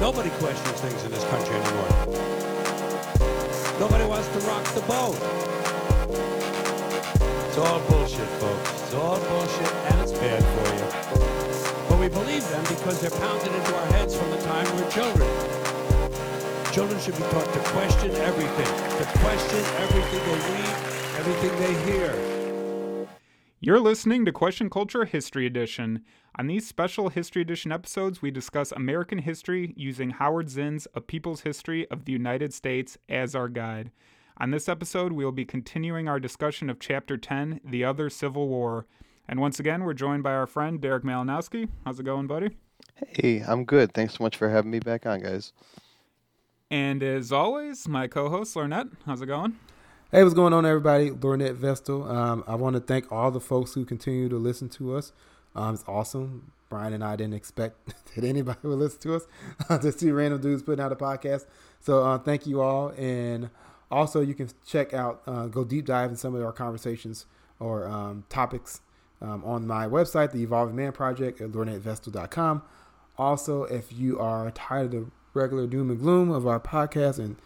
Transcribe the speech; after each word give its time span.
Nobody 0.00 0.30
questions 0.40 0.80
things 0.80 1.04
in 1.04 1.10
this 1.10 1.24
country 1.24 1.54
anymore. 1.54 1.90
Nobody 3.78 4.06
wants 4.06 4.28
to 4.28 4.38
rock 4.48 4.64
the 4.72 4.80
boat. 4.88 5.14
It's 7.46 7.58
all 7.58 7.80
bullshit, 7.80 8.26
folks. 8.40 8.82
It's 8.82 8.94
all 8.94 9.20
bullshit, 9.20 9.72
and 9.92 10.00
it's 10.00 10.12
bad 10.12 10.42
for 10.42 10.68
you. 10.72 11.86
But 11.86 12.00
we 12.00 12.08
believe 12.08 12.48
them 12.48 12.62
because 12.62 12.98
they're 13.02 13.10
pounded 13.10 13.52
into 13.52 13.76
our 13.76 13.86
heads 13.92 14.16
from 14.16 14.30
the 14.30 14.40
time 14.40 14.64
we're 14.74 14.90
children. 14.90 15.28
Children 16.72 16.98
should 16.98 17.16
be 17.16 17.24
taught 17.24 17.52
to 17.52 17.60
question 17.68 18.10
everything, 18.12 18.72
to 18.96 19.04
question 19.20 19.62
everything 19.84 20.20
they 20.24 20.40
read, 20.48 20.76
everything 21.20 21.52
they 21.60 21.92
hear. 21.92 22.39
You're 23.62 23.78
listening 23.78 24.24
to 24.24 24.32
Question 24.32 24.70
Culture 24.70 25.04
History 25.04 25.44
Edition. 25.44 26.02
On 26.38 26.46
these 26.46 26.66
special 26.66 27.10
History 27.10 27.42
Edition 27.42 27.70
episodes, 27.70 28.22
we 28.22 28.30
discuss 28.30 28.72
American 28.72 29.18
history 29.18 29.74
using 29.76 30.08
Howard 30.08 30.48
Zinn's 30.48 30.88
A 30.94 31.02
People's 31.02 31.42
History 31.42 31.86
of 31.90 32.06
the 32.06 32.12
United 32.12 32.54
States 32.54 32.96
as 33.10 33.34
our 33.34 33.50
guide. 33.50 33.90
On 34.38 34.50
this 34.50 34.66
episode, 34.66 35.12
we 35.12 35.26
will 35.26 35.30
be 35.30 35.44
continuing 35.44 36.08
our 36.08 36.18
discussion 36.18 36.70
of 36.70 36.80
Chapter 36.80 37.18
10, 37.18 37.60
The 37.62 37.84
Other 37.84 38.08
Civil 38.08 38.48
War. 38.48 38.86
And 39.28 39.40
once 39.40 39.60
again, 39.60 39.84
we're 39.84 39.92
joined 39.92 40.22
by 40.22 40.32
our 40.32 40.46
friend 40.46 40.80
Derek 40.80 41.04
Malinowski. 41.04 41.68
How's 41.84 42.00
it 42.00 42.04
going, 42.04 42.28
buddy? 42.28 42.56
Hey, 43.08 43.44
I'm 43.46 43.66
good. 43.66 43.92
Thanks 43.92 44.14
so 44.16 44.24
much 44.24 44.38
for 44.38 44.48
having 44.48 44.70
me 44.70 44.78
back 44.78 45.04
on, 45.04 45.20
guys. 45.20 45.52
And 46.70 47.02
as 47.02 47.30
always, 47.30 47.86
my 47.86 48.08
co-host 48.08 48.56
Lornett. 48.56 48.90
How's 49.04 49.20
it 49.20 49.26
going? 49.26 49.58
Hey, 50.12 50.24
what's 50.24 50.34
going 50.34 50.52
on, 50.52 50.66
everybody? 50.66 51.12
Lornett 51.12 51.54
Vestal. 51.54 52.02
Um, 52.10 52.42
I 52.48 52.56
want 52.56 52.74
to 52.74 52.80
thank 52.80 53.12
all 53.12 53.30
the 53.30 53.38
folks 53.38 53.74
who 53.74 53.84
continue 53.84 54.28
to 54.28 54.38
listen 54.38 54.68
to 54.70 54.96
us. 54.96 55.12
Um, 55.54 55.74
it's 55.74 55.84
awesome. 55.86 56.50
Brian 56.68 56.92
and 56.92 57.04
I 57.04 57.14
didn't 57.14 57.34
expect 57.34 57.76
that 58.16 58.24
anybody 58.24 58.58
would 58.64 58.80
listen 58.80 58.98
to 59.02 59.14
us. 59.14 59.28
Just 59.84 60.00
two 60.00 60.12
random 60.12 60.40
dudes 60.40 60.64
putting 60.64 60.84
out 60.84 60.90
a 60.90 60.96
podcast. 60.96 61.46
So 61.78 62.02
uh, 62.02 62.18
thank 62.18 62.44
you 62.44 62.60
all. 62.60 62.88
And 62.98 63.50
also, 63.88 64.20
you 64.20 64.34
can 64.34 64.50
check 64.66 64.92
out, 64.92 65.22
uh, 65.28 65.46
go 65.46 65.62
deep 65.62 65.86
dive 65.86 66.10
in 66.10 66.16
some 66.16 66.34
of 66.34 66.44
our 66.44 66.50
conversations 66.50 67.26
or 67.60 67.86
um, 67.86 68.24
topics 68.28 68.80
um, 69.22 69.44
on 69.44 69.64
my 69.64 69.86
website, 69.86 70.32
the 70.32 70.42
Evolving 70.42 70.74
Man 70.74 70.90
Project 70.90 71.40
at 71.40 71.52
lornettvestal.com. 71.52 72.62
Also, 73.16 73.62
if 73.62 73.92
you 73.92 74.18
are 74.18 74.50
tired 74.50 74.86
of 74.86 74.90
the 74.90 75.06
regular 75.34 75.68
doom 75.68 75.88
and 75.88 76.00
gloom 76.00 76.32
of 76.32 76.48
our 76.48 76.58
podcast 76.58 77.20
and 77.20 77.36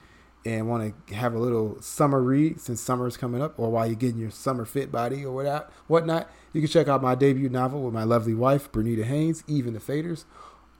and 0.44 0.68
want 0.68 0.94
to 1.08 1.14
have 1.14 1.34
a 1.34 1.38
little 1.38 1.80
summer 1.80 2.20
read 2.20 2.60
since 2.60 2.80
summer 2.80 3.06
is 3.06 3.16
coming 3.16 3.40
up, 3.40 3.58
or 3.58 3.70
while 3.70 3.86
you're 3.86 3.96
getting 3.96 4.20
your 4.20 4.30
summer 4.30 4.64
fit 4.64 4.92
body 4.92 5.24
or 5.24 5.34
whatnot, 5.34 5.72
whatnot, 5.86 6.30
you 6.52 6.60
can 6.60 6.70
check 6.70 6.86
out 6.86 7.02
my 7.02 7.14
debut 7.14 7.48
novel 7.48 7.82
with 7.82 7.94
my 7.94 8.04
lovely 8.04 8.34
wife, 8.34 8.70
Bernita 8.70 9.04
Haynes, 9.04 9.42
Even 9.46 9.74
the 9.74 9.80
Faders. 9.80 10.24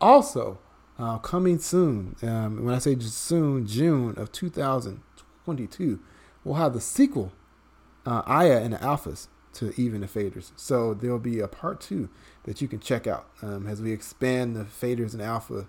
Also, 0.01 0.59
uh, 0.99 1.19
coming 1.19 1.59
soon, 1.59 2.15
um, 2.23 2.65
when 2.65 2.75
I 2.75 2.79
say 2.79 2.97
soon, 2.99 3.67
June 3.67 4.15
of 4.17 4.31
2022, 4.33 6.01
we'll 6.45 6.55
have 6.57 6.75
the 6.75 6.81
sequel, 6.81 7.33
uh, 8.07 8.23
Aya 8.27 8.61
and 8.61 8.75
the 8.75 8.79
Alphas 8.79 9.29
to 9.55 9.73
Even 9.81 10.03
the 10.03 10.07
Faders. 10.07 10.53
So 10.57 10.95
there'll 10.95 11.19
be 11.19 11.41
a 11.41 11.49
part 11.49 11.81
two 11.81 12.11
that 12.45 12.61
you 12.61 12.69
can 12.69 12.81
check 12.81 13.07
out 13.07 13.27
um, 13.43 13.67
as 13.67 13.81
we 13.81 13.93
expand 13.93 14.57
the 14.57 14.65
Faders 14.65 15.15
and 15.15 15.23
Alpha 15.23 15.67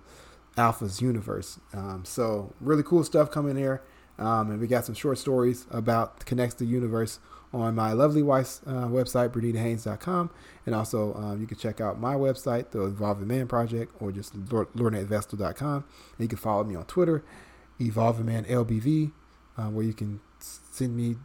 Alpha's 0.58 1.02
universe. 1.02 1.60
Um, 1.74 2.04
so 2.06 2.54
really 2.60 2.84
cool 2.84 3.04
stuff 3.04 3.32
coming 3.32 3.56
here. 3.56 3.82
Um, 4.18 4.52
and 4.52 4.60
we 4.60 4.68
got 4.68 4.86
some 4.86 4.96
short 4.96 5.18
stories 5.18 5.66
about 5.70 6.26
connects 6.26 6.56
the 6.56 6.66
universe 6.66 7.20
on 7.54 7.76
my 7.76 7.94
lovely 7.94 8.24
wife's 8.24 8.62
uh, 8.66 8.88
website, 8.88 9.30
BernitaHaynes.com. 9.30 10.30
And 10.66 10.76
also, 10.76 11.14
um, 11.16 11.42
you 11.42 11.48
can 11.48 11.58
check 11.58 11.80
out 11.80 12.00
my 12.00 12.16
website, 12.16 12.72
the 12.72 12.84
Evolving 12.86 13.28
Man 13.28 13.48
Project, 13.48 13.94
or 14.00 14.12
just 14.12 14.38
LornettVestal.com. 14.48 15.76
And 15.76 15.84
you 16.20 16.28
can 16.28 16.38
follow 16.38 16.64
me 16.64 16.76
on 16.76 16.86
Twitter, 16.86 17.24
Evolving 17.80 18.26
Man 18.26 18.46
LBV, 18.46 19.12
uh, 19.58 19.64
where 19.64 19.86
you 19.86 19.94
can 19.94 20.20
send 20.40 20.96
me 20.96 21.16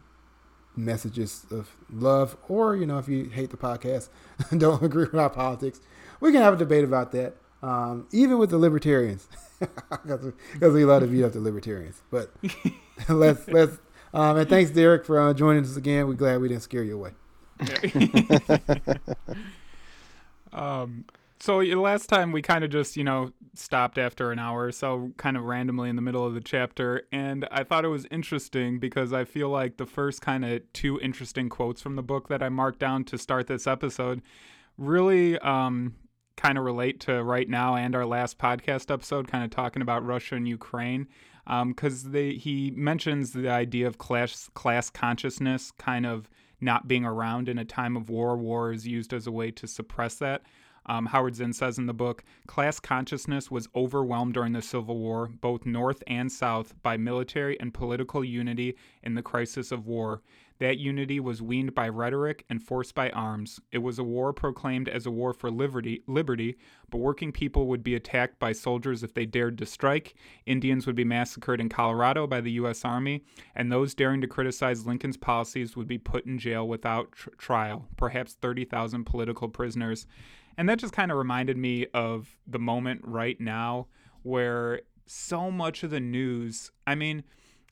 messages 0.75 1.45
of 1.51 1.75
love, 1.91 2.37
or 2.47 2.75
you 2.75 2.85
know, 2.85 2.97
if 2.97 3.07
you 3.07 3.25
hate 3.25 3.49
the 3.49 3.57
podcast, 3.57 4.09
and 4.49 4.59
don't 4.59 4.81
agree 4.81 5.05
with 5.05 5.15
our 5.15 5.29
politics, 5.29 5.81
we 6.19 6.31
can 6.31 6.41
have 6.41 6.53
a 6.53 6.57
debate 6.57 6.83
about 6.83 7.11
that. 7.11 7.35
Um, 7.63 8.07
even 8.11 8.39
with 8.39 8.49
the 8.49 8.57
libertarians, 8.57 9.27
because 9.59 10.73
we 10.73 10.83
love 10.83 11.03
to 11.03 11.07
beat 11.07 11.23
up 11.23 11.33
the 11.33 11.39
libertarians. 11.39 12.01
But 12.09 12.31
let's 13.09 13.47
let's 13.47 13.77
um, 14.13 14.37
and 14.37 14.49
thanks 14.49 14.71
Derek 14.71 15.05
for 15.05 15.19
uh, 15.19 15.33
joining 15.33 15.63
us 15.63 15.77
again. 15.77 16.07
We're 16.07 16.13
glad 16.13 16.41
we 16.41 16.47
didn't 16.47 16.63
scare 16.63 16.83
you 16.83 16.95
away. 16.95 17.11
um, 20.53 21.05
so 21.39 21.57
last 21.57 22.07
time 22.07 22.31
we 22.31 22.41
kind 22.41 22.63
of 22.63 22.71
just 22.71 22.97
you 22.97 23.03
know 23.03 23.31
stopped 23.53 23.99
after 23.99 24.31
an 24.31 24.39
hour 24.39 24.65
or 24.65 24.71
so, 24.71 25.11
kind 25.17 25.37
of 25.37 25.43
randomly 25.43 25.89
in 25.89 25.95
the 25.95 26.01
middle 26.01 26.25
of 26.25 26.33
the 26.33 26.41
chapter, 26.41 27.03
and 27.11 27.47
I 27.51 27.63
thought 27.63 27.85
it 27.85 27.89
was 27.89 28.07
interesting 28.09 28.79
because 28.79 29.13
I 29.13 29.23
feel 29.23 29.49
like 29.49 29.77
the 29.77 29.85
first 29.85 30.21
kind 30.21 30.43
of 30.43 30.61
two 30.73 30.99
interesting 30.99 31.47
quotes 31.47 31.79
from 31.79 31.95
the 31.95 32.03
book 32.03 32.27
that 32.29 32.41
I 32.41 32.49
marked 32.49 32.79
down 32.79 33.03
to 33.05 33.19
start 33.19 33.45
this 33.45 33.67
episode 33.67 34.23
really 34.77 35.37
um, 35.39 35.95
kind 36.37 36.57
of 36.57 36.63
relate 36.63 36.99
to 37.01 37.23
right 37.23 37.47
now 37.47 37.75
and 37.75 37.95
our 37.95 38.05
last 38.05 38.37
podcast 38.37 38.91
episode, 38.91 39.27
kind 39.27 39.43
of 39.43 39.49
talking 39.49 39.81
about 39.81 40.05
Russia 40.05 40.35
and 40.35 40.47
Ukraine, 40.47 41.07
because 41.45 42.05
um, 42.05 42.13
he 42.13 42.73
mentions 42.75 43.33
the 43.33 43.49
idea 43.49 43.87
of 43.87 43.97
class 43.97 44.49
class 44.53 44.89
consciousness 44.89 45.71
kind 45.71 46.05
of 46.05 46.29
not 46.59 46.87
being 46.87 47.05
around 47.05 47.49
in 47.49 47.57
a 47.57 47.65
time 47.65 47.97
of 47.97 48.09
war. 48.09 48.37
War 48.37 48.71
is 48.71 48.87
used 48.87 49.13
as 49.13 49.27
a 49.27 49.31
way 49.31 49.51
to 49.51 49.67
suppress 49.67 50.15
that. 50.15 50.43
Um, 50.87 51.05
Howard 51.07 51.35
Zinn 51.35 51.53
says 51.53 51.77
in 51.77 51.85
the 51.85 51.93
book, 51.93 52.23
class 52.47 52.79
consciousness 52.79 53.51
was 53.51 53.69
overwhelmed 53.75 54.33
during 54.33 54.53
the 54.53 54.61
Civil 54.61 54.97
War, 54.97 55.27
both 55.27 55.65
North 55.65 56.01
and 56.07 56.31
South, 56.31 56.73
by 56.81 56.97
military 56.97 57.59
and 57.59 57.73
political 57.73 58.23
unity 58.23 58.75
in 59.03 59.13
the 59.13 59.21
crisis 59.21 59.71
of 59.71 59.85
war. 59.85 60.21
That 60.61 60.77
unity 60.77 61.19
was 61.19 61.41
weaned 61.41 61.73
by 61.73 61.89
rhetoric 61.89 62.45
and 62.47 62.61
forced 62.61 62.93
by 62.93 63.09
arms. 63.09 63.59
It 63.71 63.79
was 63.79 63.97
a 63.97 64.03
war 64.03 64.31
proclaimed 64.31 64.87
as 64.87 65.07
a 65.07 65.11
war 65.11 65.33
for 65.33 65.49
liberty, 65.49 66.03
liberty, 66.05 66.55
but 66.91 66.99
working 66.99 67.31
people 67.31 67.65
would 67.65 67.81
be 67.81 67.95
attacked 67.95 68.37
by 68.37 68.51
soldiers 68.51 69.01
if 69.01 69.15
they 69.15 69.25
dared 69.25 69.57
to 69.57 69.65
strike. 69.65 70.13
Indians 70.45 70.85
would 70.85 70.95
be 70.95 71.03
massacred 71.03 71.59
in 71.59 71.67
Colorado 71.67 72.27
by 72.27 72.41
the 72.41 72.51
U.S. 72.51 72.85
Army, 72.85 73.23
and 73.55 73.71
those 73.71 73.95
daring 73.95 74.21
to 74.21 74.27
criticize 74.27 74.85
Lincoln's 74.85 75.17
policies 75.17 75.75
would 75.75 75.87
be 75.87 75.97
put 75.97 76.27
in 76.27 76.37
jail 76.37 76.67
without 76.67 77.11
tr- 77.13 77.31
trial, 77.39 77.87
perhaps 77.97 78.33
30,000 78.33 79.03
political 79.03 79.49
prisoners. 79.49 80.05
And 80.59 80.69
that 80.69 80.77
just 80.77 80.93
kind 80.93 81.11
of 81.11 81.17
reminded 81.17 81.57
me 81.57 81.87
of 81.95 82.37
the 82.45 82.59
moment 82.59 83.01
right 83.03 83.41
now 83.41 83.87
where 84.21 84.81
so 85.07 85.49
much 85.49 85.81
of 85.81 85.89
the 85.89 85.99
news, 85.99 86.69
I 86.85 86.93
mean, 86.93 87.23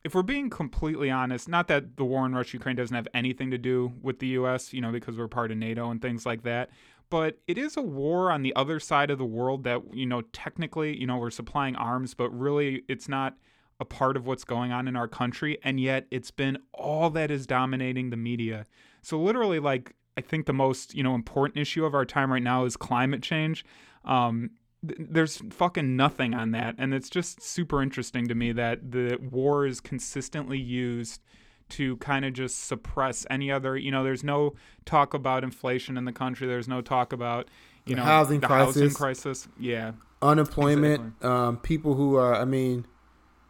if 0.04 0.16
we're 0.16 0.24
being 0.24 0.50
completely 0.50 1.12
honest, 1.12 1.50
not 1.50 1.68
that 1.68 1.98
the 1.98 2.06
war 2.06 2.26
in 2.26 2.34
Russia 2.34 2.58
Ukraine 2.58 2.76
doesn't 2.76 2.96
have 2.96 3.08
anything 3.14 3.52
to 3.52 3.58
do 3.58 3.94
with 4.02 4.20
the 4.20 4.28
US, 4.28 4.74
you 4.74 4.82
know, 4.82 4.92
because 4.92 5.18
we're 5.18 5.28
part 5.28 5.52
of 5.52 5.58
NATO 5.58 5.90
and 5.92 6.02
things 6.02 6.26
like 6.26 6.44
that, 6.44 6.70
but 7.10 7.40
it 7.48 7.58
is 7.58 7.76
a 7.76 7.82
war 7.82 8.32
on 8.32 8.42
the 8.42 8.56
other 8.56 8.80
side 8.80 9.10
of 9.10 9.18
the 9.18 9.26
world 9.26 9.64
that, 9.64 9.82
you 9.94 10.06
know, 10.06 10.22
technically, 10.34 10.96
you 10.98 11.08
know, 11.08 11.18
we're 11.18 11.30
supplying 11.32 11.76
arms, 11.76 12.14
but 12.14 12.30
really 12.30 12.84
it's 12.88 13.10
not 13.10 13.36
a 13.80 13.86
part 13.86 14.18
of 14.18 14.28
what's 14.28 14.44
going 14.44 14.72
on 14.72 14.88
in 14.88 14.96
our 14.96 15.08
country, 15.08 15.58
and 15.64 15.80
yet 15.80 16.06
it's 16.12 16.32
been 16.32 16.58
all 16.74 17.10
that 17.10 17.32
is 17.32 17.48
dominating 17.48 18.10
the 18.10 18.18
media. 18.18 18.66
So 19.02 19.20
literally 19.20 19.60
like 19.60 19.96
I 20.18 20.22
think 20.22 20.46
the 20.46 20.54
most, 20.54 20.94
you 20.94 21.04
know, 21.04 21.16
important 21.16 21.58
issue 21.58 21.86
of 21.86 21.94
our 21.96 22.06
time 22.06 22.32
right 22.32 22.44
now 22.44 22.66
is 22.66 22.76
climate 22.76 23.24
change. 23.24 23.64
Um, 24.04 24.52
there's 24.82 25.38
fucking 25.50 25.96
nothing 25.96 26.34
on 26.34 26.52
that 26.52 26.76
and 26.78 26.94
it's 26.94 27.10
just 27.10 27.42
super 27.42 27.82
interesting 27.82 28.28
to 28.28 28.36
me 28.36 28.52
that 28.52 28.92
the 28.92 29.18
war 29.30 29.66
is 29.66 29.82
consistently 29.82 30.58
used 30.58 31.22
to 31.68 31.98
kind 31.98 32.26
of 32.26 32.34
just 32.34 32.66
suppress 32.66 33.26
any 33.30 33.52
other 33.52 33.76
you 33.78 33.92
know 33.92 34.04
there's 34.04 34.24
no 34.24 34.54
talk 34.86 35.14
about 35.14 35.44
inflation 35.44 35.98
in 35.98 36.06
the 36.06 36.12
country 36.14 36.48
there's 36.48 36.68
no 36.68 36.82
talk 36.82 37.12
about 37.12 37.50
you 37.86 37.96
the 37.96 38.00
know 38.02 38.06
housing 38.06 38.40
the 38.40 38.48
crisis 38.48 38.76
housing 38.76 38.94
crisis. 38.94 39.48
yeah. 39.60 39.92
Unemployment 40.22 41.00
Exactly. 41.00 41.30
um, 41.30 41.58
people 41.58 41.96
who 41.96 42.16
are 42.16 42.36
i 42.36 42.46
mean 42.46 42.86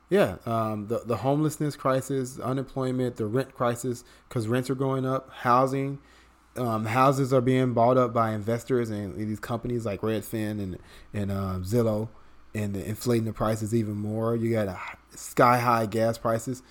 yeah 0.09 0.37
um, 0.45 0.87
the, 0.87 0.99
the 1.05 1.17
homelessness 1.17 1.75
crisis 1.75 2.39
unemployment 2.39 3.15
the 3.15 3.25
rent 3.25 3.53
crisis 3.55 4.03
because 4.27 4.47
rents 4.47 4.69
are 4.69 4.75
going 4.75 5.05
up 5.05 5.29
housing 5.31 5.99
um, 6.57 6.85
houses 6.85 7.33
are 7.33 7.41
being 7.41 7.73
bought 7.73 7.97
up 7.97 8.13
by 8.13 8.31
investors 8.31 8.89
and 8.89 9.15
these 9.15 9.39
companies 9.39 9.85
like 9.85 10.01
Redfin 10.01 10.61
and 10.61 10.77
and 11.13 11.31
um, 11.31 11.63
Zillow, 11.63 12.09
and 12.53 12.75
inflating 12.75 13.25
the 13.25 13.33
prices 13.33 13.73
even 13.73 13.95
more. 13.95 14.35
You 14.35 14.51
got 14.51 14.77
sky 15.15 15.59
high 15.59 15.85
gas 15.85 16.17
prices, 16.17 16.63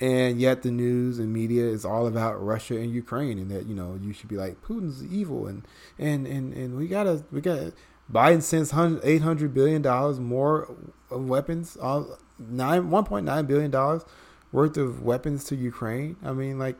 and 0.00 0.40
yet 0.40 0.62
the 0.62 0.70
news 0.70 1.18
and 1.18 1.32
media 1.32 1.64
is 1.64 1.84
all 1.84 2.06
about 2.06 2.42
Russia 2.42 2.76
and 2.76 2.90
Ukraine, 2.90 3.38
and 3.38 3.50
that 3.50 3.66
you 3.66 3.74
know 3.74 3.98
you 4.00 4.12
should 4.12 4.28
be 4.28 4.36
like 4.36 4.62
Putin's 4.62 5.04
evil, 5.04 5.46
and 5.46 5.66
and 5.98 6.26
and 6.26 6.52
and 6.54 6.76
we 6.76 6.86
gotta 6.88 7.24
we 7.32 7.40
got 7.40 7.72
Biden 8.12 8.42
sends 8.42 8.72
eight 9.04 9.22
hundred 9.22 9.52
billion 9.52 9.82
dollars 9.82 10.20
more 10.20 10.74
of 11.10 11.28
weapons, 11.28 11.76
all 11.76 12.18
nine 12.38 12.90
one 12.90 13.04
point 13.04 13.26
nine 13.26 13.46
billion 13.46 13.70
dollars 13.70 14.04
worth 14.52 14.76
of 14.76 15.02
weapons 15.02 15.44
to 15.44 15.56
Ukraine. 15.56 16.16
I 16.24 16.32
mean, 16.32 16.58
like 16.58 16.76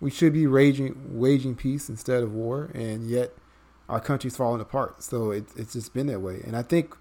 we 0.00 0.10
should 0.10 0.32
be 0.32 0.46
raging 0.46 1.18
waging 1.18 1.54
peace 1.56 1.88
instead 1.88 2.22
of 2.22 2.32
war, 2.32 2.70
and 2.74 3.08
yet 3.08 3.32
our 3.88 4.00
country's 4.00 4.36
falling 4.36 4.60
apart. 4.60 5.02
So 5.02 5.30
it, 5.30 5.46
it's 5.56 5.72
just 5.72 5.94
been 5.94 6.06
that 6.08 6.20
way. 6.20 6.40
And 6.46 6.56
I 6.56 6.62
think 6.62 6.94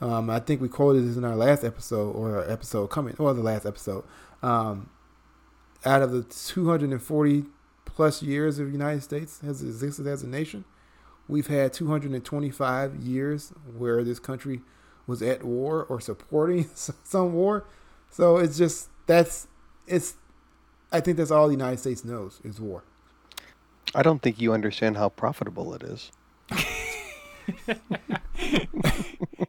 Um, 0.00 0.28
I 0.28 0.40
think 0.40 0.60
we 0.60 0.68
quoted 0.68 1.08
this 1.08 1.16
in 1.16 1.24
our 1.24 1.36
last 1.36 1.64
episode 1.64 2.10
or 2.12 2.36
our 2.38 2.50
episode 2.50 2.88
coming, 2.88 3.14
or 3.18 3.32
the 3.32 3.42
last 3.42 3.64
episode. 3.64 4.04
Um, 4.42 4.90
out 5.84 6.02
of 6.02 6.10
the 6.12 6.22
240 6.24 7.44
plus 7.86 8.22
years 8.22 8.58
of 8.58 8.66
the 8.66 8.72
United 8.72 9.02
States 9.02 9.40
has 9.40 9.62
existed 9.62 10.06
as 10.06 10.22
a 10.22 10.26
nation, 10.26 10.64
we've 11.28 11.46
had 11.46 11.72
225 11.72 12.96
years 12.96 13.52
where 13.78 14.02
this 14.04 14.18
country 14.18 14.60
was 15.06 15.22
at 15.22 15.44
war 15.44 15.84
or 15.88 16.00
supporting 16.00 16.68
some 16.74 17.32
war. 17.32 17.64
So 18.10 18.36
it's 18.38 18.58
just 18.58 18.88
that's 19.06 19.46
it's. 19.86 20.14
I 20.94 21.00
think 21.00 21.16
that's 21.16 21.32
all 21.32 21.48
the 21.48 21.54
United 21.54 21.80
States 21.80 22.04
knows 22.04 22.40
is 22.44 22.60
war. 22.60 22.84
I 23.96 24.02
don't 24.02 24.22
think 24.22 24.40
you 24.40 24.52
understand 24.52 24.96
how 24.96 25.08
profitable 25.08 25.74
it 25.74 25.82
is. 25.82 26.12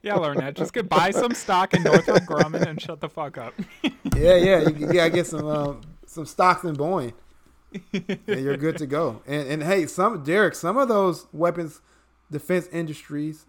yeah, 0.02 0.16
Lornett. 0.16 0.56
just 0.56 0.74
get 0.74 0.90
buy 0.90 1.12
some 1.12 1.36
stock 1.36 1.76
in 1.76 1.84
Northrop 1.84 2.24
Grumman 2.24 2.66
and 2.68 2.82
shut 2.82 3.00
the 3.00 3.10
fuck 3.10 3.38
up. 3.38 3.54
yeah, 4.16 4.36
yeah, 4.36 4.68
you, 4.68 4.90
yeah. 4.92 5.04
I 5.04 5.10
get 5.10 5.28
some 5.28 5.46
um, 5.46 5.82
some 6.08 6.26
stocks 6.26 6.64
in 6.64 6.76
Boeing, 6.76 7.14
and 7.94 8.42
you're 8.42 8.58
good 8.58 8.78
to 8.78 8.88
go. 8.88 9.22
And 9.28 9.48
and 9.48 9.64
hey, 9.64 9.86
some 9.86 10.24
Derek, 10.24 10.56
some 10.56 10.78
of 10.78 10.88
those 10.88 11.28
weapons 11.32 11.82
defense 12.32 12.68
industries 12.72 13.46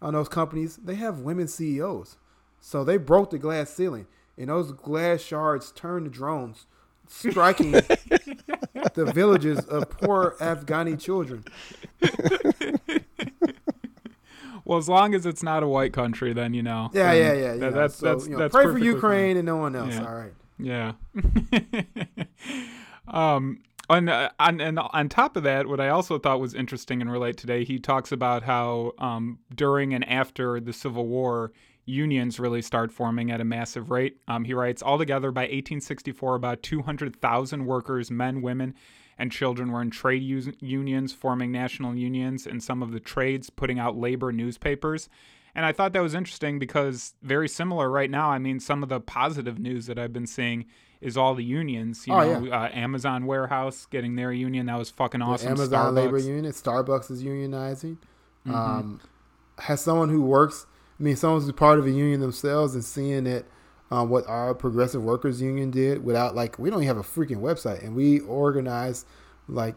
on 0.00 0.14
those 0.14 0.28
companies, 0.28 0.76
they 0.76 0.94
have 0.94 1.18
women 1.18 1.48
CEOs. 1.48 2.18
So 2.60 2.84
they 2.84 2.98
broke 2.98 3.30
the 3.30 3.38
glass 3.38 3.70
ceiling, 3.70 4.06
and 4.38 4.48
those 4.48 4.70
glass 4.70 5.20
shards 5.20 5.72
turned 5.72 6.06
to 6.06 6.10
drones, 6.10 6.66
striking 7.12 7.72
the 8.94 9.10
villages 9.14 9.60
of 9.66 9.90
poor 9.90 10.36
Afghani 10.40 10.98
children. 10.98 11.44
Well, 14.64 14.78
as 14.78 14.88
long 14.88 15.14
as 15.14 15.26
it's 15.26 15.42
not 15.42 15.62
a 15.62 15.68
white 15.68 15.92
country, 15.92 16.32
then 16.32 16.54
you 16.54 16.62
know. 16.62 16.90
Yeah, 16.92 17.12
yeah, 17.12 17.32
yeah. 17.32 17.54
That, 17.56 17.74
that's 17.74 17.96
so, 17.96 18.06
that's 18.06 18.26
you 18.26 18.32
know, 18.32 18.38
that's 18.38 18.54
pray 18.54 18.64
for 18.64 18.78
Ukraine 18.78 19.30
fine. 19.30 19.36
and 19.38 19.46
no 19.46 19.56
one 19.56 19.74
else. 19.74 19.94
Yeah. 19.94 20.06
All 20.06 20.14
right. 20.14 20.32
Yeah. 20.58 20.92
um. 23.08 23.62
On, 23.90 24.08
uh, 24.08 24.30
on 24.38 24.60
and 24.60 24.78
on 24.78 25.08
top 25.10 25.36
of 25.36 25.42
that, 25.42 25.66
what 25.66 25.78
I 25.78 25.88
also 25.88 26.18
thought 26.18 26.40
was 26.40 26.54
interesting 26.54 27.02
and 27.02 27.12
relate 27.12 27.36
today, 27.36 27.64
he 27.64 27.78
talks 27.78 28.10
about 28.10 28.44
how 28.44 28.92
um, 28.98 29.40
during 29.54 29.92
and 29.92 30.08
after 30.08 30.60
the 30.60 30.72
Civil 30.72 31.06
War, 31.06 31.52
unions 31.92 32.40
really 32.40 32.62
start 32.62 32.90
forming 32.90 33.30
at 33.30 33.40
a 33.40 33.44
massive 33.44 33.90
rate. 33.90 34.16
Um, 34.26 34.44
he 34.44 34.54
writes, 34.54 34.82
altogether 34.82 35.30
by 35.30 35.42
1864, 35.42 36.34
about 36.34 36.62
200,000 36.62 37.66
workers, 37.66 38.10
men, 38.10 38.42
women, 38.42 38.74
and 39.18 39.30
children 39.30 39.70
were 39.70 39.82
in 39.82 39.90
trade 39.90 40.22
us- 40.22 40.48
unions, 40.60 41.12
forming 41.12 41.52
national 41.52 41.94
unions 41.94 42.46
in 42.46 42.60
some 42.60 42.82
of 42.82 42.92
the 42.92 43.00
trades, 43.00 43.50
putting 43.50 43.78
out 43.78 43.96
labor 43.96 44.32
newspapers. 44.32 45.08
And 45.54 45.66
I 45.66 45.72
thought 45.72 45.92
that 45.92 46.02
was 46.02 46.14
interesting 46.14 46.58
because 46.58 47.14
very 47.22 47.48
similar 47.48 47.90
right 47.90 48.10
now. 48.10 48.30
I 48.30 48.38
mean, 48.38 48.58
some 48.58 48.82
of 48.82 48.88
the 48.88 49.00
positive 49.00 49.58
news 49.58 49.86
that 49.86 49.98
I've 49.98 50.12
been 50.12 50.26
seeing 50.26 50.64
is 51.02 51.16
all 51.16 51.34
the 51.34 51.44
unions. 51.44 52.06
You 52.06 52.14
Oh, 52.14 52.40
know, 52.40 52.52
uh, 52.52 52.70
Amazon 52.72 53.26
warehouse 53.26 53.86
getting 53.90 54.16
their 54.16 54.32
union. 54.32 54.66
That 54.66 54.78
was 54.78 54.88
fucking 54.90 55.20
awesome. 55.20 55.50
Amazon 55.52 55.94
labor 55.94 56.18
Starbucks. 56.20 56.26
union, 56.26 56.52
Starbucks 56.52 57.10
is 57.10 57.22
unionizing. 57.22 57.98
Mm-hmm. 58.46 58.54
Um, 58.54 59.00
has 59.58 59.82
someone 59.82 60.08
who 60.08 60.22
works, 60.22 60.64
I 61.02 61.04
mean, 61.04 61.16
someone 61.16 61.42
who's 61.42 61.50
part 61.50 61.80
of 61.80 61.86
a 61.86 61.90
union 61.90 62.20
themselves 62.20 62.76
and 62.76 62.84
seeing 62.84 63.24
that 63.24 63.44
um, 63.90 64.08
what 64.08 64.24
our 64.28 64.54
Progressive 64.54 65.02
Workers 65.02 65.42
Union 65.42 65.72
did 65.72 66.04
without, 66.04 66.36
like, 66.36 66.60
we 66.60 66.70
don't 66.70 66.78
even 66.78 66.86
have 66.86 66.96
a 66.96 67.02
freaking 67.02 67.38
website, 67.38 67.82
and 67.82 67.96
we 67.96 68.20
organize 68.20 69.04
like 69.48 69.74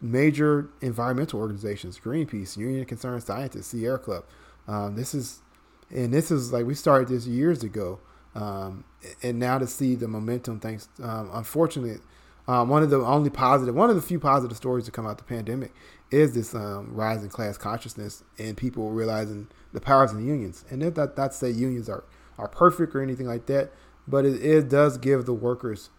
major 0.00 0.68
environmental 0.80 1.38
organizations, 1.38 1.96
Greenpeace, 1.96 2.56
Union 2.56 2.80
of 2.80 2.88
Concerned 2.88 3.22
Scientists, 3.22 3.68
Sierra 3.68 4.00
Club. 4.00 4.24
Um, 4.66 4.96
this 4.96 5.14
is, 5.14 5.42
and 5.90 6.12
this 6.12 6.32
is 6.32 6.52
like 6.52 6.66
we 6.66 6.74
started 6.74 7.06
this 7.06 7.24
years 7.24 7.62
ago, 7.62 8.00
um, 8.34 8.82
and 9.22 9.38
now 9.38 9.58
to 9.58 9.66
see 9.68 9.94
the 9.94 10.08
momentum. 10.08 10.58
Thanks, 10.58 10.88
um, 11.00 11.30
unfortunately, 11.32 12.00
um, 12.48 12.68
one 12.68 12.82
of 12.82 12.90
the 12.90 12.98
only 12.98 13.30
positive, 13.30 13.76
one 13.76 13.90
of 13.90 13.94
the 13.94 14.02
few 14.02 14.18
positive 14.18 14.56
stories 14.56 14.86
to 14.86 14.90
come 14.90 15.06
out 15.06 15.18
the 15.18 15.24
pandemic 15.24 15.72
is 16.12 16.34
this 16.34 16.54
um, 16.54 16.94
rise 16.94 17.22
in 17.22 17.30
class 17.30 17.56
consciousness 17.56 18.22
and 18.38 18.56
people 18.56 18.90
realizing 18.90 19.48
the 19.72 19.80
powers 19.80 20.12
of 20.12 20.18
the 20.18 20.24
unions. 20.24 20.64
And 20.70 20.82
if 20.82 20.94
that 20.94 21.16
not 21.16 21.34
say 21.34 21.50
unions 21.50 21.88
are 21.88 22.04
are 22.38 22.48
perfect 22.48 22.94
or 22.94 23.02
anything 23.02 23.26
like 23.26 23.46
that, 23.46 23.72
but 24.06 24.24
it, 24.24 24.44
it 24.44 24.68
does 24.68 24.98
give 24.98 25.26
the 25.26 25.34
workers 25.34 25.90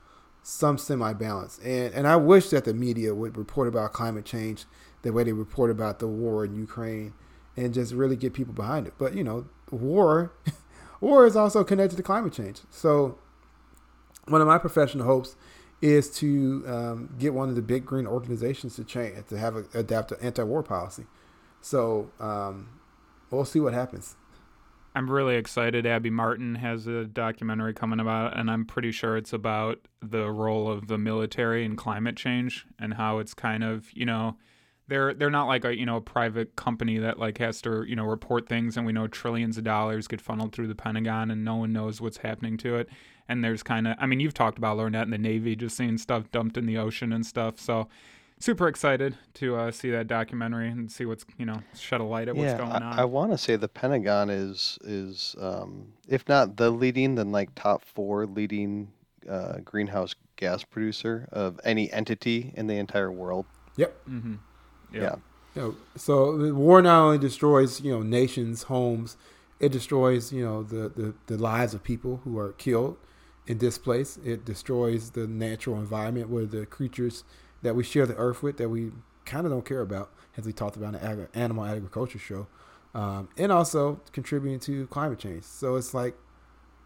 some 0.43 0.77
semi 0.77 1.13
balance. 1.13 1.59
And 1.63 1.93
and 1.93 2.07
I 2.07 2.15
wish 2.15 2.49
that 2.49 2.65
the 2.65 2.73
media 2.73 3.15
would 3.15 3.37
report 3.37 3.67
about 3.67 3.93
climate 3.93 4.25
change 4.25 4.65
the 5.01 5.11
way 5.11 5.23
they 5.23 5.33
report 5.33 5.71
about 5.71 5.99
the 5.99 6.07
war 6.07 6.45
in 6.45 6.55
Ukraine 6.55 7.13
and 7.57 7.73
just 7.73 7.93
really 7.93 8.15
get 8.15 8.33
people 8.33 8.53
behind 8.53 8.87
it. 8.87 8.93
But 8.97 9.15
you 9.15 9.23
know, 9.23 9.47
war 9.71 10.33
war 11.01 11.25
is 11.25 11.35
also 11.35 11.63
connected 11.63 11.95
to 11.95 12.03
climate 12.03 12.33
change. 12.33 12.61
So 12.69 13.17
one 14.27 14.41
of 14.41 14.47
my 14.47 14.57
professional 14.59 15.05
hopes 15.05 15.35
is 15.83 16.09
to 16.09 16.63
um, 16.65 17.13
get 17.19 17.33
one 17.33 17.49
of 17.49 17.55
the 17.55 17.61
big 17.61 17.85
green 17.85 18.07
organizations 18.07 18.77
to 18.77 18.85
change 18.85 19.17
to 19.27 19.37
have 19.37 19.57
a, 19.57 19.65
adapt 19.73 20.13
an 20.13 20.17
anti-war 20.21 20.63
policy. 20.63 21.05
So 21.59 22.09
um, 22.21 22.79
we'll 23.29 23.43
see 23.43 23.59
what 23.59 23.73
happens. 23.73 24.15
I'm 24.95 25.11
really 25.11 25.35
excited. 25.35 25.85
Abby 25.85 26.09
Martin 26.09 26.55
has 26.55 26.87
a 26.87 27.03
documentary 27.03 27.73
coming 27.73 27.99
about, 27.99 28.37
and 28.37 28.49
I'm 28.49 28.63
pretty 28.63 28.93
sure 28.93 29.17
it's 29.17 29.33
about 29.33 29.79
the 30.01 30.31
role 30.31 30.71
of 30.71 30.87
the 30.87 30.97
military 30.97 31.65
in 31.65 31.75
climate 31.75 32.15
change 32.15 32.65
and 32.79 32.93
how 32.93 33.17
it's 33.17 33.33
kind 33.33 33.63
of, 33.63 33.87
you 33.93 34.05
know, 34.05 34.37
they're 34.87 35.13
they're 35.13 35.29
not 35.29 35.47
like 35.47 35.65
a 35.65 35.77
you 35.77 35.85
know 35.85 35.97
a 35.97 36.01
private 36.01 36.55
company 36.55 36.97
that 36.99 37.19
like 37.19 37.37
has 37.37 37.61
to 37.61 37.83
you 37.83 37.95
know 37.95 38.05
report 38.05 38.47
things, 38.47 38.77
and 38.77 38.85
we 38.85 38.93
know 38.93 39.07
trillions 39.07 39.57
of 39.57 39.63
dollars 39.63 40.07
get 40.07 40.21
funneled 40.21 40.53
through 40.53 40.67
the 40.67 40.75
Pentagon, 40.75 41.31
and 41.31 41.43
no 41.43 41.55
one 41.55 41.71
knows 41.71 42.01
what's 42.01 42.17
happening 42.17 42.57
to 42.57 42.75
it. 42.75 42.89
And 43.29 43.43
there's 43.43 43.63
kind 43.63 43.87
of, 43.87 43.95
I 43.99 44.05
mean, 44.05 44.19
you've 44.19 44.33
talked 44.33 44.57
about 44.57 44.75
Lornett 44.75 45.03
and 45.03 45.13
the 45.13 45.17
Navy, 45.17 45.55
just 45.55 45.77
seeing 45.77 45.97
stuff 45.97 46.29
dumped 46.31 46.57
in 46.57 46.65
the 46.65 46.77
ocean 46.77 47.13
and 47.13 47.25
stuff. 47.25 47.57
So 47.57 47.87
super 48.37 48.67
excited 48.67 49.17
to 49.35 49.55
uh, 49.55 49.71
see 49.71 49.89
that 49.91 50.07
documentary 50.07 50.67
and 50.69 50.91
see 50.91 51.05
what's 51.05 51.25
you 51.37 51.45
know 51.45 51.61
shed 51.79 52.01
a 52.01 52.03
light 52.03 52.27
at 52.27 52.35
what's 52.35 52.51
yeah, 52.51 52.57
going 52.57 52.71
on. 52.71 52.83
I, 52.83 53.01
I 53.01 53.05
want 53.05 53.31
to 53.31 53.37
say 53.37 53.55
the 53.55 53.69
Pentagon 53.69 54.29
is 54.29 54.77
is 54.83 55.35
um, 55.39 55.93
if 56.07 56.27
not 56.27 56.57
the 56.57 56.69
leading, 56.69 57.15
then 57.15 57.31
like 57.31 57.55
top 57.55 57.83
four 57.85 58.25
leading 58.25 58.91
uh, 59.29 59.59
greenhouse 59.63 60.13
gas 60.35 60.63
producer 60.63 61.29
of 61.31 61.59
any 61.63 61.91
entity 61.93 62.51
in 62.55 62.67
the 62.67 62.75
entire 62.75 63.11
world. 63.11 63.45
Yep. 63.77 64.07
mm-hmm. 64.09 64.35
Yeah. 65.01 65.15
You 65.55 65.61
know, 65.61 65.75
so 65.95 66.37
the 66.37 66.53
war 66.53 66.81
not 66.81 66.99
only 67.03 67.17
destroys 67.17 67.81
you 67.81 67.91
know 67.91 68.01
nations, 68.01 68.63
homes, 68.63 69.17
it 69.59 69.71
destroys 69.71 70.33
you 70.33 70.43
know 70.43 70.63
the, 70.63 70.89
the, 70.89 71.13
the 71.27 71.37
lives 71.37 71.73
of 71.73 71.83
people 71.83 72.21
who 72.23 72.37
are 72.37 72.53
killed 72.53 72.97
and 73.47 73.59
displaced. 73.59 74.19
It 74.25 74.45
destroys 74.45 75.11
the 75.11 75.27
natural 75.27 75.77
environment 75.77 76.29
where 76.29 76.45
the 76.45 76.65
creatures 76.65 77.23
that 77.61 77.75
we 77.75 77.83
share 77.83 78.05
the 78.05 78.15
earth 78.15 78.41
with 78.43 78.57
that 78.57 78.69
we 78.69 78.91
kind 79.25 79.45
of 79.45 79.51
don't 79.51 79.65
care 79.65 79.81
about, 79.81 80.11
as 80.37 80.45
we 80.45 80.53
talked 80.53 80.75
about 80.75 80.93
in 80.95 81.01
the 81.01 81.03
agri- 81.03 81.27
animal 81.33 81.63
agriculture 81.65 82.19
show, 82.19 82.47
um, 82.93 83.29
and 83.37 83.51
also 83.51 84.01
contributing 84.11 84.59
to 84.59 84.87
climate 84.87 85.19
change. 85.19 85.43
So 85.43 85.75
it's 85.75 85.93
like 85.93 86.15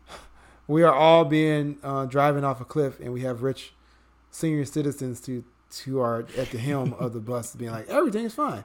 we 0.67 0.83
are 0.83 0.93
all 0.93 1.25
being 1.25 1.77
uh, 1.83 2.05
driving 2.05 2.43
off 2.43 2.61
a 2.61 2.65
cliff, 2.65 2.99
and 2.99 3.13
we 3.13 3.21
have 3.21 3.41
rich 3.41 3.73
senior 4.29 4.65
citizens 4.65 5.19
to 5.21 5.43
who 5.85 5.99
are 5.99 6.27
at 6.37 6.51
the 6.51 6.57
helm 6.57 6.93
of 6.93 7.13
the 7.13 7.19
bus, 7.19 7.55
being 7.55 7.71
like 7.71 7.87
everything's 7.89 8.33
fine. 8.33 8.63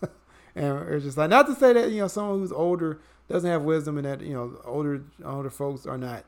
and 0.54 0.88
it's 0.88 1.04
just 1.04 1.16
like 1.16 1.30
not 1.30 1.46
to 1.46 1.54
say 1.54 1.72
that 1.72 1.90
you 1.90 2.00
know 2.00 2.08
someone 2.08 2.38
who's 2.38 2.52
older 2.52 3.00
doesn't 3.28 3.50
have 3.50 3.62
wisdom, 3.62 3.96
and 3.96 4.06
that 4.06 4.20
you 4.20 4.34
know 4.34 4.60
older 4.64 5.04
older 5.24 5.50
folks 5.50 5.86
are 5.86 5.98
not 5.98 6.24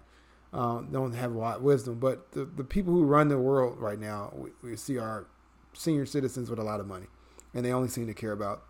um, 0.52 0.88
don't 0.90 1.12
have 1.12 1.35
a 1.35 1.38
lot 1.38 1.58
of 1.58 1.62
wisdom. 1.62 1.99
But 1.99 2.32
the, 2.32 2.44
the 2.44 2.64
people 2.64 2.92
who 2.92 3.04
run 3.04 3.28
the 3.28 3.38
world 3.38 3.78
right 3.78 3.99
now, 3.99 4.32
we, 4.35 4.50
we 4.62 4.76
see 4.76 4.99
are 4.99 5.26
senior 5.73 6.06
citizens 6.06 6.49
with 6.49 6.58
a 6.58 6.64
lot 6.64 6.80
of 6.80 6.87
money, 6.87 7.06
and 7.54 7.64
they 7.64 7.73
only 7.73 7.88
seem 7.88 8.06
to 8.06 8.14
care 8.14 8.32
about. 8.32 8.62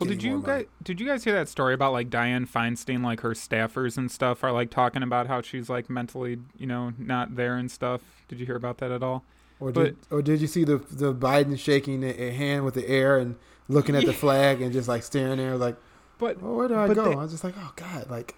Well, 0.00 0.08
did 0.08 0.24
you 0.24 0.42
guys 0.42 0.64
did 0.82 1.00
you 1.00 1.06
guys 1.06 1.22
hear 1.22 1.34
that 1.34 1.48
story 1.48 1.72
about 1.72 1.92
like 1.92 2.10
Dianne 2.10 2.48
Feinstein, 2.48 3.04
like 3.04 3.20
her 3.20 3.30
staffers 3.30 3.96
and 3.96 4.10
stuff 4.10 4.42
are 4.42 4.50
like 4.50 4.70
talking 4.70 5.04
about 5.04 5.28
how 5.28 5.40
she's 5.40 5.70
like 5.70 5.88
mentally, 5.88 6.38
you 6.56 6.66
know, 6.66 6.92
not 6.98 7.36
there 7.36 7.56
and 7.56 7.70
stuff? 7.70 8.00
Did 8.26 8.40
you 8.40 8.46
hear 8.46 8.56
about 8.56 8.78
that 8.78 8.90
at 8.90 9.04
all? 9.04 9.24
Or 9.64 9.72
did 9.72 9.96
or 10.10 10.22
did 10.22 10.40
you 10.40 10.46
see 10.46 10.64
the 10.64 10.78
the 10.90 11.14
Biden 11.14 11.58
shaking 11.58 12.02
a, 12.04 12.30
hand 12.30 12.64
with 12.64 12.74
the 12.74 12.86
air 12.88 13.18
and 13.18 13.36
looking 13.68 13.96
at 13.96 14.04
the 14.04 14.12
flag 14.12 14.60
and 14.60 14.72
just 14.72 14.88
like 14.88 15.02
staring 15.02 15.38
there 15.38 15.56
like, 15.56 15.76
But 16.18 16.42
well, 16.42 16.54
where 16.54 16.68
do 16.68 16.74
I 16.74 16.92
go? 16.92 17.04
they- 17.04 17.12
I 17.12 17.22
was 17.22 17.30
just 17.32 17.44
like, 17.44 17.54
oh 17.58 17.72
God, 17.76 18.10
like 18.10 18.34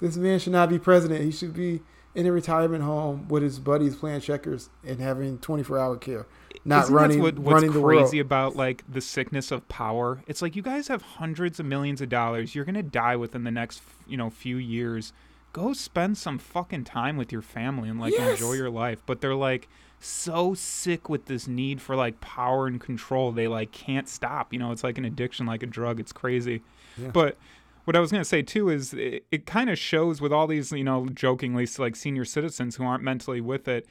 this 0.00 0.16
man 0.16 0.38
should 0.38 0.52
not 0.52 0.68
be 0.68 0.78
president. 0.78 1.24
He 1.24 1.30
should 1.32 1.54
be 1.54 1.80
in 2.14 2.26
a 2.26 2.32
retirement 2.32 2.82
home 2.82 3.26
with 3.28 3.42
his 3.42 3.58
buddies 3.58 3.96
playing 3.96 4.20
checkers 4.20 4.68
and 4.86 5.00
having 5.00 5.38
twenty 5.38 5.62
four 5.62 5.78
hour 5.78 5.96
care, 5.96 6.26
not 6.64 6.84
Isn't 6.84 6.94
running 6.94 7.22
what, 7.22 7.38
what's 7.38 7.62
running 7.64 7.82
crazy 7.82 8.18
about 8.18 8.56
like 8.56 8.84
the 8.90 9.00
sickness 9.00 9.50
of 9.50 9.66
power? 9.68 10.22
It's 10.26 10.42
like 10.42 10.56
you 10.56 10.62
guys 10.62 10.88
have 10.88 11.00
hundreds 11.02 11.58
of 11.60 11.66
millions 11.66 12.00
of 12.02 12.08
dollars. 12.10 12.54
You're 12.54 12.64
gonna 12.66 12.82
die 12.82 13.16
within 13.16 13.44
the 13.44 13.50
next 13.50 13.82
you 14.06 14.16
know 14.16 14.28
few 14.30 14.56
years. 14.56 15.12
Go 15.52 15.72
spend 15.72 16.18
some 16.18 16.38
fucking 16.38 16.84
time 16.84 17.16
with 17.16 17.32
your 17.32 17.40
family 17.40 17.88
and 17.88 17.98
like 17.98 18.12
Yes. 18.12 18.32
enjoy 18.32 18.52
your 18.54 18.68
life. 18.70 19.02
But 19.06 19.22
they're 19.22 19.34
like 19.34 19.68
so 20.00 20.54
sick 20.54 21.08
with 21.08 21.26
this 21.26 21.48
need 21.48 21.80
for 21.80 21.96
like 21.96 22.20
power 22.20 22.66
and 22.66 22.80
control. 22.80 23.32
They 23.32 23.48
like 23.48 23.72
can't 23.72 24.08
stop. 24.08 24.52
You 24.52 24.58
know, 24.58 24.72
it's 24.72 24.84
like 24.84 24.98
an 24.98 25.04
addiction, 25.04 25.46
like 25.46 25.62
a 25.62 25.66
drug. 25.66 26.00
It's 26.00 26.12
crazy. 26.12 26.62
Yeah. 26.96 27.10
But 27.10 27.36
what 27.84 27.96
I 27.96 28.00
was 28.00 28.10
going 28.10 28.20
to 28.20 28.28
say 28.28 28.42
too 28.42 28.68
is 28.68 28.92
it, 28.94 29.24
it 29.30 29.46
kind 29.46 29.70
of 29.70 29.78
shows 29.78 30.20
with 30.20 30.32
all 30.32 30.46
these, 30.46 30.72
you 30.72 30.84
know, 30.84 31.08
jokingly 31.08 31.68
like 31.78 31.96
senior 31.96 32.24
citizens 32.24 32.76
who 32.76 32.84
aren't 32.84 33.02
mentally 33.02 33.40
with 33.40 33.68
it. 33.68 33.86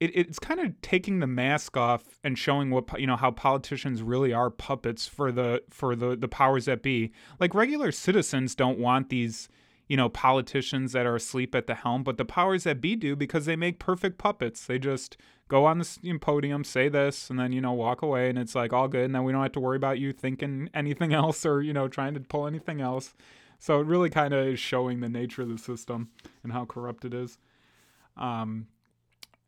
It, 0.00 0.16
it's 0.16 0.38
kind 0.38 0.60
of 0.60 0.80
taking 0.82 1.20
the 1.20 1.26
mask 1.26 1.76
off 1.76 2.18
and 2.24 2.38
showing 2.38 2.70
what 2.70 3.00
you 3.00 3.06
know 3.06 3.16
how 3.16 3.30
politicians 3.30 4.02
really 4.02 4.32
are 4.32 4.50
puppets 4.50 5.06
for 5.06 5.30
the 5.30 5.62
for 5.70 5.94
the 5.94 6.16
the 6.16 6.26
powers 6.26 6.64
that 6.64 6.82
be. 6.82 7.12
Like 7.38 7.54
regular 7.54 7.92
citizens 7.92 8.54
don't 8.54 8.78
want 8.78 9.08
these 9.08 9.48
you 9.88 9.96
know 9.96 10.08
politicians 10.08 10.92
that 10.92 11.06
are 11.06 11.16
asleep 11.16 11.54
at 11.54 11.66
the 11.66 11.74
helm, 11.74 12.02
but 12.02 12.16
the 12.16 12.24
powers 12.24 12.64
that 12.64 12.80
be 12.80 12.96
do 12.96 13.14
because 13.16 13.46
they 13.46 13.56
make 13.56 13.78
perfect 13.78 14.18
puppets. 14.18 14.66
They 14.66 14.78
just 14.78 15.16
go 15.48 15.66
on 15.66 15.78
the 15.78 16.18
podium, 16.20 16.64
say 16.64 16.88
this, 16.88 17.28
and 17.30 17.38
then 17.38 17.52
you 17.52 17.60
know 17.60 17.72
walk 17.72 18.02
away, 18.02 18.28
and 18.28 18.38
it's 18.38 18.54
like 18.54 18.72
all 18.72 18.88
good, 18.88 19.04
and 19.04 19.14
then 19.14 19.24
we 19.24 19.32
don't 19.32 19.42
have 19.42 19.52
to 19.52 19.60
worry 19.60 19.76
about 19.76 19.98
you 19.98 20.12
thinking 20.12 20.70
anything 20.74 21.12
else 21.22 21.44
or 21.44 21.62
you 21.62 21.72
know 21.72 21.88
trying 21.88 22.14
to 22.14 22.20
pull 22.20 22.46
anything 22.46 22.80
else. 22.80 23.14
So 23.58 23.80
it 23.80 23.86
really 23.86 24.10
kind 24.10 24.34
of 24.34 24.46
is 24.46 24.60
showing 24.60 25.00
the 25.00 25.08
nature 25.08 25.42
of 25.42 25.48
the 25.48 25.58
system 25.58 26.10
and 26.42 26.52
how 26.52 26.64
corrupt 26.64 27.04
it 27.04 27.14
is. 27.14 27.38
Um, 28.16 28.66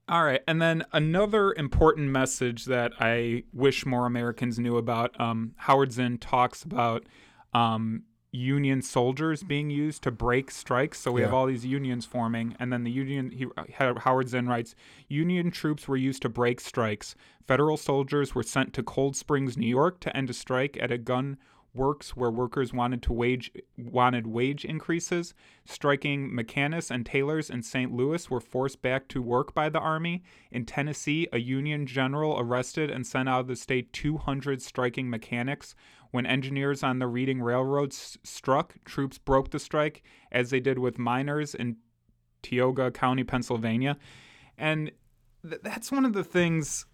all 0.08 0.24
right, 0.24 0.40
and 0.46 0.62
then 0.62 0.84
another 0.92 1.52
important 1.52 2.10
message 2.10 2.66
that 2.66 2.92
I 3.00 3.42
wish 3.52 3.84
more 3.84 4.06
Americans 4.06 4.58
knew 4.58 4.76
about. 4.76 5.18
Um, 5.20 5.54
Howard 5.56 5.92
Zinn 5.92 6.18
talks 6.18 6.62
about 6.62 7.04
um, 7.52 8.04
Union 8.36 8.82
soldiers 8.82 9.42
being 9.42 9.70
used 9.70 10.02
to 10.02 10.10
break 10.10 10.50
strikes. 10.50 11.00
So 11.00 11.12
we 11.12 11.20
yeah. 11.20 11.28
have 11.28 11.34
all 11.34 11.46
these 11.46 11.64
unions 11.64 12.04
forming, 12.04 12.54
and 12.60 12.72
then 12.72 12.84
the 12.84 12.90
Union. 12.90 13.30
He, 13.30 13.46
uh, 13.56 13.94
Howard 14.00 14.28
Zinn 14.28 14.48
writes, 14.48 14.74
Union 15.08 15.50
troops 15.50 15.88
were 15.88 15.96
used 15.96 16.22
to 16.22 16.28
break 16.28 16.60
strikes. 16.60 17.14
Federal 17.46 17.76
soldiers 17.76 18.34
were 18.34 18.42
sent 18.42 18.72
to 18.74 18.82
Cold 18.82 19.16
Springs, 19.16 19.56
New 19.56 19.68
York, 19.68 20.00
to 20.00 20.16
end 20.16 20.30
a 20.30 20.34
strike 20.34 20.76
at 20.80 20.90
a 20.90 20.98
gun 20.98 21.38
works 21.76 22.16
where 22.16 22.30
workers 22.30 22.72
wanted 22.72 23.02
to 23.02 23.12
wage 23.12 23.52
wanted 23.76 24.26
wage 24.26 24.64
increases. 24.64 25.34
Striking 25.64 26.34
mechanics 26.34 26.90
and 26.90 27.04
tailors 27.04 27.50
in 27.50 27.62
St. 27.62 27.92
Louis 27.92 28.30
were 28.30 28.40
forced 28.40 28.82
back 28.82 29.08
to 29.08 29.22
work 29.22 29.54
by 29.54 29.68
the 29.68 29.78
army. 29.78 30.22
In 30.50 30.64
Tennessee, 30.64 31.28
a 31.32 31.38
Union 31.38 31.86
general 31.86 32.38
arrested 32.38 32.90
and 32.90 33.06
sent 33.06 33.28
out 33.28 33.40
of 33.40 33.46
the 33.48 33.56
state 33.56 33.92
200 33.92 34.62
striking 34.62 35.10
mechanics. 35.10 35.74
When 36.10 36.26
engineers 36.26 36.82
on 36.82 36.98
the 36.98 37.06
Reading 37.06 37.40
Railroad 37.40 37.92
s- 37.92 38.16
struck, 38.22 38.74
troops 38.84 39.18
broke 39.18 39.50
the 39.50 39.58
strike, 39.58 40.02
as 40.32 40.50
they 40.50 40.60
did 40.60 40.78
with 40.78 40.98
miners 40.98 41.54
in 41.54 41.76
Tioga 42.42 42.90
County, 42.90 43.24
Pennsylvania. 43.24 43.96
And 44.56 44.92
th- 45.48 45.62
that's 45.62 45.90
one 45.90 46.04
of 46.04 46.12
the 46.12 46.24
things 46.24 46.86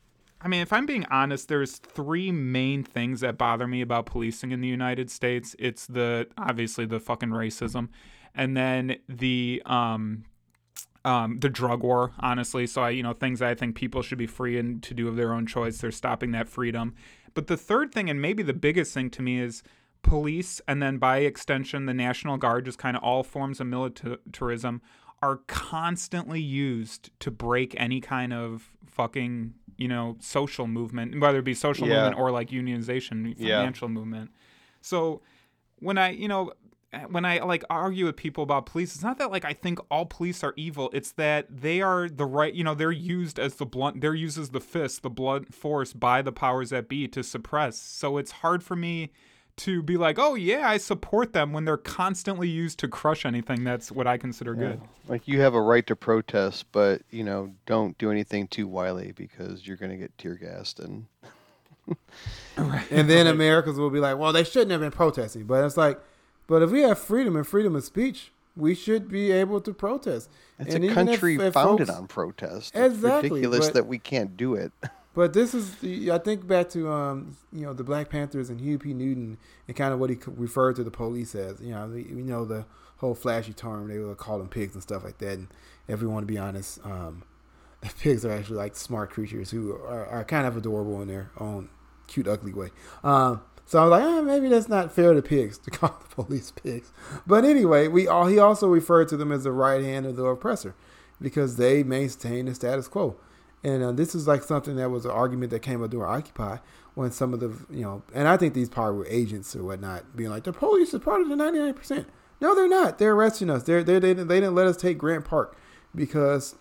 I 0.45 0.49
mean, 0.49 0.61
if 0.61 0.73
I'm 0.73 0.87
being 0.87 1.07
honest, 1.09 1.49
there's 1.49 1.79
three 1.79 2.33
main 2.33 2.83
things 2.83 3.21
that 3.21 3.39
bother 3.39 3.69
me 3.69 3.81
about 3.81 4.07
policing 4.07 4.51
in 4.51 4.61
the 4.61 4.69
United 4.69 5.09
States. 5.11 5.55
It's 5.59 5.87
the 5.87 6.27
obviously 6.37 6.85
the 6.85 6.99
fucking 6.99 7.29
racism, 7.29 7.89
and 8.35 8.57
then 8.57 8.97
the 9.09 9.63
um, 9.67 10.25
um, 11.05 11.39
the 11.39 11.49
drug 11.49 11.83
war. 11.83 12.13
Honestly, 12.19 12.67
so 12.67 12.83
I 12.83 12.91
you 12.91 13.05
know 13.05 13.13
things 13.13 13.41
I 13.41 13.55
think 13.55 13.77
people 13.77 14.03
should 14.03 14.19
be 14.19 14.27
free 14.27 14.59
and 14.59 14.83
to 14.83 14.95
do 14.95 15.07
of 15.07 15.15
their 15.15 15.33
own 15.33 15.47
choice. 15.47 15.79
They're 15.79 15.93
stopping 15.93 16.33
that 16.33 16.49
freedom. 16.49 16.95
But 17.35 17.47
the 17.47 17.57
third 17.57 17.93
thing, 17.93 18.11
and 18.11 18.21
maybe 18.21 18.43
the 18.43 18.53
biggest 18.53 18.95
thing 18.95 19.11
to 19.11 19.23
me, 19.23 19.41
is 19.41 19.63
police, 20.03 20.61
and 20.67 20.83
then 20.83 20.99
by 20.99 21.19
extension, 21.19 21.87
the 21.87 21.95
National 21.95 22.37
Guard, 22.37 22.65
just 22.65 22.79
kind 22.79 22.97
of 22.97 23.03
all 23.03 23.23
forms 23.23 23.61
of 23.61 23.67
militarism, 23.67 24.83
are 25.23 25.37
constantly 25.47 26.41
used 26.41 27.11
to 27.21 27.31
break 27.31 27.75
any 27.79 28.01
kind 28.01 28.33
of 28.33 28.71
fucking 28.87 29.55
you 29.79 29.89
know 29.89 30.17
social 30.21 30.67
movement, 30.67 31.21
whether 31.21 31.39
it 31.39 31.45
be 31.45 31.55
social 31.55 31.89
yeah. 31.89 31.95
movement 31.95 32.19
or 32.19 32.31
like 32.31 32.51
unionization, 32.51 33.37
financial 33.37 33.89
yeah. 33.89 33.95
movement. 33.95 34.31
So 34.81 35.23
when 35.79 35.99
I 35.99 36.11
you 36.11 36.29
know 36.29 36.53
when 37.09 37.25
I 37.25 37.39
like 37.39 37.65
argue 37.71 38.07
with 38.07 38.17
people 38.17 38.45
about 38.45 38.67
police, 38.67 38.95
it's 38.95 39.03
not 39.03 39.19
that 39.19 39.31
like 39.31 39.45
I 39.45 39.53
think 39.53 39.79
all 39.91 40.05
police 40.05 40.45
are 40.45 40.53
evil. 40.57 40.91
It's 40.93 41.13
that 41.13 41.47
they 41.49 41.81
are 41.81 42.09
the 42.09 42.27
right, 42.27 42.53
you 42.53 42.65
know, 42.65 42.75
they're 42.75 42.93
used 42.93 43.39
as 43.39 43.55
the 43.55 43.67
blunt, 43.67 44.01
they're 44.01 44.15
used 44.15 44.39
as 44.39 44.51
the 44.51 44.61
fist, 44.61 45.03
the 45.03 45.11
blunt 45.11 45.55
force 45.55 45.93
by 45.93 46.21
the 46.23 46.33
powers 46.33 46.71
that 46.71 46.89
be 46.89 47.09
to 47.09 47.23
suppress. 47.23 47.79
So 47.79 48.19
it's 48.19 48.33
hard 48.33 48.63
for 48.63 48.77
me 48.77 49.11
to 49.57 49.83
be 49.83 49.97
like, 49.97 50.19
oh 50.19 50.35
yeah, 50.35 50.69
I 50.69 50.77
support 50.77 51.33
them 51.33 51.53
when 51.53 51.65
they're 51.65 51.77
constantly 51.77 52.49
used 52.49 52.79
to 52.81 52.89
crush 52.89 53.25
anything 53.25 53.65
that's 53.65 53.91
what 53.91 54.07
I 54.07 54.19
consider 54.19 54.55
yeah. 54.55 54.61
good. 54.61 54.81
Like 55.09 55.27
you 55.27 55.41
have 55.41 55.55
a 55.55 55.63
right 55.63 55.87
to 55.87 55.97
protest, 55.97 56.67
but 56.73 57.03
you 57.11 57.25
know, 57.25 57.55
don't 57.65 57.97
do 57.97 58.11
anything 58.11 58.49
too 58.49 58.67
wily 58.67 59.13
because 59.13 59.67
you're 59.67 59.77
going 59.79 59.93
to 59.93 59.99
get 59.99 60.17
tear 60.19 60.35
gassed 60.35 60.79
and. 60.79 61.07
right. 62.57 62.87
And 62.93 63.11
then 63.11 63.27
right. 63.27 63.35
Americans 63.35 63.77
will 63.77 63.91
be 63.91 63.99
like, 63.99 64.17
well, 64.17 64.33
they 64.33 64.45
shouldn't 64.45 64.71
have 64.71 64.81
been 64.81 64.93
protesting, 64.93 65.47
but 65.47 65.65
it's 65.65 65.77
like, 65.77 66.01
but 66.47 66.63
if 66.63 66.71
we 66.71 66.83
have 66.83 66.99
freedom 66.99 67.37
and 67.37 67.47
freedom 67.47 67.77
of 67.77 67.85
speech, 67.85 68.33
we 68.57 68.75
should 68.75 69.09
be 69.09 69.33
able 69.33 69.61
to 69.61 69.73
protest. 69.73 70.29
It's 70.59 70.75
and 70.75 70.85
a 70.85 70.93
country 70.93 71.37
if, 71.37 71.41
if 71.41 71.55
founded 71.55 71.89
folks, 71.89 71.99
on 71.99 72.07
protest. 72.07 72.75
Exactly. 72.75 73.09
It's 73.09 73.23
ridiculous 73.23 73.69
that 73.71 73.87
we 73.87 73.99
can't 73.99 74.37
do 74.37 74.55
it. 74.55 74.73
But 75.15 75.35
this 75.35 75.53
is, 75.53 75.77
I 76.09 76.17
think 76.17 76.47
back 76.47 76.71
to, 76.71 76.91
um, 76.91 77.37
you 77.53 77.67
know, 77.67 77.75
the 77.75 77.85
Black 77.85 78.09
Panthers 78.09 78.49
and 78.49 78.59
Huey 78.59 78.79
P. 78.79 78.95
Newton 78.95 79.37
and 79.69 79.77
kind 79.77 79.93
of 79.93 80.01
what 80.01 80.09
he 80.09 80.17
referred 80.27 80.77
to 80.77 80.85
the 80.85 80.91
police 80.91 81.35
as. 81.35 81.61
You 81.61 81.73
know, 81.73 81.93
you 81.93 82.23
know 82.23 82.47
the 82.47 82.65
whole 82.97 83.15
flashy 83.15 83.53
term 83.53 83.89
they 83.89 83.99
would 83.99 84.17
call 84.17 84.39
them 84.39 84.49
pigs 84.49 84.73
and 84.73 84.83
stuff 84.83 85.05
like 85.05 85.19
that. 85.19 85.33
And 85.39 85.49
if 85.87 86.01
we 86.01 86.07
want 86.07 86.27
to 86.27 86.33
be 86.33 86.39
honest, 86.39 86.81
um, 86.85 87.25
pigs 88.01 88.25
are 88.25 88.33
actually 88.33 88.57
like 88.57 88.75
smart 88.75 89.11
creatures 89.11 89.51
who 89.51 89.73
are, 89.73 90.07
are, 90.07 90.25
kind 90.25 90.47
of 90.47 90.57
adorable 90.57 91.03
in 91.03 91.09
their 91.09 91.31
own 91.39 91.69
cute, 92.07 92.29
ugly 92.29 92.55
way. 92.55 92.71
Um, 93.05 93.43
so 93.73 93.79
I 93.79 93.85
was 93.85 93.91
like, 93.91 94.03
eh, 94.03 94.21
maybe 94.21 94.49
that's 94.49 94.69
not 94.69 94.93
fair 94.93 95.15
to 95.15 95.23
pigs 95.23 95.57
to 95.57 95.71
call 95.71 95.99
the 95.99 96.15
police 96.15 96.51
pigs. 96.51 96.93
But 97.27 97.47
anyway, 97.47 97.89
we 97.89 98.07
all 98.07 98.27
he 98.27 98.39
also 98.39 98.69
referred 98.69 99.09
to 99.09 99.17
them 99.17 99.33
as 99.33 99.45
the 99.45 99.51
right 99.51 99.83
hand 99.83 100.05
of 100.05 100.17
the 100.17 100.27
oppressor 100.27 100.75
because 101.23 101.57
they 101.57 101.83
maintain 101.83 102.45
the 102.45 102.55
status 102.55 102.87
quo. 102.87 103.17
And 103.65 103.83
uh, 103.83 103.93
this 103.93 104.15
is 104.15 104.29
like 104.29 104.43
something 104.43 104.77
that 104.77 104.91
was 104.91 105.07
an 105.07 105.13
argument 105.13 105.53
that 105.53 105.61
came 105.61 105.83
up 105.83 105.89
during 105.89 106.07
Occupy 106.07 106.59
when 106.93 107.13
some 107.13 107.33
of 107.33 107.41
the, 107.41 107.47
you 107.75 107.81
know, 107.81 108.03
and 108.13 108.29
I 108.29 108.37
think 108.37 108.53
these 108.53 108.69
probably 108.69 108.99
were 108.99 109.07
agents 109.07 109.57
or 109.57 109.65
whatnot 109.65 110.15
being 110.15 110.29
like, 110.29 110.45
the 110.45 110.53
police 110.53 110.93
is 110.93 111.01
part 111.01 111.23
of 111.23 111.31
the 111.31 111.35
99%. 111.35 112.05
No, 112.43 112.55
they're 112.55 112.69
not. 112.69 112.99
They're 112.99 113.15
arresting 113.15 113.49
us. 113.49 113.63
They're, 113.63 113.83
they're, 113.83 114.01
they, 114.01 114.13
they 114.13 114.41
didn't 114.41 114.55
let 114.55 114.67
us 114.67 114.77
take 114.77 114.99
Grant 114.99 115.25
Park 115.25 115.57
because, 115.95 116.57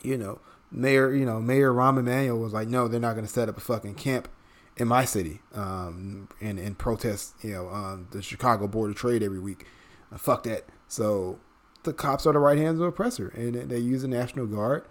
you 0.00 0.16
know, 0.16 0.38
Mayor, 0.70 1.12
you 1.12 1.26
know, 1.26 1.40
Mayor 1.40 1.72
Rahm 1.72 1.98
Emanuel 1.98 2.38
was 2.38 2.52
like, 2.52 2.68
no, 2.68 2.86
they're 2.86 3.00
not 3.00 3.14
going 3.14 3.26
to 3.26 3.32
set 3.32 3.48
up 3.48 3.56
a 3.56 3.60
fucking 3.60 3.96
camp 3.96 4.28
in 4.78 4.88
my 4.88 5.04
city 5.04 5.40
um, 5.54 6.28
and, 6.40 6.58
and 6.58 6.78
protest, 6.78 7.34
you 7.42 7.52
know, 7.52 7.68
um, 7.68 8.08
the 8.10 8.22
Chicago 8.22 8.66
Board 8.66 8.90
of 8.90 8.96
Trade 8.96 9.22
every 9.22 9.40
week. 9.40 9.66
Uh, 10.12 10.18
fuck 10.18 10.44
that. 10.44 10.66
So 10.86 11.38
the 11.82 11.92
cops 11.92 12.26
are 12.26 12.32
the 12.32 12.38
right 12.38 12.58
hands 12.58 12.74
of 12.74 12.78
the 12.78 12.86
oppressor 12.86 13.28
and 13.28 13.54
they 13.70 13.78
use 13.78 14.02
the 14.02 14.08
National 14.08 14.46
Guard 14.46 14.86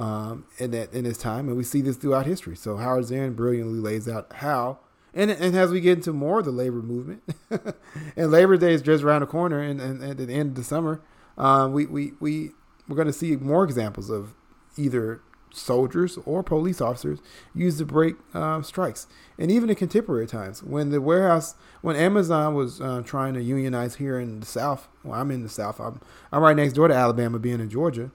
um, 0.00 0.46
in 0.56 0.70
that 0.70 0.94
in 0.94 1.04
this 1.04 1.18
time, 1.18 1.46
and 1.48 1.58
we 1.58 1.62
see 1.62 1.82
this 1.82 1.96
throughout 1.96 2.24
history. 2.24 2.56
So 2.56 2.78
Howard 2.78 3.04
Zinn 3.04 3.34
brilliantly 3.34 3.80
lays 3.80 4.08
out 4.08 4.32
how, 4.36 4.78
and 5.12 5.30
and 5.30 5.54
as 5.54 5.70
we 5.70 5.80
get 5.82 5.98
into 5.98 6.14
more 6.14 6.38
of 6.38 6.46
the 6.46 6.50
labor 6.50 6.80
movement, 6.80 7.22
and 8.16 8.30
Labor 8.30 8.56
Day 8.56 8.72
is 8.72 8.80
just 8.80 9.04
around 9.04 9.20
the 9.20 9.26
corner, 9.26 9.60
and, 9.60 9.78
and, 9.78 10.02
and 10.02 10.18
at 10.18 10.26
the 10.26 10.32
end 10.32 10.50
of 10.50 10.54
the 10.54 10.64
summer, 10.64 11.02
um, 11.36 11.74
we 11.74 11.84
we 11.84 12.12
we 12.18 12.52
we're 12.88 12.96
going 12.96 13.08
to 13.08 13.12
see 13.12 13.36
more 13.36 13.62
examples 13.62 14.08
of 14.08 14.34
either 14.78 15.20
soldiers 15.52 16.18
or 16.24 16.42
police 16.42 16.80
officers 16.80 17.18
used 17.54 17.78
to 17.78 17.84
break 17.84 18.16
um, 18.34 18.62
strikes, 18.62 19.06
and 19.38 19.50
even 19.50 19.70
in 19.70 19.76
contemporary 19.76 20.26
times 20.26 20.62
when 20.62 20.90
the 20.90 21.00
warehouse, 21.00 21.54
when 21.82 21.96
Amazon 21.96 22.54
was 22.54 22.80
uh, 22.80 23.02
trying 23.04 23.34
to 23.34 23.42
unionize 23.42 23.96
here 23.96 24.18
in 24.18 24.40
the 24.40 24.46
South. 24.46 24.88
Well, 25.02 25.20
I'm 25.20 25.30
in 25.30 25.42
the 25.42 25.48
South. 25.48 25.80
I'm 25.80 26.00
I'm 26.32 26.42
right 26.42 26.56
next 26.56 26.74
door 26.74 26.88
to 26.88 26.94
Alabama, 26.94 27.38
being 27.38 27.60
in 27.60 27.70
Georgia. 27.70 28.10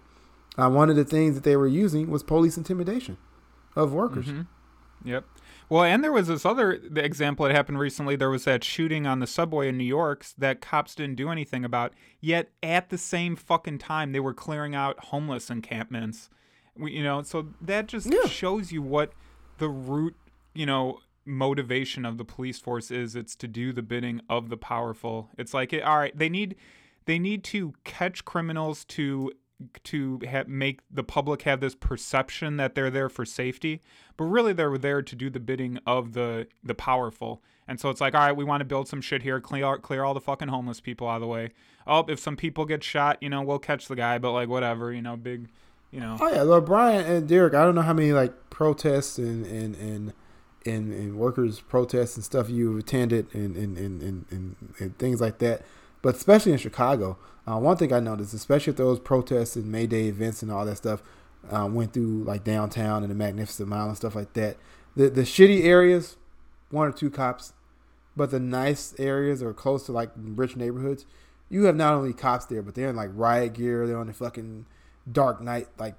Uh, 0.57 0.69
one 0.69 0.89
of 0.89 0.95
the 0.95 1.05
things 1.05 1.35
that 1.35 1.43
they 1.43 1.55
were 1.55 1.67
using 1.67 2.09
was 2.09 2.23
police 2.23 2.57
intimidation 2.57 3.17
of 3.75 3.91
workers. 3.91 4.27
Mm-hmm. 4.27 5.09
Yep. 5.09 5.25
Well, 5.67 5.83
and 5.83 6.03
there 6.03 6.11
was 6.11 6.27
this 6.27 6.45
other 6.45 6.73
example 6.95 7.45
that 7.45 7.55
happened 7.55 7.79
recently. 7.79 8.15
There 8.15 8.29
was 8.29 8.45
that 8.45 8.63
shooting 8.63 9.07
on 9.07 9.19
the 9.19 9.27
subway 9.27 9.67
in 9.67 9.77
New 9.77 9.83
York 9.83 10.25
that 10.37 10.61
cops 10.61 10.93
didn't 10.93 11.15
do 11.15 11.29
anything 11.29 11.65
about. 11.65 11.93
Yet 12.21 12.51
at 12.61 12.89
the 12.89 12.97
same 12.97 13.35
fucking 13.35 13.79
time, 13.79 14.11
they 14.11 14.19
were 14.19 14.33
clearing 14.33 14.75
out 14.75 15.05
homeless 15.05 15.49
encampments. 15.49 16.29
You 16.77 17.03
know, 17.03 17.21
so 17.23 17.47
that 17.61 17.87
just 17.87 18.11
yeah. 18.11 18.27
shows 18.27 18.71
you 18.71 18.81
what 18.81 19.13
the 19.59 19.69
root, 19.69 20.15
you 20.53 20.65
know, 20.65 20.99
motivation 21.25 22.05
of 22.05 22.17
the 22.17 22.25
police 22.25 22.59
force 22.59 22.91
is. 22.91 23.15
It's 23.15 23.35
to 23.37 23.47
do 23.47 23.71
the 23.71 23.81
bidding 23.81 24.21
of 24.29 24.49
the 24.49 24.57
powerful. 24.57 25.29
It's 25.37 25.53
like, 25.53 25.73
eh, 25.73 25.79
all 25.79 25.97
right, 25.97 26.15
they 26.17 26.29
need, 26.29 26.55
they 27.05 27.17
need 27.19 27.43
to 27.45 27.73
catch 27.83 28.25
criminals 28.25 28.85
to 28.85 29.31
to 29.83 30.19
ha- 30.29 30.43
make 30.47 30.81
the 30.91 31.03
public 31.03 31.43
have 31.43 31.61
this 31.61 31.75
perception 31.75 32.57
that 32.57 32.75
they're 32.75 32.89
there 32.89 33.09
for 33.09 33.25
safety, 33.25 33.81
but 34.17 34.25
really 34.25 34.53
they're 34.53 34.77
there 34.77 35.01
to 35.01 35.15
do 35.15 35.29
the 35.29 35.39
bidding 35.39 35.79
of 35.85 36.13
the 36.13 36.47
the 36.63 36.75
powerful. 36.75 37.41
And 37.67 37.79
so 37.79 37.89
it's 37.89 38.01
like, 38.01 38.13
all 38.13 38.21
right, 38.21 38.35
we 38.35 38.43
want 38.43 38.61
to 38.61 38.65
build 38.65 38.87
some 38.87 39.01
shit 39.01 39.23
here, 39.23 39.39
clear 39.39 39.77
clear 39.77 40.03
all 40.03 40.13
the 40.13 40.21
fucking 40.21 40.49
homeless 40.49 40.81
people 40.81 41.07
out 41.07 41.15
of 41.15 41.21
the 41.21 41.27
way. 41.27 41.51
Oh, 41.87 42.05
if 42.07 42.19
some 42.19 42.35
people 42.35 42.65
get 42.65 42.83
shot, 42.83 43.17
you 43.21 43.29
know, 43.29 43.41
we'll 43.41 43.59
catch 43.59 43.87
the 43.87 43.95
guy, 43.95 44.17
but 44.17 44.33
like 44.33 44.49
whatever, 44.49 44.91
you 44.91 45.01
know, 45.01 45.15
big, 45.15 45.49
you 45.95 46.01
know. 46.01 46.17
Oh 46.19 46.27
yeah, 46.27 46.59
Brian 46.59 47.05
and 47.05 47.27
Derek, 47.27 47.53
I 47.53 47.63
don't 47.63 47.73
know 47.73 47.81
how 47.81 47.93
many 47.93 48.11
like 48.11 48.49
protests 48.49 49.17
and 49.17 49.45
and 49.45 49.75
and 49.77 50.13
in, 50.65 50.91
in 50.91 51.17
workers' 51.17 51.61
protests 51.61 52.15
and 52.15 52.25
stuff 52.25 52.49
you've 52.49 52.79
attended 52.79 53.27
and, 53.33 53.55
and, 53.55 53.77
and, 53.77 54.01
and, 54.01 54.25
and, 54.31 54.55
and 54.79 54.97
things 54.97 55.21
like 55.21 55.37
that. 55.37 55.61
But 56.01 56.15
especially 56.15 56.53
in 56.53 56.57
Chicago, 56.57 57.17
uh, 57.47 57.59
one 57.59 57.77
thing 57.77 57.93
I 57.93 57.99
noticed, 57.99 58.33
especially 58.33 58.71
if 58.71 58.77
those 58.77 58.99
protests 58.99 59.55
and 59.55 59.71
May 59.71 59.85
Day 59.85 60.07
events 60.07 60.41
and 60.41 60.51
all 60.51 60.65
that 60.65 60.77
stuff 60.77 61.03
uh, 61.51 61.69
went 61.71 61.93
through 61.93 62.23
like 62.23 62.43
downtown 62.43 63.03
and 63.03 63.11
the 63.11 63.15
Magnificent 63.15 63.69
Mile 63.69 63.87
and 63.87 63.95
stuff 63.95 64.15
like 64.15 64.33
that, 64.33 64.57
the, 64.95 65.09
the 65.09 65.21
shitty 65.21 65.63
areas, 65.63 66.17
one 66.71 66.87
or 66.87 66.91
two 66.91 67.11
cops, 67.11 67.53
but 68.17 68.31
the 68.31 68.39
nice 68.39 68.95
areas 68.97 69.43
or 69.43 69.53
close 69.53 69.85
to 69.85 69.91
like 69.91 70.09
rich 70.15 70.55
neighborhoods, 70.55 71.05
you 71.47 71.65
have 71.65 71.75
not 71.75 71.93
only 71.93 72.11
cops 72.11 72.45
there, 72.45 72.63
but 72.63 72.73
they're 72.73 72.89
in 72.89 72.95
like 72.95 73.11
riot 73.13 73.53
gear, 73.53 73.85
they're 73.85 73.99
on 73.99 74.07
the 74.07 74.13
fucking 74.13 74.65
Dark 75.11 75.41
Knight 75.41 75.67
like 75.77 75.95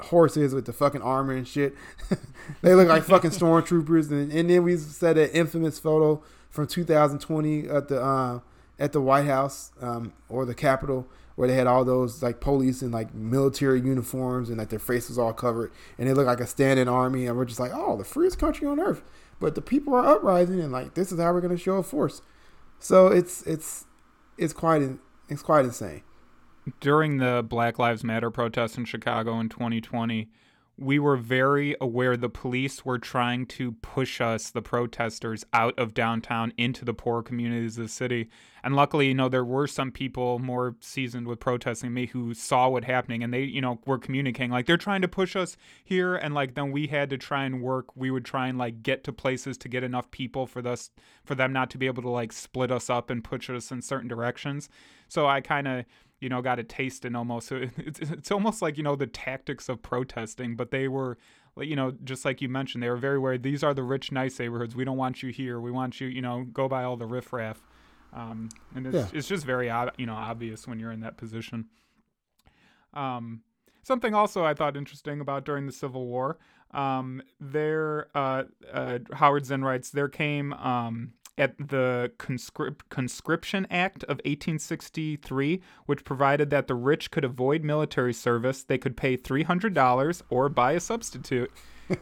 horses 0.00 0.54
with 0.54 0.66
the 0.66 0.72
fucking 0.72 1.02
armor 1.02 1.34
and 1.34 1.46
shit. 1.46 1.74
they 2.62 2.74
look 2.74 2.88
like 2.88 3.04
fucking 3.04 3.30
stormtroopers. 3.30 4.10
And, 4.10 4.32
and 4.32 4.50
then 4.50 4.62
we 4.62 4.76
said 4.76 5.16
that 5.16 5.36
infamous 5.36 5.78
photo 5.78 6.22
from 6.50 6.66
2020 6.66 7.68
at 7.68 7.88
the 7.88 8.02
uh, 8.02 8.40
at 8.78 8.92
the 8.92 9.00
White 9.00 9.26
House 9.26 9.72
um, 9.80 10.12
or 10.28 10.44
the 10.44 10.54
Capitol 10.54 11.06
where 11.36 11.48
they 11.48 11.54
had 11.54 11.66
all 11.66 11.84
those 11.84 12.22
like 12.22 12.40
police 12.40 12.80
in 12.80 12.92
like 12.92 13.12
military 13.12 13.80
uniforms 13.80 14.48
and 14.48 14.58
like 14.58 14.68
their 14.68 14.78
faces 14.78 15.18
all 15.18 15.32
covered. 15.32 15.72
And 15.98 16.08
they 16.08 16.12
look 16.12 16.26
like 16.26 16.40
a 16.40 16.46
standing 16.46 16.88
army. 16.88 17.26
And 17.26 17.36
we're 17.36 17.44
just 17.44 17.60
like 17.60 17.72
oh 17.74 17.96
the 17.96 18.04
freest 18.04 18.38
country 18.38 18.66
on 18.66 18.80
earth. 18.80 19.02
But 19.40 19.54
the 19.54 19.62
people 19.62 19.94
are 19.94 20.06
uprising 20.06 20.60
and 20.60 20.72
like 20.72 20.94
this 20.94 21.10
is 21.12 21.18
how 21.18 21.32
we're 21.32 21.40
going 21.40 21.56
to 21.56 21.62
show 21.62 21.76
a 21.76 21.82
force. 21.82 22.22
So 22.78 23.08
it's 23.08 23.42
it's 23.42 23.86
it's 24.36 24.52
quite 24.52 24.82
it's 25.28 25.42
quite 25.42 25.64
insane 25.64 26.02
during 26.80 27.18
the 27.18 27.44
Black 27.46 27.78
Lives 27.78 28.04
Matter 28.04 28.30
protests 28.30 28.76
in 28.78 28.84
Chicago 28.84 29.38
in 29.40 29.48
2020, 29.48 30.28
we 30.76 30.98
were 30.98 31.16
very 31.16 31.76
aware 31.80 32.16
the 32.16 32.28
police 32.28 32.84
were 32.84 32.98
trying 32.98 33.46
to 33.46 33.72
push 33.72 34.20
us, 34.20 34.50
the 34.50 34.62
protesters, 34.62 35.44
out 35.52 35.78
of 35.78 35.94
downtown 35.94 36.52
into 36.56 36.84
the 36.84 36.94
poor 36.94 37.22
communities 37.22 37.78
of 37.78 37.84
the 37.84 37.88
city. 37.88 38.28
And 38.64 38.74
luckily, 38.74 39.08
you 39.08 39.14
know, 39.14 39.28
there 39.28 39.44
were 39.44 39.68
some 39.68 39.92
people 39.92 40.40
more 40.40 40.74
seasoned 40.80 41.28
with 41.28 41.38
protesting 41.38 41.94
me 41.94 42.06
who 42.06 42.34
saw 42.34 42.68
what 42.68 42.84
happening 42.84 43.22
and 43.22 43.32
they, 43.32 43.42
you 43.42 43.60
know, 43.60 43.78
were 43.86 43.98
communicating 43.98 44.50
like 44.50 44.66
they're 44.66 44.76
trying 44.76 45.02
to 45.02 45.08
push 45.08 45.36
us 45.36 45.56
here. 45.84 46.16
And 46.16 46.34
like 46.34 46.54
then 46.54 46.72
we 46.72 46.88
had 46.88 47.08
to 47.10 47.18
try 47.18 47.44
and 47.44 47.62
work. 47.62 47.94
We 47.94 48.10
would 48.10 48.24
try 48.24 48.48
and 48.48 48.58
like 48.58 48.82
get 48.82 49.04
to 49.04 49.12
places 49.12 49.56
to 49.58 49.68
get 49.68 49.84
enough 49.84 50.10
people 50.10 50.46
for 50.46 50.60
this, 50.60 50.90
for 51.24 51.36
them 51.36 51.52
not 51.52 51.70
to 51.70 51.78
be 51.78 51.86
able 51.86 52.02
to 52.02 52.10
like 52.10 52.32
split 52.32 52.72
us 52.72 52.90
up 52.90 53.10
and 53.10 53.22
push 53.22 53.48
us 53.48 53.70
in 53.70 53.80
certain 53.80 54.08
directions. 54.08 54.68
So 55.08 55.26
I 55.26 55.40
kind 55.40 55.68
of, 55.68 55.84
you 56.24 56.30
know, 56.30 56.40
got 56.40 56.58
a 56.58 56.64
taste 56.64 57.04
in 57.04 57.14
almost 57.14 57.52
it's, 57.52 58.00
it's 58.00 58.30
almost 58.32 58.62
like, 58.62 58.78
you 58.78 58.82
know, 58.82 58.96
the 58.96 59.06
tactics 59.06 59.68
of 59.68 59.82
protesting, 59.82 60.56
but 60.56 60.70
they 60.70 60.88
were 60.88 61.18
you 61.56 61.76
know, 61.76 61.92
just 62.02 62.24
like 62.24 62.42
you 62.42 62.48
mentioned, 62.48 62.82
they 62.82 62.88
were 62.88 62.96
very 62.96 63.18
worried. 63.18 63.44
These 63.44 63.62
are 63.62 63.72
the 63.72 63.84
rich, 63.84 64.10
nice 64.10 64.40
neighborhoods. 64.40 64.74
We 64.74 64.84
don't 64.84 64.96
want 64.96 65.22
you 65.22 65.30
here. 65.30 65.60
We 65.60 65.70
want 65.70 66.00
you, 66.00 66.08
you 66.08 66.20
know, 66.20 66.46
go 66.52 66.68
by 66.68 66.82
all 66.82 66.96
the 66.96 67.06
riffraff. 67.06 67.62
Um, 68.12 68.48
and 68.74 68.88
it's, 68.88 68.96
yeah. 68.96 69.06
it's 69.12 69.28
just 69.28 69.44
very, 69.44 69.66
you 69.96 70.06
know, 70.06 70.14
obvious 70.14 70.66
when 70.66 70.80
you're 70.80 70.90
in 70.90 71.00
that 71.00 71.16
position. 71.16 71.66
Um, 72.92 73.42
something 73.84 74.14
also 74.14 74.44
I 74.44 74.54
thought 74.54 74.76
interesting 74.76 75.20
about 75.20 75.44
during 75.44 75.66
the 75.66 75.72
Civil 75.72 76.06
War, 76.06 76.38
um, 76.72 77.22
there, 77.38 78.08
uh, 78.16 78.44
uh, 78.72 78.98
Howard 79.12 79.46
Zinn 79.46 79.62
writes, 79.62 79.90
there 79.90 80.08
came, 80.08 80.52
um, 80.54 81.12
at 81.36 81.56
the 81.58 82.12
Conscript- 82.18 82.88
Conscription 82.90 83.66
Act 83.70 84.04
of 84.04 84.18
1863, 84.24 85.60
which 85.86 86.04
provided 86.04 86.50
that 86.50 86.68
the 86.68 86.74
rich 86.74 87.10
could 87.10 87.24
avoid 87.24 87.64
military 87.64 88.12
service. 88.12 88.62
They 88.62 88.78
could 88.78 88.96
pay 88.96 89.16
$300 89.16 90.22
or 90.30 90.48
buy 90.48 90.72
a 90.72 90.80
substitute. 90.80 91.50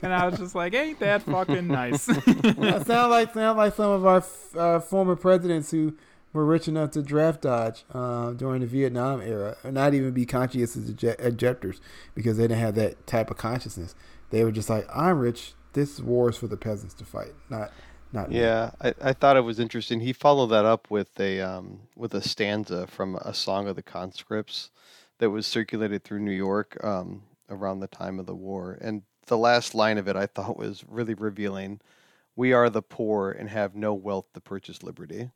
And 0.03 0.13
I 0.13 0.29
was 0.29 0.39
just 0.39 0.55
like, 0.55 0.75
ain't 0.75 1.01
that 1.01 1.23
fucking 1.23 1.67
nice? 1.69 2.09
yeah, 2.09 2.83
sound 2.83 3.11
like 3.11 3.35
sound 3.35 3.59
like 3.59 3.75
some 3.75 3.91
of 3.91 4.07
our 4.07 4.25
uh, 4.57 4.81
former 4.81 5.17
presidents 5.17 5.71
who 5.71 5.97
were 6.33 6.45
rich 6.45 6.69
enough 6.69 6.93
to 6.93 7.03
draft 7.03 7.43
dodge 7.43 7.85
uh, 7.93 8.31
during 8.33 8.61
the 8.61 8.67
Vietnam 8.67 9.21
era, 9.21 9.57
and 9.65 9.75
not 9.75 9.93
even 9.93 10.13
be 10.13 10.25
conscientious 10.25 10.77
objectors 11.19 11.81
because 12.15 12.37
they 12.37 12.45
didn't 12.45 12.61
have 12.61 12.75
that 12.77 13.07
type 13.07 13.31
of 13.31 13.37
consciousness. 13.37 13.95
They 14.31 14.45
were 14.45 14.53
just 14.53 14.71
like, 14.71 14.87
I'm 14.95 15.19
rich. 15.19 15.55
This 15.75 16.01
war 16.01 16.31
is 16.31 16.37
for 16.37 16.47
the 16.47 16.57
peasants 16.57 16.95
to 16.95 17.05
fight, 17.05 17.33
not 17.51 17.73
not 18.13 18.31
yeah, 18.31 18.73
I, 18.81 18.95
I 19.03 19.13
thought 19.13 19.37
it 19.37 19.43
was 19.43 19.59
interesting. 19.59 20.01
He 20.01 20.13
followed 20.13 20.49
that 20.49 20.65
up 20.65 20.91
with 20.91 21.19
a 21.19 21.41
um, 21.41 21.81
with 21.97 22.15
a 22.15 22.23
stanza 22.23 22.87
from 22.87 23.17
a 23.17 23.33
song 23.33 23.69
of 23.69 23.77
the 23.77 23.83
conscripts 23.83 24.71
that 25.19 25.31
was 25.31 25.47
circulated 25.47 26.05
through 26.05 26.21
New 26.21 26.33
York 26.33 26.77
um, 26.85 27.23
around 27.49 27.81
the 27.81 27.87
time 27.87 28.19
of 28.19 28.27
the 28.27 28.35
war. 28.35 28.77
And 28.81 29.03
the 29.27 29.39
last 29.39 29.75
line 29.75 29.97
of 29.97 30.09
it 30.09 30.17
I 30.17 30.27
thought 30.27 30.59
was 30.59 30.85
really 30.89 31.15
revealing. 31.15 31.81
We 32.35 32.53
are 32.53 32.69
the 32.69 32.83
poor 32.83 33.31
and 33.31 33.49
have 33.49 33.75
no 33.75 33.95
wealth 33.95 34.27
to 34.35 34.41
purchase 34.41 34.83
liberty. 34.83 35.31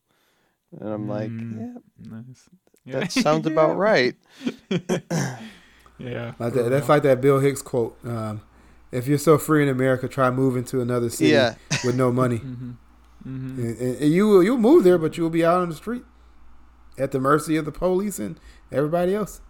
And 0.79 0.89
I'm 0.89 1.09
like, 1.09 1.31
mm, 1.31 1.57
yeah, 2.01 2.11
nice. 2.11 2.49
yeah. 2.85 3.01
that 3.01 3.13
sounds 3.13 3.47
about 3.53 3.77
right. 3.77 4.17
yeah, 5.99 6.33
like 6.39 6.53
that, 6.55 6.69
that's 6.71 6.89
like 6.89 7.05
that 7.05 7.21
Bill 7.21 7.39
Hicks 7.39 7.63
quote. 7.63 7.97
Um, 8.05 8.43
if 8.97 9.07
you're 9.07 9.19
so 9.19 9.39
free 9.39 9.63
in 9.63 9.69
America, 9.69 10.09
try 10.09 10.31
moving 10.31 10.65
to 10.65 10.81
another 10.81 11.11
city 11.11 11.33
yeah. 11.33 11.55
with 11.85 11.97
no 11.97 12.11
money. 12.11 12.39
mm-hmm. 12.39 12.73
Mm-hmm. 13.27 13.61
And, 13.61 13.97
and, 13.99 14.13
you 14.13 14.41
you'll 14.41 14.57
move 14.57 14.85
there, 14.85 14.99
but 14.99 15.17
you'll 15.17 15.31
be 15.31 15.45
out 15.45 15.61
on 15.61 15.69
the 15.69 15.75
street 15.75 16.05
at 16.97 17.11
the 17.11 17.19
mercy 17.19 17.57
of 17.57 17.65
the 17.65 17.73
police 17.73 18.19
and 18.19 18.39
everybody 18.71 19.15
else. 19.15 19.41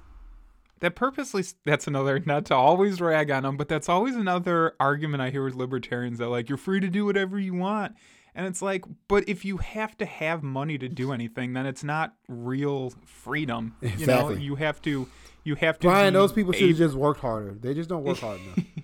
That 0.80 0.94
purposely 0.94 1.44
that's 1.64 1.86
another 1.86 2.18
not 2.20 2.46
to 2.46 2.54
always 2.54 3.00
rag 3.00 3.30
on 3.30 3.42
them, 3.42 3.56
but 3.56 3.68
that's 3.68 3.88
always 3.88 4.16
another 4.16 4.74
argument 4.80 5.22
I 5.22 5.30
hear 5.30 5.44
with 5.44 5.54
libertarians 5.54 6.18
that 6.18 6.28
like 6.28 6.48
you're 6.48 6.58
free 6.58 6.80
to 6.80 6.88
do 6.88 7.04
whatever 7.04 7.38
you 7.38 7.54
want. 7.54 7.96
And 8.34 8.46
it's 8.46 8.60
like, 8.60 8.84
but 9.08 9.28
if 9.28 9.44
you 9.44 9.58
have 9.58 9.96
to 9.98 10.06
have 10.06 10.42
money 10.42 10.76
to 10.78 10.88
do 10.88 11.12
anything, 11.12 11.54
then 11.54 11.64
it's 11.64 11.84
not 11.84 12.14
real 12.28 12.92
freedom. 13.04 13.76
Exactly. 13.80 14.06
You 14.34 14.38
know, 14.38 14.44
you 14.44 14.54
have 14.56 14.82
to 14.82 15.08
you 15.44 15.54
have 15.54 15.78
to 15.78 15.86
Brian, 15.88 16.12
those 16.12 16.32
people 16.32 16.52
should 16.52 16.68
have 16.68 16.78
just 16.78 16.94
worked 16.94 17.20
harder. 17.20 17.52
They 17.52 17.72
just 17.72 17.88
don't 17.88 18.02
work 18.04 18.18
hard 18.18 18.40
enough. 18.40 18.58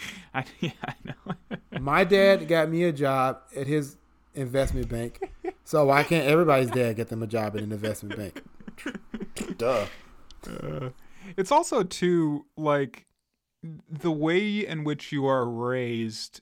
I, 0.34 0.44
yeah, 0.60 0.70
I 0.84 0.94
know. 1.04 1.58
My 1.80 2.04
dad 2.04 2.48
got 2.48 2.70
me 2.70 2.84
a 2.84 2.92
job 2.92 3.40
at 3.56 3.66
his 3.66 3.96
investment 4.34 4.88
bank, 4.88 5.20
so 5.64 5.86
why 5.86 6.02
can't 6.02 6.26
everybody's 6.26 6.70
dad 6.70 6.96
get 6.96 7.08
them 7.08 7.22
a 7.22 7.26
job 7.26 7.56
at 7.56 7.62
an 7.62 7.72
investment 7.72 8.16
bank? 8.16 8.42
Duh. 9.58 9.86
Uh, 10.46 10.90
it's 11.36 11.50
also 11.50 11.82
too 11.82 12.46
like 12.56 13.06
the 13.62 14.12
way 14.12 14.66
in 14.66 14.84
which 14.84 15.12
you 15.12 15.26
are 15.26 15.48
raised. 15.48 16.40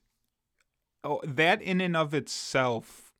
Oh, 1.03 1.21
that 1.25 1.63
in 1.63 1.81
and 1.81 1.97
of 1.97 2.15
itself 2.15 3.13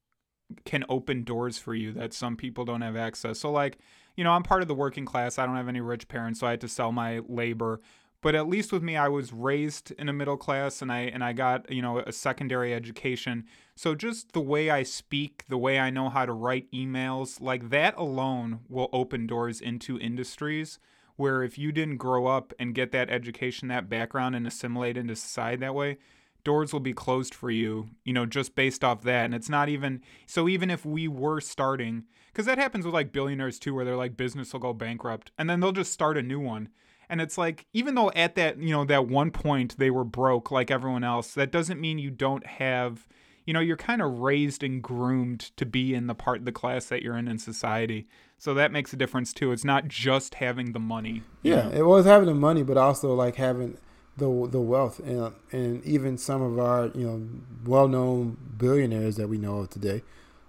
can 0.65 0.85
open 0.89 1.25
doors 1.25 1.59
for 1.59 1.75
you 1.75 1.93
that 1.93 2.13
some 2.13 2.37
people 2.37 2.65
don't 2.65 2.83
have 2.83 2.97
access. 2.97 3.39
So 3.39 3.51
like, 3.51 3.79
you 4.17 4.25
know, 4.25 4.33
I'm 4.33 4.43
part 4.43 4.63
of 4.63 4.69
the 4.69 4.75
working 4.75 5.05
class. 5.05 5.39
I 5.39 5.47
don't 5.47 5.57
have 5.57 5.69
any 5.69 5.81
rich 5.81 6.09
parents, 6.09 6.41
so 6.41 6.47
I 6.47 6.51
had 6.51 6.61
to 6.63 6.69
sell 6.69 6.93
my 6.93 7.21
labor 7.29 7.81
but 8.27 8.35
at 8.35 8.49
least 8.49 8.73
with 8.73 8.83
me 8.83 8.97
I 8.97 9.07
was 9.07 9.33
raised 9.33 9.93
in 9.93 10.09
a 10.09 10.13
middle 10.13 10.37
class 10.37 10.83
and 10.83 10.91
I 10.91 11.03
and 11.03 11.23
I 11.23 11.33
got 11.33 11.71
you 11.71 11.81
know 11.81 12.01
a 12.01 12.11
secondary 12.11 12.75
education. 12.75 13.45
So 13.77 13.95
just 13.95 14.33
the 14.33 14.41
way 14.41 14.69
I 14.69 14.83
speak 14.83 15.45
the 15.49 15.57
way 15.57 15.79
I 15.79 15.91
know 15.91 16.09
how 16.09 16.27
to 16.27 16.33
write 16.33 16.69
emails 16.73 17.41
like 17.41 17.71
that 17.71 17.97
alone 17.97 18.63
will 18.69 18.89
open 18.93 19.29
doors 19.29 19.61
into 19.61 19.97
industries 20.01 20.81
where 21.15 21.45
if 21.45 21.57
you 21.57 21.71
didn't 21.71 21.99
grow 21.99 22.27
up 22.27 22.53
and 22.59 22.75
get 22.75 22.91
that 22.91 23.11
education 23.11 23.69
that 23.69 23.89
background 23.89 24.35
and 24.35 24.45
assimilate 24.45 24.97
into 24.97 25.15
society 25.15 25.61
that 25.61 25.77
way 25.77 25.97
doors 26.43 26.73
will 26.73 26.81
be 26.81 26.93
closed 26.93 27.33
for 27.33 27.53
you 27.53 27.91
you 28.03 28.13
know 28.13 28.27
just 28.27 28.57
based 28.57 28.83
off 28.83 29.03
that. 29.03 29.27
And 29.27 29.37
it's 29.37 29.49
not 29.49 29.69
even 29.69 30.03
so 30.27 30.49
even 30.49 30.69
if 30.69 30.85
we 30.85 31.07
were 31.07 31.41
starting 31.41 32.03
because 32.33 32.47
that 32.47 32.59
happens 32.59 32.85
with 32.85 32.93
like 32.93 33.13
billionaires 33.13 33.61
too 33.61 33.73
where 33.73 33.85
they're 33.85 33.95
like 33.95 34.17
business 34.17 34.53
will 34.53 34.59
go 34.59 34.73
bankrupt 34.73 35.31
and 35.39 35.49
then 35.49 35.61
they'll 35.61 35.71
just 35.71 35.93
start 35.93 36.19
a 36.19 36.23
new 36.23 36.41
one 36.41 36.71
and 37.09 37.21
it's 37.21 37.39
like, 37.39 37.67
even 37.73 37.95
though 37.95 38.11
at 38.13 38.35
that, 38.35 38.59
you 38.59 38.71
know, 38.71 38.85
that 38.85 39.07
one 39.07 39.31
point 39.31 39.77
they 39.79 39.91
were 39.91 40.05
broke 40.05 40.51
like 40.51 40.71
everyone 40.71 41.05
else, 41.05 41.35
that 41.35 41.53
doesn't 41.53 41.81
mean 41.81 41.99
you 41.99 42.11
don't 42.11 42.47
have, 42.47 43.07
you 43.45 43.55
know, 43.55 43.61
you're 43.61 43.77
kind 43.77 44.03
of 44.03 44.19
raised 44.19 44.63
and 44.63 44.83
groomed 44.83 45.51
to 45.57 45.65
be 45.65 45.95
in 45.95 46.07
the 46.07 46.15
part 46.15 46.39
of 46.39 46.45
the 46.45 46.53
class 46.53 46.87
that 46.87 47.03
you're 47.03 47.17
in 47.17 47.29
in 47.29 47.39
society. 47.39 48.07
So 48.39 48.55
that 48.55 48.73
makes 48.73 48.93
a 48.93 48.97
difference 48.97 49.33
too. 49.33 49.53
It's 49.53 49.65
not 49.65 49.89
just 49.89 50.37
having 50.37 50.73
the 50.73 50.81
money. 50.81 51.23
Yeah, 51.43 51.69
know? 51.69 51.71
it 51.71 51.87
was 51.87 52.05
having 52.05 52.27
the 52.27 52.35
money, 52.35 52.63
but 52.63 52.77
also 52.77 53.15
like 53.15 53.37
having 53.37 53.79
the 54.17 54.49
the 54.51 54.61
wealth 54.61 54.99
and 55.01 55.35
and 55.53 55.85
even 55.85 56.17
some 56.17 56.41
of 56.41 56.59
our 56.59 56.87
you 56.95 57.07
know 57.07 57.29
well 57.67 57.87
known 57.87 58.37
billionaires 58.57 59.17
that 59.17 59.29
we 59.29 59.39
know 59.39 59.59
of 59.59 59.71
today, 59.71 60.03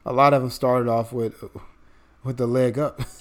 a 0.06 0.13
lot 0.13 0.34
of 0.34 0.41
them 0.41 0.52
started 0.52 0.89
off 0.89 1.13
with 1.13 1.43
with 2.24 2.38
the 2.38 2.48
leg 2.48 2.78
up. 2.78 3.02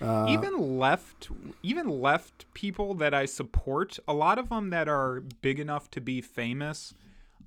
Uh, 0.00 0.26
even 0.28 0.78
left, 0.78 1.28
even 1.62 1.88
left 1.88 2.52
people 2.54 2.94
that 2.94 3.12
I 3.12 3.26
support, 3.26 3.98
a 4.08 4.14
lot 4.14 4.38
of 4.38 4.48
them 4.48 4.70
that 4.70 4.88
are 4.88 5.20
big 5.42 5.60
enough 5.60 5.90
to 5.92 6.00
be 6.00 6.20
famous, 6.20 6.94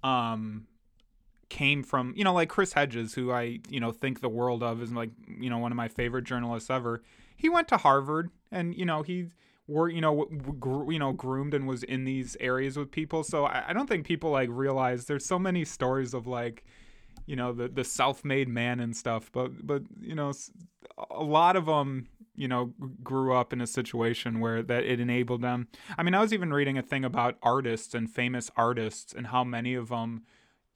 um, 0.04 0.68
came 1.50 1.84
from 1.84 2.14
you 2.16 2.24
know 2.24 2.34
like 2.34 2.50
Chris 2.50 2.74
Hedges, 2.74 3.14
who 3.14 3.32
I 3.32 3.60
you 3.70 3.80
know 3.80 3.92
think 3.92 4.22
the 4.22 4.30
world 4.30 4.64
of, 4.64 4.82
is 4.82 4.92
like 4.92 5.12
you 5.28 5.50
know 5.50 5.58
one 5.58 5.72
of 5.72 5.76
my 5.76 5.88
favorite 5.88 6.26
journalists 6.26 6.70
ever. 6.70 7.04
He 7.36 7.50
went 7.50 7.68
to 7.70 7.78
Harvard, 7.78 8.30
and 8.52 8.76
you 8.76 8.86
know 8.86 9.02
he 9.02 9.28
were 9.68 9.90
you 9.90 10.02
know 10.02 10.28
you 10.90 11.00
know 11.00 11.14
groomed 11.14 11.54
and 11.54 11.68
was 11.68 11.84
in 11.84 12.06
these 12.06 12.38
areas 12.40 12.78
with 12.78 12.92
people. 12.92 13.24
So 13.24 13.46
I, 13.46 13.70
I 13.70 13.74
don't 13.74 13.88
think 13.88 14.06
people 14.06 14.32
like 14.32 14.50
realize 14.52 15.06
there's 15.06 15.26
so 15.26 15.40
many 15.40 15.66
stories 15.66 16.14
of 16.14 16.28
like 16.28 16.66
you 17.26 17.36
know 17.36 17.54
the 17.54 17.68
the 17.68 17.84
self-made 17.84 18.50
man 18.50 18.80
and 18.80 18.96
stuff 18.96 19.32
but 19.32 19.66
but 19.66 19.84
you 20.02 20.16
know 20.16 20.34
a 21.12 21.24
lot 21.24 21.56
of 21.56 21.66
them 21.66 22.08
you 22.36 22.48
know 22.48 22.74
grew 23.04 23.34
up 23.34 23.54
in 23.54 23.62
a 23.62 23.68
situation 23.68 24.40
where 24.40 24.62
that 24.64 24.84
it 24.84 25.00
enabled 25.00 25.42
them. 25.42 25.68
I 25.98 26.04
mean 26.04 26.16
i 26.16 26.22
was 26.22 26.34
even 26.34 26.54
reading 26.54 26.78
a 26.78 26.82
thing 26.82 27.06
about 27.06 27.38
artists 27.42 27.94
and 27.94 28.10
famous 28.10 28.50
artists 28.56 29.14
and 29.14 29.28
how 29.28 29.44
many 29.44 29.74
of 29.74 29.90
them 29.90 30.24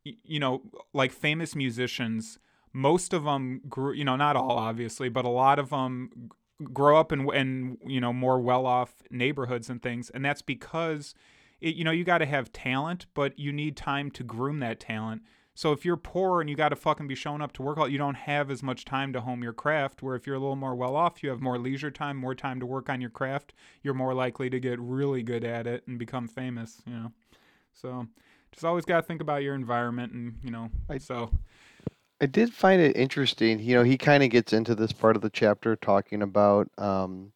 you 0.04 0.40
know 0.40 0.62
like 0.94 1.12
famous 1.12 1.56
musicians 1.56 2.40
most 2.74 3.14
of 3.14 3.24
them 3.24 3.62
grew 3.68 3.94
you 3.94 4.06
know 4.06 4.16
not 4.16 4.36
all 4.36 4.52
obviously 4.52 5.10
but 5.10 5.26
a 5.26 5.30
lot 5.30 5.60
of 5.60 5.70
them 5.70 6.30
grow 6.74 7.00
up 7.00 7.12
in 7.12 7.30
in 7.34 7.78
you 7.86 8.00
know 8.00 8.14
more 8.14 8.40
well-off 8.40 9.04
neighborhoods 9.12 9.70
and 9.70 9.82
things 9.82 10.10
and 10.12 10.24
that's 10.24 10.42
because 10.42 11.14
it, 11.62 11.76
you 11.76 11.84
know 11.84 11.92
you 11.92 12.04
got 12.04 12.20
to 12.20 12.26
have 12.26 12.52
talent 12.52 13.06
but 13.14 13.38
you 13.38 13.52
need 13.52 13.76
time 13.76 14.10
to 14.12 14.24
groom 14.24 14.60
that 14.60 14.80
talent 14.80 15.22
so 15.58 15.72
if 15.72 15.84
you're 15.84 15.98
poor 15.98 16.40
and 16.40 16.48
you 16.48 16.56
got 16.56 16.70
to 16.70 16.76
fucking 16.76 17.08
be 17.08 17.16
showing 17.16 17.42
up 17.42 17.52
to 17.54 17.64
work 17.64 17.80
all, 17.80 17.90
you 17.90 17.98
don't 17.98 18.14
have 18.14 18.52
as 18.52 18.62
much 18.62 18.86
time 18.86 19.12
to 19.14 19.22
hone 19.22 19.42
your 19.42 19.54
craft. 19.54 20.04
Where 20.04 20.16
if 20.16 20.28
you're 20.28 20.36
a 20.36 20.40
little 20.40 20.56
more 20.56 20.76
well 20.76 20.96
off, 20.96 21.24
you 21.24 21.32
have 21.32 21.42
more 21.42 21.58
leisure 21.58 21.90
time, 21.90 22.16
more 22.16 22.36
time 22.36 22.60
to 22.60 22.68
work 22.68 22.92
on 22.92 23.02
your 23.02 23.10
craft. 23.10 23.54
You're 23.82 23.96
more 23.96 24.14
likely 24.14 24.52
to 24.52 24.60
get 24.60 24.80
really 24.80 25.24
good 25.24 25.44
at 25.44 25.66
it 25.66 25.88
and 25.88 25.98
become 25.98 26.28
famous. 26.28 26.84
You 26.86 26.94
know, 26.94 27.12
so 27.74 28.06
just 28.52 28.66
always 28.66 28.86
got 28.86 28.98
to 28.98 29.02
think 29.02 29.20
about 29.20 29.42
your 29.42 29.56
environment 29.56 30.14
and 30.14 30.36
you 30.44 30.52
know. 30.52 30.70
I, 30.92 31.00
so 31.00 31.32
I 32.22 32.28
did 32.28 32.54
find 32.54 32.80
it 32.80 32.96
interesting. 32.96 33.58
You 33.58 33.78
know, 33.78 33.84
he 33.84 33.98
kind 33.98 34.22
of 34.22 34.30
gets 34.30 34.54
into 34.54 34.76
this 34.76 34.92
part 34.92 35.16
of 35.16 35.24
the 35.24 35.32
chapter 35.32 35.76
talking 35.76 36.22
about 36.22 36.70
um, 36.78 37.32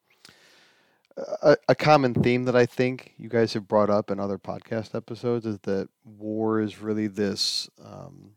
a, 1.17 1.58
a 1.69 1.76
common 1.76 2.13
theme 2.13 2.45
that 2.45 2.56
I 2.56 2.65
think 2.65 3.13
you 3.17 3.30
guys 3.30 3.54
have 3.54 3.67
brought 3.67 3.89
up 3.89 4.12
in 4.12 4.19
other 4.19 4.38
podcast 4.38 4.95
episodes 4.95 5.45
is 5.45 5.60
that 5.60 5.89
war 6.06 6.62
is 6.62 6.82
really 6.82 7.08
this 7.08 7.69
um, 7.84 8.32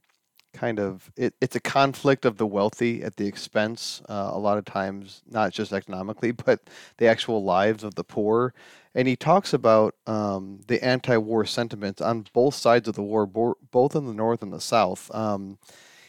kind 0.53 0.79
of 0.79 1.11
it, 1.17 1.35
it's 1.41 1.57
a 1.57 1.61
conflict 1.61 2.25
of 2.25 2.37
the 2.37 2.47
wealthy 2.47 3.03
at 3.03 3.17
the 3.17 3.27
expense 3.27 4.01
uh, 4.09 4.31
a 4.33 4.39
lot 4.39 4.57
of 4.57 4.65
times 4.65 5.23
not 5.29 5.53
just 5.53 5.73
economically 5.73 6.31
but 6.47 6.61
the 6.99 7.07
actual 7.07 7.45
lives 7.45 7.85
of 7.85 7.95
the 7.97 8.05
poor. 8.05 8.55
And 8.97 9.09
he 9.09 9.17
talks 9.17 9.53
about 9.53 9.97
um, 10.07 10.61
the 10.69 10.83
anti-war 10.83 11.45
sentiments 11.47 12.01
on 12.01 12.27
both 12.33 12.55
sides 12.55 12.87
of 12.87 12.95
the 12.95 13.03
war 13.03 13.27
bo- 13.27 13.59
both 13.73 13.97
in 13.97 14.07
the 14.07 14.15
north 14.15 14.41
and 14.41 14.53
the 14.53 14.61
south. 14.61 15.13
Um, 15.13 15.59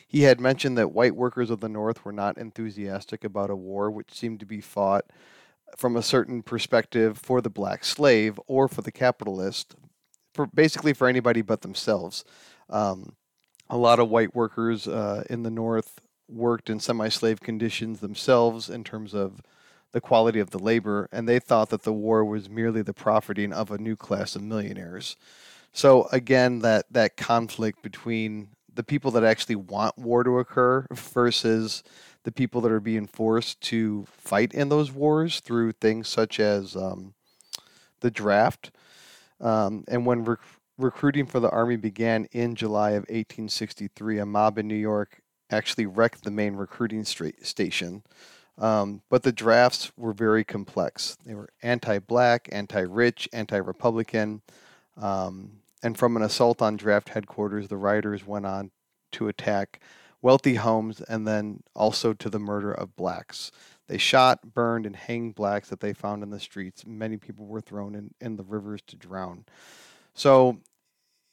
he 0.08 0.21
had 0.21 0.39
mentioned 0.39 0.78
that 0.78 0.91
white 0.91 1.15
workers 1.15 1.49
of 1.49 1.62
the 1.62 1.67
north 1.67 2.06
were 2.06 2.13
not 2.13 2.38
enthusiastic 2.38 3.23
about 3.23 3.49
a 3.49 3.56
war 3.56 3.89
which 3.89 4.13
seemed 4.13 4.39
to 4.39 4.45
be 4.45 4.62
fought 4.62 5.06
from 5.78 5.95
a 5.95 6.04
certain 6.04 6.41
perspective 6.41 7.17
for 7.17 7.41
the 7.41 7.49
black 7.49 7.84
slave 7.84 8.39
or 8.47 8.67
for 8.67 8.82
the 8.82 8.91
capitalist, 8.91 9.75
for 10.34 10.47
basically 10.47 10.93
for 10.93 11.08
anybody 11.08 11.41
but 11.41 11.62
themselves. 11.62 12.23
Um, 12.69 13.15
a 13.69 13.78
lot 13.78 13.99
of 13.99 14.10
white 14.10 14.36
workers 14.36 14.88
uh, 14.88 15.23
in 15.30 15.43
the 15.43 15.51
North 15.51 15.99
worked 16.28 16.69
in 16.69 16.80
semi-slave 16.80 17.39
conditions 17.41 17.99
themselves 17.99 18.69
in 18.69 18.84
terms 18.84 19.13
of 19.13 19.41
the 19.91 20.01
quality 20.01 20.39
of 20.39 20.49
the 20.49 20.60
labor, 20.60 21.08
and 21.12 21.28
they 21.28 21.39
thought 21.39 21.69
that 21.69 21.84
the 21.84 21.93
war 21.93 22.25
was 22.25 22.49
merely 22.49 22.82
the 22.82 22.93
profiting 22.93 23.54
of 23.54 23.71
a 23.71 23.78
new 23.78 23.95
class 23.95 24.36
of 24.36 24.43
millionaires. 24.43 25.15
So 25.71 26.08
again, 26.12 26.60
that 26.60 26.86
that 26.91 27.17
conflict 27.17 27.82
between 27.82 28.49
the 28.75 28.83
people 28.83 29.11
that 29.11 29.23
actually 29.23 29.55
want 29.55 29.97
war 29.97 30.23
to 30.23 30.39
occur 30.39 30.85
versus 30.91 31.83
the 32.23 32.31
people 32.31 32.61
that 32.61 32.71
are 32.71 32.79
being 32.79 33.07
forced 33.07 33.61
to 33.61 34.05
fight 34.09 34.53
in 34.53 34.69
those 34.69 34.91
wars 34.91 35.39
through 35.39 35.71
things 35.73 36.07
such 36.07 36.39
as 36.39 36.75
um, 36.75 37.13
the 38.01 38.11
draft. 38.11 38.71
Um, 39.39 39.83
and 39.88 40.05
when 40.05 40.23
rec- 40.23 40.39
recruiting 40.77 41.25
for 41.25 41.39
the 41.39 41.49
army 41.49 41.75
began 41.75 42.25
in 42.31 42.55
July 42.55 42.91
of 42.91 43.03
1863, 43.03 44.19
a 44.19 44.25
mob 44.25 44.57
in 44.57 44.67
New 44.67 44.75
York 44.75 45.21
actually 45.49 45.85
wrecked 45.85 46.23
the 46.23 46.31
main 46.31 46.55
recruiting 46.55 47.03
station. 47.05 48.03
Um, 48.57 49.01
but 49.09 49.23
the 49.23 49.31
drafts 49.31 49.91
were 49.97 50.13
very 50.13 50.43
complex. 50.43 51.17
They 51.25 51.35
were 51.35 51.49
anti 51.61 51.99
black, 51.99 52.47
anti 52.51 52.79
rich, 52.79 53.27
anti 53.33 53.57
Republican. 53.57 54.41
Um, 54.97 55.57
and 55.86 55.95
from 55.95 56.15
an 56.17 56.24
assault 56.24 56.63
on 56.63 56.78
draft 56.78 57.10
headquarters, 57.10 57.67
the 57.67 57.78
rioters 57.78 58.26
went 58.26 58.48
on 58.48 58.71
to 59.12 59.28
attack 59.28 59.80
wealthy 60.19 60.56
homes, 60.56 61.00
and 61.02 61.28
then 61.28 61.62
also 61.76 62.12
to 62.12 62.28
the 62.28 62.39
murder 62.39 62.71
of 62.71 62.95
blacks. 62.95 63.52
They 63.88 64.00
shot, 64.00 64.56
burned, 64.56 64.88
and 64.88 64.95
hanged 64.95 65.36
blacks 65.36 65.69
that 65.69 65.82
they 65.82 65.93
found 65.93 66.24
in 66.24 66.32
the 66.32 66.39
streets. 66.39 66.88
Many 66.88 67.17
people 67.17 67.45
were 67.45 67.62
thrown 67.62 67.93
in, 67.93 68.10
in 68.19 68.36
the 68.36 68.43
rivers 68.43 68.82
to 68.88 68.95
drown. 68.95 69.45
So 70.15 70.58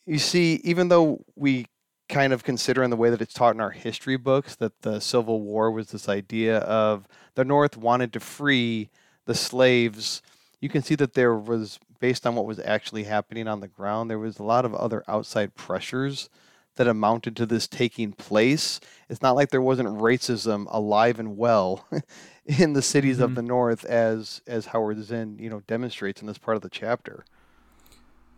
you 0.05 0.19
see, 0.19 0.61
even 0.65 0.89
though 0.89 1.25
we 1.35 1.65
kind 2.11 2.35
of 2.35 2.45
consider 2.45 2.83
in 2.83 2.91
the 2.91 2.97
way 2.97 3.09
that 3.09 3.23
it's 3.23 3.33
taught 3.33 3.55
in 3.55 3.61
our 3.63 3.71
history 3.71 4.19
books 4.19 4.55
that 4.57 4.83
the 4.83 5.01
Civil 5.01 5.41
War 5.41 5.71
was 5.71 5.93
this 5.93 6.11
idea 6.11 6.59
of 6.59 7.09
the 7.37 7.45
North 7.47 7.79
wanted 7.79 8.13
to 8.13 8.21
free 8.21 8.91
the 9.25 9.35
slaves, 9.35 10.21
you 10.61 10.69
can 10.69 10.83
see 10.83 10.97
that 10.97 11.15
there 11.15 11.35
was, 11.35 11.79
based 12.03 12.27
on 12.27 12.35
what 12.35 12.47
was 12.47 12.59
actually 12.59 13.05
happening 13.05 13.47
on 13.47 13.61
the 13.61 13.69
ground, 13.69 14.11
there 14.11 14.19
was 14.19 14.41
a 14.41 14.43
lot 14.43 14.65
of 14.65 14.75
other 14.75 15.05
outside 15.07 15.55
pressures 15.55 16.29
that 16.75 16.89
amounted 16.89 17.37
to 17.37 17.47
this 17.47 17.69
taking 17.69 18.13
place. 18.13 18.81
It's 19.09 19.23
not 19.23 19.37
like 19.37 19.51
there 19.51 19.63
wasn't 19.63 20.01
racism 20.01 20.67
alive 20.69 21.21
and 21.21 21.37
well 21.37 21.87
in 22.45 22.73
the 22.73 22.83
cities 22.83 23.17
mm-hmm. 23.17 23.25
of 23.25 23.35
the 23.37 23.43
North, 23.43 23.85
as 23.85 24.43
as 24.49 24.67
Howard 24.67 25.05
Zinn 25.05 25.39
you 25.39 25.49
know 25.49 25.61
demonstrates 25.69 26.21
in 26.21 26.27
this 26.27 26.39
part 26.39 26.57
of 26.57 26.63
the 26.63 26.69
chapter. 26.69 27.25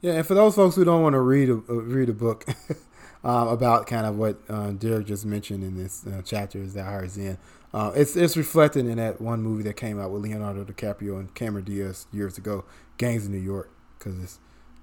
Yeah, 0.02 0.12
and 0.12 0.26
for 0.26 0.34
those 0.34 0.54
folks 0.54 0.76
who 0.76 0.84
don't 0.84 1.02
want 1.02 1.14
to 1.14 1.20
read 1.20 1.48
a, 1.48 1.54
uh, 1.54 1.80
read 1.80 2.10
a 2.10 2.12
book 2.12 2.44
um, 3.24 3.48
about 3.48 3.86
kind 3.86 4.04
of 4.04 4.18
what 4.18 4.42
uh, 4.50 4.72
Derek 4.72 5.06
just 5.06 5.24
mentioned 5.24 5.64
in 5.64 5.82
this 5.82 6.06
uh, 6.06 6.20
chapter 6.22 6.58
is 6.58 6.74
that 6.74 6.84
Howard 6.84 7.10
Zinn. 7.10 7.38
Uh, 7.74 7.90
it's 7.96 8.14
it's 8.14 8.36
reflected 8.36 8.86
in 8.86 8.98
that 8.98 9.20
one 9.20 9.42
movie 9.42 9.64
that 9.64 9.76
came 9.76 10.00
out 10.00 10.12
with 10.12 10.22
Leonardo 10.22 10.64
DiCaprio 10.64 11.18
and 11.18 11.34
Cameron 11.34 11.64
Diaz 11.64 12.06
years 12.12 12.38
ago, 12.38 12.64
Gangs 12.98 13.24
of 13.24 13.32
New 13.32 13.38
York, 13.38 13.68
because 13.98 14.38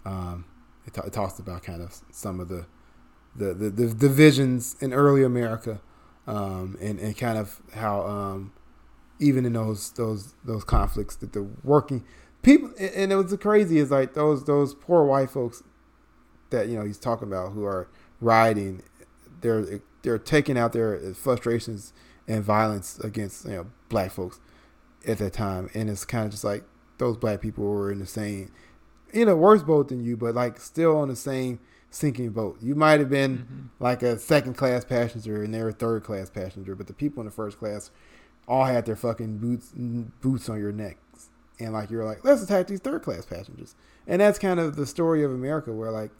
um, 0.06 0.44
it, 0.86 0.94
t- 0.94 1.02
it 1.06 1.14
talks 1.14 1.40
about 1.40 1.64
kind 1.64 1.82
of 1.82 1.96
some 2.12 2.42
of 2.42 2.50
the 2.50 2.66
the, 3.34 3.54
the, 3.54 3.70
the 3.70 3.94
divisions 3.94 4.76
in 4.82 4.92
early 4.92 5.24
America, 5.24 5.80
um, 6.28 6.78
and 6.82 7.00
and 7.00 7.18
kind 7.18 7.38
of 7.38 7.62
how 7.74 8.02
um, 8.06 8.52
even 9.22 9.46
in 9.46 9.54
those 9.54 9.92
those 9.94 10.36
those 10.44 10.66
conflicts 10.66 11.16
that 11.16 11.32
the 11.32 11.44
working 11.64 12.04
people 12.42 12.74
and 12.78 13.14
it 13.14 13.16
was 13.16 13.34
crazy 13.38 13.78
is 13.78 13.90
like 13.90 14.16
those 14.16 14.44
those 14.44 14.74
poor 14.74 15.06
white 15.06 15.30
folks 15.30 15.64
that 16.50 16.68
you 16.68 16.78
know 16.78 16.84
he's 16.84 17.00
talking 17.00 17.30
about 17.30 17.54
who 17.54 17.64
are 17.64 17.88
rioting, 18.20 18.84
they're 19.40 19.80
they're 20.02 20.20
taking 20.20 20.58
out 20.58 20.74
their 20.74 21.14
frustrations 21.14 21.94
and 22.28 22.44
violence 22.44 23.00
against 23.00 23.46
you 23.46 23.52
know 23.52 23.68
black 23.90 24.12
folks 24.12 24.40
at 25.08 25.18
that 25.18 25.34
time, 25.34 25.70
and 25.74 25.90
it's 25.90 26.06
kind 26.06 26.26
of 26.26 26.32
just 26.32 26.44
like 26.44 26.64
those 26.98 27.18
black 27.18 27.42
people 27.42 27.64
were 27.64 27.92
in 27.92 28.00
the 28.00 28.06
same, 28.06 28.52
in 29.12 29.28
a 29.28 29.36
worse 29.36 29.64
boat 29.64 29.90
than 29.90 30.04
you, 30.04 30.16
but 30.16 30.36
like 30.36 30.60
still 30.60 30.98
on 30.98 31.08
the 31.08 31.16
same 31.16 31.60
sinking 31.90 32.30
boat. 32.30 32.58
You 32.62 32.74
might 32.74 33.00
have 33.00 33.10
been 33.10 33.38
mm-hmm. 33.40 33.84
like 33.84 34.02
a 34.02 34.18
second 34.18 34.56
class 34.56 34.86
passenger 34.86 35.44
and 35.44 35.54
they're 35.54 35.70
a 35.70 35.74
third 35.74 36.04
class 36.04 36.30
passenger, 36.30 36.76
but 36.76 36.88
the 36.88 36.94
people 36.94 37.22
in 37.22 37.26
the 37.26 37.32
first 37.32 37.60
class 37.60 37.92
all 38.48 38.66
had 38.66 38.86
their 38.86 38.96
fucking 38.96 39.38
boots 39.38 39.72
boots 40.22 40.50
on 40.50 40.60
your 40.60 40.72
necks. 40.72 41.30
And 41.60 41.74
like 41.74 41.92
you're 41.92 42.06
like, 42.06 42.24
let's 42.24 42.42
attack 42.42 42.68
these 42.68 42.80
third 42.80 43.04
class 43.04 43.26
passengers. 43.26 43.76
And 44.08 44.22
that's 44.22 44.40
kind 44.40 44.60
of 44.60 44.76
the 44.76 44.88
story 44.88 45.24
of 45.24 45.32
America 45.32 45.72
where 45.72 45.92
like 45.92 46.12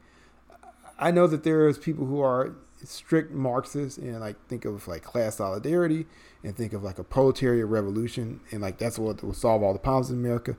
I 1.00 1.10
know 1.10 1.26
that 1.28 1.44
there's 1.44 1.80
people 1.80 2.06
who 2.06 2.22
are 2.22 2.54
strict 2.86 3.32
Marxists 3.32 3.98
and 3.98 4.20
like 4.20 4.36
think 4.48 4.66
of 4.66 4.88
like 4.88 5.04
class 5.04 5.36
solidarity 5.36 6.06
and 6.44 6.56
think 6.56 6.74
of 6.74 6.84
like 6.84 7.00
a 7.00 7.04
proletariat 7.04 7.68
revolution 7.68 8.40
and 8.52 8.62
like 8.62 8.78
that's 8.78 8.98
what 8.98 9.24
will 9.24 9.34
solve 9.34 9.64
all 9.64 9.74
the 9.74 9.80
problems 9.80 10.10
in 10.10 10.18
America. 10.18 10.58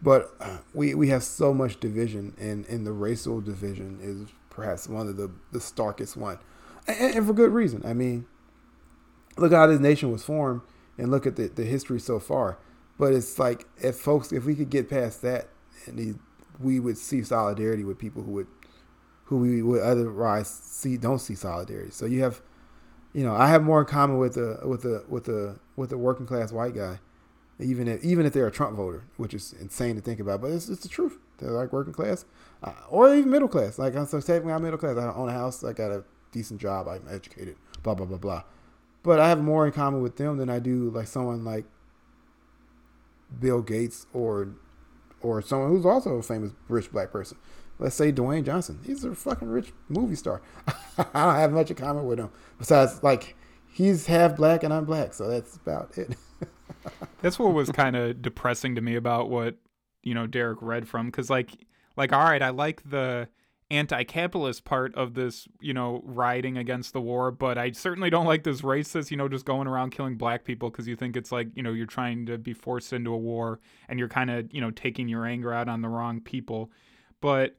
But 0.00 0.34
uh, 0.40 0.58
we 0.74 0.94
we 0.94 1.08
have 1.08 1.22
so 1.22 1.54
much 1.54 1.78
division 1.80 2.34
and 2.38 2.66
and 2.66 2.86
the 2.86 2.92
racial 2.92 3.40
division 3.40 3.98
is 4.02 4.32
perhaps 4.52 4.88
one 4.88 5.08
of 5.08 5.16
the, 5.16 5.30
the 5.50 5.60
starkest 5.60 6.16
one, 6.16 6.38
and, 6.86 7.16
and, 7.16 7.26
for 7.26 7.32
good 7.32 7.52
reason. 7.52 7.82
I 7.84 7.94
mean, 7.94 8.26
look 9.36 9.52
how 9.52 9.66
this 9.66 9.80
nation 9.80 10.12
was 10.12 10.22
formed, 10.22 10.62
and 10.98 11.10
look 11.10 11.26
at 11.26 11.36
the, 11.36 11.48
the 11.48 11.64
history 11.64 11.98
so 11.98 12.18
far. 12.20 12.58
But 12.98 13.14
it's 13.14 13.38
like 13.38 13.66
if 13.80 13.96
folks, 13.96 14.32
if 14.32 14.44
we 14.44 14.54
could 14.54 14.70
get 14.70 14.90
past 14.90 15.22
that, 15.22 15.48
and 15.86 16.18
we 16.60 16.78
would 16.78 16.98
see 16.98 17.22
solidarity 17.22 17.84
with 17.84 17.98
people 17.98 18.22
who 18.22 18.32
would, 18.32 18.46
who 19.32 19.38
we 19.38 19.62
would 19.62 19.82
otherwise 19.82 20.48
see 20.48 20.96
don't 20.96 21.18
see 21.18 21.34
solidarity. 21.34 21.90
So 21.90 22.06
you 22.06 22.22
have, 22.22 22.42
you 23.12 23.24
know, 23.24 23.34
I 23.34 23.48
have 23.48 23.62
more 23.62 23.80
in 23.80 23.86
common 23.86 24.18
with 24.18 24.36
a 24.36 24.60
with 24.66 24.84
a 24.84 25.04
with 25.08 25.28
a 25.28 25.58
with 25.76 25.92
a 25.92 25.98
working 25.98 26.26
class 26.26 26.52
white 26.52 26.74
guy 26.74 26.98
even 27.62 27.88
if 27.88 28.04
even 28.04 28.26
if 28.26 28.32
they're 28.32 28.46
a 28.46 28.52
Trump 28.52 28.76
voter, 28.76 29.04
which 29.16 29.34
is 29.34 29.54
insane 29.60 29.96
to 29.96 30.02
think 30.02 30.20
about, 30.20 30.40
but 30.40 30.50
it's, 30.50 30.68
it's 30.68 30.82
the 30.82 30.88
truth. 30.88 31.18
They're 31.38 31.50
like 31.50 31.72
working 31.72 31.92
class, 31.92 32.24
uh, 32.62 32.72
or 32.88 33.14
even 33.14 33.30
middle 33.30 33.48
class. 33.48 33.78
Like 33.78 33.94
I'm 33.96 34.06
so 34.06 34.20
technically 34.20 34.52
I'm 34.52 34.62
middle 34.62 34.78
class. 34.78 34.96
I 34.96 35.12
own 35.12 35.28
a 35.28 35.32
house. 35.32 35.64
I 35.64 35.72
got 35.72 35.90
a 35.90 36.04
decent 36.30 36.60
job. 36.60 36.88
I'm 36.88 37.06
educated. 37.08 37.56
Blah 37.82 37.94
blah 37.94 38.06
blah 38.06 38.18
blah. 38.18 38.42
But 39.02 39.18
I 39.18 39.28
have 39.28 39.42
more 39.42 39.66
in 39.66 39.72
common 39.72 40.02
with 40.02 40.16
them 40.16 40.36
than 40.36 40.48
I 40.48 40.58
do 40.58 40.90
like 40.90 41.06
someone 41.06 41.44
like 41.44 41.64
Bill 43.38 43.62
Gates 43.62 44.06
or 44.12 44.54
or 45.20 45.42
someone 45.42 45.70
who's 45.70 45.86
also 45.86 46.16
a 46.16 46.22
famous 46.22 46.52
rich 46.68 46.90
black 46.92 47.12
person. 47.12 47.38
Let's 47.82 47.96
say 47.96 48.12
Dwayne 48.12 48.44
Johnson. 48.44 48.78
He's 48.86 49.02
a 49.02 49.12
fucking 49.12 49.48
rich 49.48 49.72
movie 49.88 50.14
star. 50.14 50.40
I 50.98 51.24
don't 51.24 51.34
have 51.34 51.52
much 51.52 51.70
in 51.70 51.76
common 51.76 52.06
with 52.06 52.20
him 52.20 52.30
besides 52.56 53.02
like 53.02 53.36
he's 53.66 54.06
half 54.06 54.36
black 54.36 54.62
and 54.62 54.72
I'm 54.72 54.84
black, 54.84 55.12
so 55.12 55.28
that's 55.28 55.56
about 55.56 55.98
it. 55.98 56.16
that's 57.22 57.40
what 57.40 57.52
was 57.54 57.70
kind 57.70 57.96
of 57.96 58.22
depressing 58.22 58.76
to 58.76 58.80
me 58.80 58.94
about 58.94 59.30
what 59.30 59.56
you 60.04 60.14
know 60.14 60.28
Derek 60.28 60.62
read 60.62 60.86
from 60.86 61.06
because 61.06 61.28
like 61.28 61.50
like 61.96 62.12
all 62.12 62.22
right, 62.22 62.40
I 62.40 62.50
like 62.50 62.88
the 62.88 63.28
anti-capitalist 63.72 64.64
part 64.64 64.94
of 64.94 65.14
this, 65.14 65.48
you 65.60 65.74
know, 65.74 66.02
rioting 66.04 66.58
against 66.58 66.92
the 66.92 67.00
war, 67.00 67.32
but 67.32 67.58
I 67.58 67.72
certainly 67.72 68.10
don't 68.10 68.26
like 68.26 68.44
this 68.44 68.60
racist, 68.60 69.10
you 69.10 69.16
know, 69.16 69.28
just 69.28 69.46
going 69.46 69.66
around 69.66 69.90
killing 69.90 70.16
black 70.16 70.44
people 70.44 70.70
because 70.70 70.86
you 70.86 70.94
think 70.94 71.16
it's 71.16 71.32
like, 71.32 71.48
you 71.54 71.62
know, 71.62 71.72
you're 71.72 71.86
trying 71.86 72.26
to 72.26 72.36
be 72.36 72.52
forced 72.52 72.92
into 72.92 73.12
a 73.12 73.16
war 73.16 73.60
and 73.88 73.98
you're 73.98 74.10
kind 74.10 74.30
of, 74.30 74.52
you 74.52 74.60
know, 74.60 74.70
taking 74.70 75.08
your 75.08 75.24
anger 75.24 75.54
out 75.54 75.68
on 75.68 75.80
the 75.80 75.88
wrong 75.88 76.20
people. 76.20 76.70
But 77.22 77.56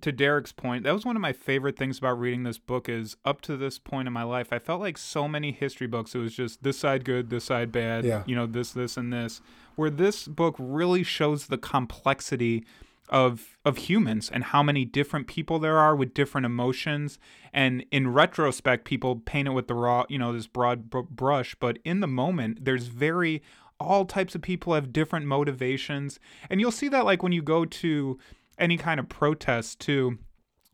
to 0.00 0.12
Derek's 0.12 0.52
point, 0.52 0.84
that 0.84 0.92
was 0.92 1.04
one 1.04 1.16
of 1.16 1.22
my 1.22 1.32
favorite 1.32 1.76
things 1.76 1.98
about 1.98 2.18
reading 2.18 2.42
this 2.42 2.58
book 2.58 2.88
is 2.88 3.16
up 3.24 3.40
to 3.42 3.56
this 3.56 3.78
point 3.78 4.08
in 4.08 4.12
my 4.12 4.24
life, 4.24 4.52
I 4.52 4.58
felt 4.58 4.80
like 4.80 4.98
so 4.98 5.28
many 5.28 5.52
history 5.52 5.86
books, 5.86 6.14
it 6.14 6.18
was 6.18 6.34
just 6.34 6.62
this 6.62 6.78
side 6.78 7.04
good, 7.04 7.30
this 7.30 7.44
side 7.44 7.70
bad, 7.70 8.04
yeah. 8.04 8.22
you 8.26 8.34
know, 8.34 8.46
this, 8.46 8.72
this, 8.72 8.96
and 8.96 9.12
this. 9.12 9.40
Where 9.76 9.90
this 9.90 10.26
book 10.26 10.56
really 10.58 11.02
shows 11.02 11.46
the 11.46 11.58
complexity 11.58 12.64
of 13.10 13.58
of 13.64 13.76
humans 13.76 14.30
and 14.30 14.44
how 14.44 14.62
many 14.62 14.84
different 14.84 15.26
people 15.26 15.58
there 15.58 15.78
are 15.78 15.94
with 15.94 16.14
different 16.14 16.46
emotions 16.46 17.18
and 17.52 17.84
in 17.90 18.08
retrospect 18.08 18.84
people 18.86 19.16
paint 19.16 19.46
it 19.46 19.50
with 19.50 19.68
the 19.68 19.74
raw 19.74 20.04
you 20.08 20.18
know 20.18 20.32
this 20.32 20.46
broad 20.46 20.88
br- 20.88 21.00
brush 21.00 21.54
but 21.56 21.78
in 21.84 22.00
the 22.00 22.06
moment 22.06 22.64
there's 22.64 22.86
very 22.86 23.42
all 23.78 24.06
types 24.06 24.34
of 24.34 24.40
people 24.40 24.72
have 24.72 24.90
different 24.90 25.26
motivations 25.26 26.18
and 26.48 26.60
you'll 26.60 26.70
see 26.70 26.88
that 26.88 27.04
like 27.04 27.22
when 27.22 27.32
you 27.32 27.42
go 27.42 27.66
to 27.66 28.18
any 28.58 28.76
kind 28.76 29.00
of 29.00 29.08
protest 29.08 29.80
too 29.80 30.18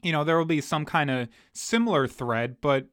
you 0.02 0.12
know 0.12 0.24
there 0.24 0.38
will 0.38 0.44
be 0.44 0.60
some 0.60 0.84
kind 0.84 1.10
of 1.10 1.28
similar 1.52 2.06
thread 2.06 2.56
but 2.60 2.86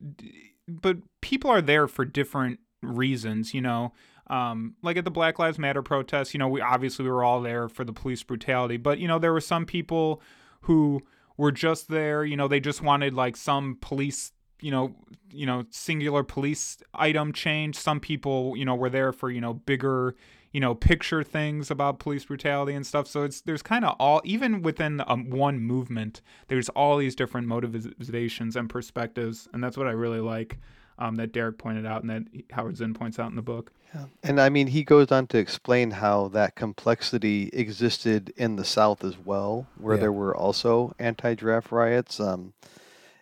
but 0.68 0.98
people 1.22 1.50
are 1.50 1.62
there 1.62 1.88
for 1.88 2.06
different 2.06 2.60
reasons 2.82 3.54
you 3.54 3.62
know 3.62 3.92
um, 4.30 4.76
like 4.82 4.98
at 4.98 5.06
the 5.06 5.12
Black 5.12 5.40
Lives 5.40 5.58
Matter 5.58 5.82
protests, 5.82 6.34
you 6.34 6.38
know, 6.38 6.48
we 6.50 6.62
obviously 6.62 7.04
we 7.04 7.12
were 7.12 7.24
all 7.24 7.42
there 7.42 7.70
for 7.70 7.86
the 7.86 7.94
police 7.94 8.24
brutality, 8.24 8.78
but 8.78 9.00
you 9.00 9.08
know, 9.08 9.20
there 9.20 9.32
were 9.32 9.42
some 9.42 9.66
people 9.66 10.22
who 10.62 11.02
were 11.38 11.52
just 11.52 11.88
there, 11.88 12.26
you 12.26 12.36
know, 12.36 12.48
they 12.48 12.60
just 12.60 12.82
wanted 12.82 13.14
like 13.14 13.38
some 13.38 13.78
police, 13.80 14.34
you 14.60 14.72
know, 14.72 14.94
you 15.32 15.46
know, 15.46 15.64
singular 15.70 16.24
police 16.24 16.78
item 16.94 17.32
change. 17.32 17.76
Some 17.78 18.00
people, 18.00 18.56
you 18.58 18.66
know, 18.66 18.76
were 18.76 18.90
there 18.90 19.14
for, 19.14 19.32
you 19.32 19.40
know, 19.40 19.54
bigger, 19.54 20.16
you 20.52 20.60
know, 20.60 20.74
picture 20.74 21.24
things 21.24 21.70
about 21.70 22.00
police 22.00 22.26
brutality 22.26 22.74
and 22.74 22.86
stuff. 22.86 23.08
So 23.08 23.24
it's 23.24 23.42
there's 23.42 23.62
kind 23.62 23.86
of 23.86 23.96
all 24.00 24.22
even 24.24 24.62
within 24.62 25.02
um, 25.08 25.30
one 25.30 25.60
movement, 25.60 26.22
there's 26.48 26.70
all 26.70 26.98
these 26.98 27.16
different 27.16 27.48
motivations 27.48 28.56
and 28.56 28.70
perspectives, 28.70 29.48
and 29.54 29.64
that's 29.64 29.78
what 29.78 29.88
I 29.88 29.92
really 29.92 30.20
like 30.22 30.58
um, 31.00 31.16
that 31.16 31.32
Derek 31.32 31.58
pointed 31.58 31.86
out 31.86 32.02
and 32.02 32.10
that 32.10 32.24
Howard 32.52 32.78
Zinn 32.78 32.94
points 32.94 33.20
out 33.20 33.30
in 33.30 33.36
the 33.36 33.42
book. 33.42 33.72
Yeah. 33.94 34.06
And 34.24 34.42
I 34.42 34.50
mean, 34.50 34.68
he 34.68 34.84
goes 34.84 35.12
on 35.12 35.28
to 35.28 35.38
explain 35.38 35.92
how 35.92 36.28
that 36.30 36.56
complexity 36.56 37.50
existed 37.54 38.34
in 38.36 38.56
the 38.56 38.66
South 38.66 39.04
as 39.04 39.18
well, 39.18 39.68
where 39.78 39.96
yeah. 39.96 40.02
there 40.02 40.12
were 40.12 40.36
also 40.36 40.94
anti 41.00 41.36
draft 41.36 41.72
riots. 41.72 42.20
Um, 42.20 42.54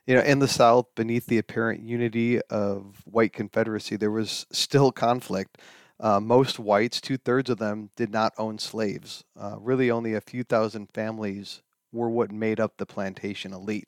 you 0.08 0.16
know, 0.16 0.22
in 0.22 0.40
the 0.40 0.48
South, 0.48 0.86
beneath 0.96 1.26
the 1.26 1.40
apparent 1.40 1.82
unity 1.82 2.40
of 2.50 3.02
white 3.06 3.34
Confederacy, 3.34 3.96
there 3.96 4.12
was 4.12 4.46
still 4.52 4.92
conflict. 4.92 5.58
Uh, 6.00 6.20
most 6.20 6.60
whites, 6.60 7.00
two 7.00 7.18
thirds 7.18 7.50
of 7.50 7.58
them, 7.58 7.90
did 7.96 8.12
not 8.12 8.34
own 8.38 8.60
slaves. 8.60 9.24
Uh, 9.40 9.56
really, 9.60 9.90
only 9.90 10.14
a 10.14 10.22
few 10.22 10.44
thousand 10.44 10.88
families 10.94 11.62
were 11.92 12.10
what 12.10 12.32
made 12.32 12.60
up 12.60 12.78
the 12.78 12.86
plantation 12.86 13.54
elite. 13.54 13.88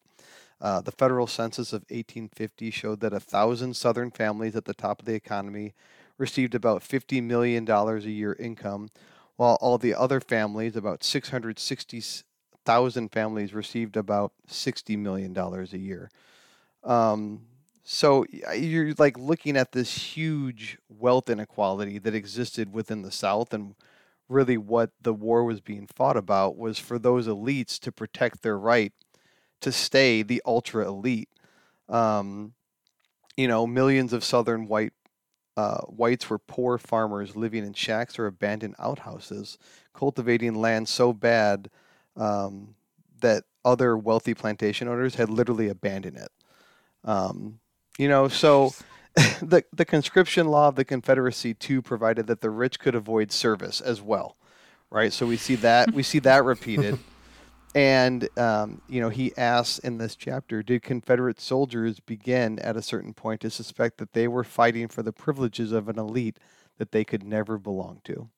Uh, 0.59 0.81
the 0.81 0.91
federal 0.91 1.27
census 1.27 1.71
of 1.73 1.83
1850 1.89 2.71
showed 2.71 2.99
that 3.01 3.13
a 3.13 3.19
thousand 3.19 3.75
Southern 3.75 4.09
families 4.09 4.55
at 4.55 4.65
the 4.65 4.73
top 4.73 4.99
of 4.99 5.05
the 5.05 5.13
economy 5.13 5.75
received 6.17 6.55
about 6.55 6.81
$50 6.81 7.21
million 7.21 7.69
a 7.69 7.99
year 7.99 8.35
income, 8.39 8.89
while 9.35 9.59
all 9.61 9.77
the 9.77 9.93
other 9.93 10.19
families, 10.19 10.75
about 10.75 11.03
660,000 11.03 13.11
families, 13.11 13.53
received 13.53 13.95
about 13.95 14.31
$60 14.49 14.97
million 14.97 15.37
a 15.37 15.77
year. 15.77 16.09
Um, 16.83 17.41
so 17.89 18.25
you're 18.53 18.93
like 18.97 19.17
looking 19.17 19.55
at 19.55 19.71
this 19.71 19.93
huge 20.13 20.77
wealth 20.89 21.29
inequality 21.29 21.97
that 21.99 22.13
existed 22.13 22.73
within 22.73 23.01
the 23.01 23.13
South, 23.13 23.53
and 23.53 23.75
really 24.27 24.57
what 24.57 24.89
the 25.01 25.13
war 25.13 25.45
was 25.45 25.61
being 25.61 25.87
fought 25.87 26.17
about 26.17 26.57
was 26.57 26.77
for 26.77 26.99
those 26.99 27.29
elites 27.29 27.79
to 27.79 27.89
protect 27.93 28.41
their 28.41 28.59
right 28.59 28.91
to 29.61 29.71
stay 29.71 30.21
the 30.21 30.41
ultra 30.45 30.85
elite. 30.85 31.29
Um, 31.87 32.55
you 33.37 33.47
know, 33.47 33.65
millions 33.65 34.11
of 34.11 34.21
Southern 34.21 34.67
white 34.67 34.91
uh, 35.55 35.79
whites 35.83 36.29
were 36.29 36.39
poor 36.39 36.77
farmers 36.77 37.37
living 37.37 37.65
in 37.65 37.71
shacks 37.71 38.19
or 38.19 38.25
abandoned 38.25 38.75
outhouses, 38.79 39.57
cultivating 39.93 40.55
land 40.55 40.89
so 40.89 41.13
bad 41.13 41.69
um, 42.17 42.75
that 43.21 43.45
other 43.63 43.97
wealthy 43.97 44.33
plantation 44.33 44.89
owners 44.89 45.15
had 45.15 45.29
literally 45.29 45.69
abandoned 45.69 46.17
it. 46.17 46.31
Um, 47.05 47.61
you 47.97 48.07
know, 48.07 48.27
so 48.27 48.73
the 49.41 49.63
the 49.73 49.85
conscription 49.85 50.47
law 50.47 50.67
of 50.67 50.75
the 50.75 50.85
Confederacy 50.85 51.53
too 51.53 51.81
provided 51.81 52.27
that 52.27 52.41
the 52.41 52.49
rich 52.49 52.79
could 52.79 52.95
avoid 52.95 53.31
service 53.31 53.81
as 53.81 54.01
well, 54.01 54.37
right? 54.89 55.11
So 55.11 55.25
we 55.25 55.37
see 55.37 55.55
that 55.55 55.93
we 55.93 56.03
see 56.03 56.19
that 56.19 56.43
repeated. 56.43 56.99
And, 57.75 58.27
um, 58.39 58.81
you 58.87 58.99
know, 58.99 59.09
he 59.09 59.37
asks 59.37 59.77
in 59.77 59.99
this 59.99 60.15
chapter 60.15 60.63
Did 60.63 60.81
Confederate 60.81 61.39
soldiers 61.39 61.99
begin 61.99 62.57
at 62.57 62.75
a 62.75 62.81
certain 62.81 63.13
point 63.13 63.41
to 63.41 63.51
suspect 63.51 63.99
that 63.99 64.13
they 64.13 64.27
were 64.27 64.43
fighting 64.43 64.87
for 64.87 65.03
the 65.03 65.13
privileges 65.13 65.71
of 65.71 65.87
an 65.87 65.99
elite 65.99 66.37
that 66.79 66.91
they 66.91 67.03
could 67.03 67.23
never 67.23 67.59
belong 67.59 68.01
to? 68.05 68.29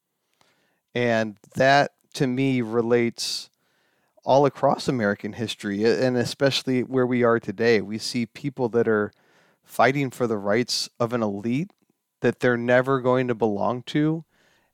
And 0.94 1.38
that, 1.56 1.94
to 2.16 2.28
me, 2.28 2.62
relates 2.62 3.50
all 4.26 4.46
across 4.46 4.90
American 4.90 5.32
history, 5.32 5.86
and 5.86 6.18
especially 6.18 6.84
where 6.84 7.06
we 7.06 7.24
are 7.24 7.40
today. 7.40 7.80
We 7.80 7.98
see 7.98 8.26
people 8.26 8.68
that 8.70 8.90
are 8.90 9.14
fighting 9.70 10.10
for 10.10 10.26
the 10.26 10.38
rights 10.38 10.90
of 11.00 11.14
an 11.14 11.22
elite 11.22 11.72
that 12.22 12.40
they're 12.40 12.58
never 12.58 13.00
going 13.00 13.28
to 13.28 13.36
belong 13.36 13.84
to, 13.84 14.26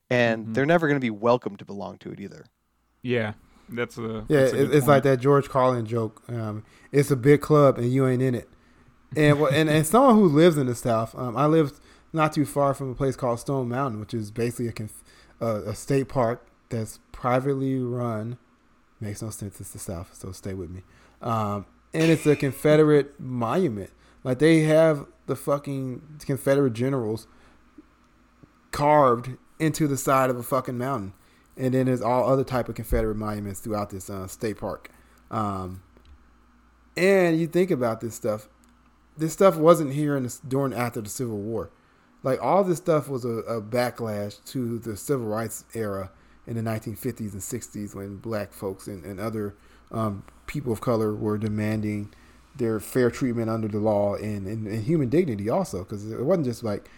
and 0.10 0.43
mm-hmm. 0.43 0.53
they're 0.53 0.65
never 0.65 0.88
going 0.88 0.95
to 0.95 1.05
be 1.05 1.12
welcome 1.12 1.58
to 1.58 1.65
belong 1.65 1.97
to 1.99 2.12
it 2.12 2.19
either. 2.19 2.45
Yeah, 3.01 3.34
that's 3.69 3.97
a 3.97 4.25
yeah. 4.27 4.39
That's 4.41 4.53
a 4.53 4.63
it's 4.63 4.71
point. 4.71 4.88
like 4.88 5.03
that 5.03 5.19
George 5.19 5.49
Carlin 5.49 5.86
joke. 5.86 6.23
Um, 6.29 6.63
it's 6.91 7.12
a 7.12 7.15
big 7.15 7.41
club 7.41 7.77
and 7.77 7.91
you 7.91 8.08
ain't 8.08 8.21
in 8.21 8.34
it. 8.34 8.49
And 9.15 9.39
and 9.39 9.69
and 9.69 9.86
someone 9.86 10.15
who 10.15 10.27
lives 10.27 10.58
in 10.58 10.67
the 10.67 10.75
South. 10.75 11.13
Um, 11.15 11.38
I 11.38 11.45
lived 11.45 11.79
not 12.13 12.34
too 12.34 12.45
far 12.45 12.73
from 12.73 12.89
a 12.89 12.95
place 12.95 13.15
called 13.15 13.39
Stone 13.39 13.69
Mountain, 13.69 13.99
which 13.99 14.13
is 14.13 14.31
basically 14.31 14.88
a, 15.39 15.45
a, 15.45 15.69
a 15.71 15.75
state 15.75 16.08
park 16.08 16.47
that's 16.69 16.99
privately 17.12 17.79
run. 17.79 18.38
Makes 18.99 19.21
no 19.21 19.29
sense. 19.29 19.60
It's 19.60 19.71
the 19.71 19.79
South, 19.79 20.15
so 20.15 20.31
stay 20.31 20.53
with 20.53 20.69
me. 20.69 20.81
Um, 21.21 21.65
and 21.93 22.12
it's 22.12 22.25
a 22.25 22.36
Confederate 22.36 23.19
monument. 23.19 23.91
Like 24.26 24.40
they 24.40 24.64
have 24.64 25.06
the 25.28 25.38
fucking 25.38 26.20
Confederate 26.26 26.74
generals 26.74 27.28
carved 28.72 29.38
into 29.60 29.88
the 29.88 29.96
side 29.96 30.30
of 30.30 30.36
a 30.36 30.44
fucking 30.44 30.78
mountain 30.78 31.14
and 31.58 31.74
then 31.74 31.86
there's 31.86 32.02
all 32.02 32.30
other 32.30 32.44
type 32.44 32.68
of 32.70 32.76
Confederate 32.76 33.16
monuments 33.16 33.60
throughout 33.60 33.90
this 33.90 34.10
uh, 34.10 34.28
state 34.28 34.58
park. 34.58 34.90
Um, 35.32 35.82
and 36.98 37.40
you 37.40 37.48
think 37.48 37.72
about 37.72 38.02
this 38.02 38.16
stuff, 38.16 38.50
this 39.18 39.34
stuff 39.34 39.56
wasn't 39.56 39.94
here 39.94 40.18
in 40.18 40.24
the, 40.24 40.38
during 40.48 40.74
after 40.74 41.02
the 41.02 41.10
Civil 41.10 41.38
War. 41.38 41.70
Like 42.24 42.42
all 42.42 42.64
this 42.64 42.78
stuff 42.78 43.08
was 43.08 43.24
a, 43.24 43.30
a 43.30 43.62
backlash 43.62 44.44
to 44.46 44.80
the 44.80 44.98
civil 44.98 45.28
rights 45.28 45.64
era 45.74 46.12
in 46.48 46.56
the 46.56 46.62
1950s 46.62 47.34
and 47.34 47.42
60s 47.42 47.96
when 47.96 48.18
black 48.18 48.52
folks 48.52 48.88
and, 48.88 49.06
and 49.06 49.20
other 49.20 49.56
um, 49.92 50.24
people 50.48 50.74
of 50.74 50.82
color 50.82 51.14
were 51.14 51.38
demanding 51.38 52.14
their 52.56 52.80
fair 52.80 53.12
treatment 53.12 53.50
under 53.50 53.68
the 53.68 53.80
law 53.80 54.15
and, 54.15 54.48
and, 54.48 54.68
and 54.68 54.84
human 54.84 55.10
dignity 55.10 55.50
also 55.50 55.80
because 55.80 56.10
it 56.10 56.22
wasn't 56.22 56.46
just 56.46 56.63
like 56.63 56.89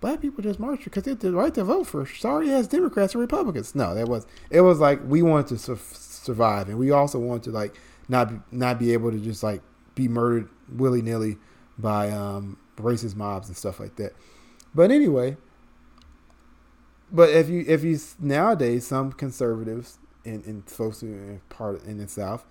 black 0.00 0.20
people 0.20 0.42
just 0.42 0.60
marched 0.60 0.84
because 0.84 1.02
they 1.02 1.10
had 1.10 1.20
the 1.20 1.32
right 1.32 1.54
to 1.54 1.64
vote 1.64 1.84
for 1.84 2.06
sorry 2.06 2.50
ass 2.50 2.66
Democrats 2.66 3.14
or 3.14 3.18
Republicans. 3.18 3.74
No, 3.74 3.94
that 3.94 4.08
was 4.08 4.26
it 4.50 4.62
was 4.62 4.78
like 4.78 5.00
we 5.06 5.22
wanted 5.22 5.48
to 5.48 5.58
su- 5.58 5.78
survive, 5.82 6.68
and 6.68 6.78
we 6.78 6.90
also 6.90 7.18
wanted 7.18 7.44
to 7.44 7.50
like 7.50 7.78
not 8.08 8.30
be, 8.30 8.40
not 8.50 8.78
be 8.78 8.92
able 8.92 9.10
to 9.10 9.18
just 9.18 9.42
like 9.42 9.62
be 9.94 10.08
murdered 10.08 10.48
willy 10.70 11.02
nilly 11.02 11.36
by 11.78 12.10
um, 12.10 12.58
racist 12.76 13.16
mobs 13.16 13.48
and 13.48 13.56
stuff 13.56 13.80
like 13.80 13.96
that. 13.96 14.12
But 14.74 14.90
anyway, 14.90 15.36
but 17.10 17.30
if 17.30 17.48
you 17.48 17.64
if 17.66 17.82
you 17.82 17.98
nowadays 18.20 18.86
some 18.86 19.12
conservatives 19.12 19.98
and, 20.24 20.44
and 20.44 20.68
folks 20.68 21.02
in 21.02 21.40
part 21.48 21.82
in 21.84 21.98
the 21.98 22.08
South, 22.08 22.44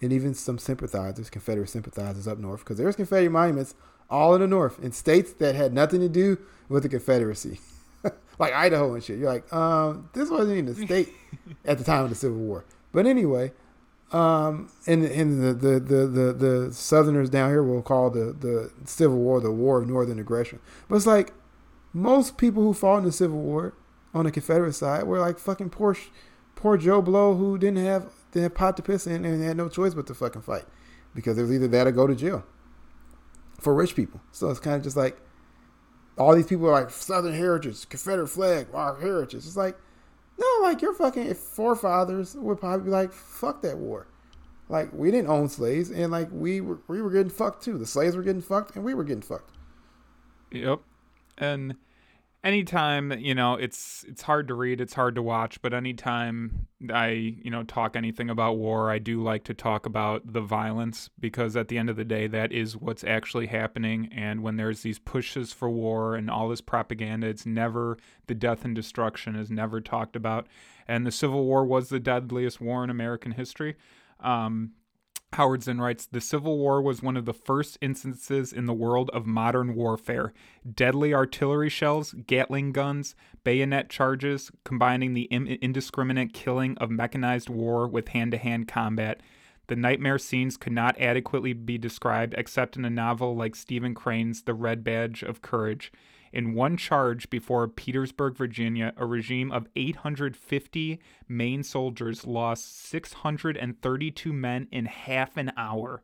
and 0.00 0.12
even 0.12 0.34
some 0.34 0.58
sympathizers, 0.58 1.30
Confederate 1.30 1.68
sympathizers 1.68 2.28
up 2.28 2.38
north, 2.38 2.60
because 2.60 2.76
there's 2.76 2.96
Confederate 2.96 3.30
monuments 3.30 3.74
all 4.08 4.34
in 4.34 4.40
the 4.40 4.46
North 4.46 4.78
in 4.82 4.92
states 4.92 5.32
that 5.34 5.54
had 5.54 5.72
nothing 5.72 6.00
to 6.00 6.08
do 6.08 6.38
with 6.68 6.82
the 6.82 6.88
Confederacy. 6.88 7.60
like 8.38 8.52
Idaho 8.52 8.94
and 8.94 9.02
shit. 9.02 9.18
You're 9.18 9.32
like, 9.32 9.52
um, 9.52 10.08
this 10.12 10.30
wasn't 10.30 10.58
even 10.58 10.68
a 10.68 10.74
state 10.74 11.12
at 11.64 11.78
the 11.78 11.84
time 11.84 12.04
of 12.04 12.10
the 12.10 12.16
Civil 12.16 12.38
War. 12.38 12.64
But 12.92 13.06
anyway, 13.06 13.52
um, 14.12 14.70
and 14.86 15.04
and 15.04 15.42
the, 15.42 15.52
the 15.52 15.80
the, 15.80 16.06
the 16.06 16.32
the 16.32 16.72
Southerners 16.72 17.30
down 17.30 17.50
here 17.50 17.62
will 17.62 17.82
call 17.82 18.10
the 18.10 18.32
the 18.32 18.70
Civil 18.84 19.18
War 19.18 19.40
the 19.40 19.50
War 19.50 19.82
of 19.82 19.88
Northern 19.88 20.18
Aggression. 20.18 20.60
But 20.88 20.96
it's 20.96 21.06
like 21.06 21.32
most 21.92 22.36
people 22.36 22.62
who 22.62 22.72
fought 22.72 22.98
in 22.98 23.04
the 23.04 23.12
Civil 23.12 23.40
War 23.40 23.74
on 24.14 24.24
the 24.24 24.30
Confederate 24.30 24.74
side 24.74 25.04
were 25.04 25.18
like 25.18 25.38
fucking 25.38 25.70
poor, 25.70 25.96
poor 26.54 26.76
Joe 26.76 27.02
Blow 27.02 27.34
who 27.34 27.58
didn't 27.58 27.84
have 27.84 28.12
have 28.34 28.54
pot 28.54 28.76
to 28.76 28.82
piss 28.82 29.06
in 29.06 29.24
and 29.24 29.42
had 29.42 29.56
no 29.56 29.68
choice 29.68 29.94
but 29.94 30.06
to 30.06 30.14
fucking 30.14 30.42
fight 30.42 30.64
because 31.14 31.38
it 31.38 31.42
was 31.42 31.52
either 31.52 31.68
that 31.68 31.86
or 31.86 31.92
go 31.92 32.06
to 32.06 32.14
jail 32.14 32.44
for 33.60 33.74
rich 33.74 33.96
people. 33.96 34.20
So 34.32 34.50
it's 34.50 34.60
kind 34.60 34.76
of 34.76 34.82
just 34.82 34.96
like 34.96 35.18
all 36.18 36.34
these 36.34 36.46
people 36.46 36.66
are 36.66 36.72
like 36.72 36.90
Southern 36.90 37.34
heritage, 37.34 37.88
Confederate 37.88 38.28
flag, 38.28 38.68
our 38.72 39.00
heritage. 39.00 39.46
It's 39.46 39.56
like 39.56 39.76
no, 40.38 40.46
like 40.62 40.82
your 40.82 40.92
fucking 40.92 41.34
forefathers 41.34 42.34
would 42.34 42.60
probably 42.60 42.84
be 42.84 42.90
like, 42.90 43.12
fuck 43.12 43.62
that 43.62 43.78
war. 43.78 44.06
Like 44.68 44.92
we 44.92 45.10
didn't 45.10 45.30
own 45.30 45.48
slaves, 45.48 45.90
and 45.90 46.10
like 46.10 46.28
we 46.32 46.60
were 46.60 46.80
we 46.88 47.00
were 47.00 47.10
getting 47.10 47.30
fucked 47.30 47.62
too. 47.62 47.78
The 47.78 47.86
slaves 47.86 48.16
were 48.16 48.22
getting 48.22 48.42
fucked, 48.42 48.74
and 48.74 48.84
we 48.84 48.94
were 48.94 49.04
getting 49.04 49.22
fucked. 49.22 49.52
Yep, 50.50 50.80
and 51.38 51.76
anytime 52.44 53.12
you 53.12 53.34
know 53.34 53.54
it's 53.54 54.04
it's 54.08 54.22
hard 54.22 54.46
to 54.46 54.54
read 54.54 54.80
it's 54.80 54.94
hard 54.94 55.14
to 55.14 55.22
watch 55.22 55.60
but 55.62 55.74
anytime 55.74 56.66
i 56.92 57.08
you 57.08 57.50
know 57.50 57.64
talk 57.64 57.96
anything 57.96 58.30
about 58.30 58.56
war 58.56 58.90
i 58.90 58.98
do 58.98 59.20
like 59.20 59.42
to 59.42 59.54
talk 59.54 59.84
about 59.84 60.32
the 60.32 60.40
violence 60.40 61.10
because 61.18 61.56
at 61.56 61.68
the 61.68 61.78
end 61.78 61.90
of 61.90 61.96
the 61.96 62.04
day 62.04 62.26
that 62.26 62.52
is 62.52 62.76
what's 62.76 63.04
actually 63.04 63.46
happening. 63.46 64.08
And 64.12 64.42
when 64.42 64.56
there's 64.56 64.82
these 64.82 64.98
pushes 64.98 65.52
for 65.52 65.68
war 65.68 66.14
and 66.14 66.30
all 66.30 66.48
this 66.48 66.60
propaganda 66.60 67.26
it's 67.26 67.46
never 67.46 67.98
the 68.26 68.34
death 68.34 68.64
and 68.64 68.74
destruction 68.74 69.36
is 69.36 69.50
never 69.50 69.80
talked 69.80 70.16
about. 70.16 70.46
And 70.88 71.06
the 71.06 71.12
civil 71.12 71.44
war 71.44 71.64
was 71.64 71.88
the 71.88 72.00
deadliest 72.00 72.60
war 72.60 72.84
in 72.84 72.90
american 72.90 73.32
history. 73.32 73.76
Um, 74.20 74.72
Howard 75.36 75.64
Zinn 75.64 75.82
writes 75.82 76.06
The 76.06 76.22
Civil 76.22 76.56
War 76.56 76.80
was 76.80 77.02
one 77.02 77.14
of 77.14 77.26
the 77.26 77.34
first 77.34 77.76
instances 77.82 78.54
in 78.54 78.64
the 78.64 78.72
world 78.72 79.10
of 79.10 79.26
modern 79.26 79.74
warfare. 79.74 80.32
Deadly 80.74 81.12
artillery 81.12 81.68
shells, 81.68 82.14
Gatling 82.26 82.72
guns, 82.72 83.14
bayonet 83.44 83.90
charges, 83.90 84.50
combining 84.64 85.12
the 85.12 85.28
indiscriminate 85.30 86.32
killing 86.32 86.78
of 86.78 86.90
mechanized 86.90 87.50
war 87.50 87.86
with 87.86 88.08
hand 88.08 88.30
to 88.30 88.38
hand 88.38 88.66
combat. 88.66 89.20
The 89.66 89.76
nightmare 89.76 90.18
scenes 90.18 90.56
could 90.56 90.72
not 90.72 90.98
adequately 90.98 91.52
be 91.52 91.76
described 91.76 92.34
except 92.38 92.78
in 92.78 92.86
a 92.86 92.90
novel 92.90 93.36
like 93.36 93.54
Stephen 93.54 93.92
Crane's 93.92 94.44
The 94.44 94.54
Red 94.54 94.82
Badge 94.82 95.22
of 95.22 95.42
Courage. 95.42 95.92
In 96.32 96.54
one 96.54 96.76
charge 96.76 97.30
before 97.30 97.68
Petersburg, 97.68 98.36
Virginia, 98.36 98.92
a 98.96 99.06
regime 99.06 99.52
of 99.52 99.68
850 99.76 101.00
Maine 101.28 101.62
soldiers 101.62 102.26
lost 102.26 102.86
632 102.88 104.32
men 104.32 104.68
in 104.70 104.86
half 104.86 105.36
an 105.36 105.52
hour. 105.56 106.02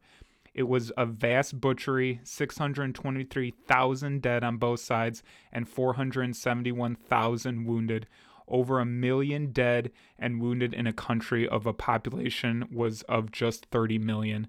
It 0.55 0.65
was 0.65 0.93
a 0.97 1.07
vast 1.07 1.61
butchery, 1.61 2.21
623,000 2.25 4.23
dead 4.23 4.45
on 4.45 4.59
both 4.59 4.81
sides 4.81 5.23
and 5.51 5.69
471,000 5.69 7.65
wounded. 7.65 8.07
Over 8.49 8.81
a 8.81 8.85
million 8.85 9.53
dead 9.53 9.93
and 10.19 10.41
wounded 10.41 10.75
in 10.75 10.87
a 10.87 10.93
country 10.93 11.49
of 11.49 11.67
a 11.67 11.73
population 11.73 12.69
was 12.71 13.01
of 13.03 13.33
just 13.33 13.67
30 13.67 13.99
million. 13.99 14.47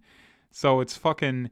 So 0.52 0.82
it's 0.82 0.98
fucking 0.98 1.52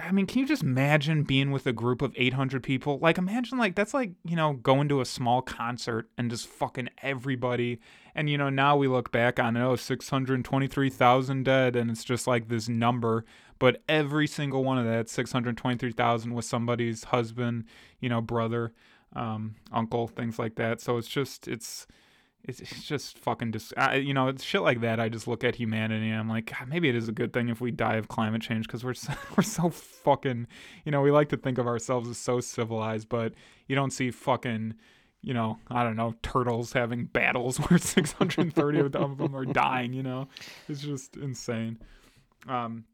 I 0.00 0.12
mean, 0.12 0.26
can 0.26 0.38
you 0.38 0.46
just 0.46 0.62
imagine 0.62 1.24
being 1.24 1.50
with 1.50 1.66
a 1.66 1.72
group 1.72 2.02
of 2.02 2.12
800 2.16 2.62
people? 2.62 3.00
Like, 3.00 3.18
imagine, 3.18 3.58
like, 3.58 3.74
that's 3.74 3.92
like, 3.92 4.12
you 4.24 4.36
know, 4.36 4.52
going 4.52 4.88
to 4.88 5.00
a 5.00 5.04
small 5.04 5.42
concert 5.42 6.08
and 6.16 6.30
just 6.30 6.46
fucking 6.46 6.88
everybody. 7.02 7.80
And, 8.14 8.30
you 8.30 8.38
know, 8.38 8.48
now 8.48 8.76
we 8.76 8.86
look 8.86 9.10
back 9.10 9.40
on, 9.40 9.56
oh, 9.56 9.74
623,000 9.74 11.42
dead, 11.44 11.74
and 11.74 11.90
it's 11.90 12.04
just 12.04 12.28
like 12.28 12.48
this 12.48 12.68
number. 12.68 13.24
But 13.58 13.82
every 13.88 14.28
single 14.28 14.62
one 14.62 14.78
of 14.78 14.84
that, 14.84 15.08
623,000, 15.08 16.32
was 16.32 16.46
somebody's 16.46 17.04
husband, 17.04 17.64
you 17.98 18.08
know, 18.08 18.20
brother, 18.20 18.72
um, 19.16 19.56
uncle, 19.72 20.06
things 20.06 20.38
like 20.38 20.54
that. 20.56 20.80
So 20.80 20.96
it's 20.96 21.08
just, 21.08 21.48
it's, 21.48 21.88
it's, 22.44 22.60
it's 22.60 22.82
just 22.84 23.18
fucking 23.18 23.52
dis- 23.52 23.72
I, 23.76 23.96
you 23.96 24.14
know 24.14 24.28
it's 24.28 24.42
shit 24.42 24.62
like 24.62 24.80
that 24.80 24.98
i 24.98 25.08
just 25.08 25.28
look 25.28 25.44
at 25.44 25.54
humanity 25.54 26.10
and 26.10 26.18
i'm 26.18 26.28
like 26.28 26.46
God, 26.46 26.68
maybe 26.68 26.88
it 26.88 26.94
is 26.94 27.08
a 27.08 27.12
good 27.12 27.32
thing 27.32 27.48
if 27.48 27.60
we 27.60 27.70
die 27.70 27.96
of 27.96 28.08
climate 28.08 28.42
change 28.42 28.66
because 28.66 28.84
we're 28.84 28.94
so, 28.94 29.12
we're 29.36 29.42
so 29.42 29.70
fucking 29.70 30.46
you 30.84 30.92
know 30.92 31.00
we 31.00 31.10
like 31.10 31.28
to 31.30 31.36
think 31.36 31.58
of 31.58 31.66
ourselves 31.66 32.08
as 32.08 32.18
so 32.18 32.40
civilized 32.40 33.08
but 33.08 33.32
you 33.68 33.76
don't 33.76 33.92
see 33.92 34.10
fucking 34.10 34.74
you 35.20 35.32
know 35.32 35.58
i 35.68 35.84
don't 35.84 35.96
know 35.96 36.14
turtles 36.22 36.72
having 36.72 37.04
battles 37.04 37.58
where 37.68 37.78
630 37.78 38.80
of 38.80 38.92
them 39.18 39.34
are 39.34 39.44
dying 39.44 39.92
you 39.92 40.02
know? 40.02 40.28
It's 40.68 40.80
just 40.80 41.16
insane. 41.16 41.78
Um 42.48 42.84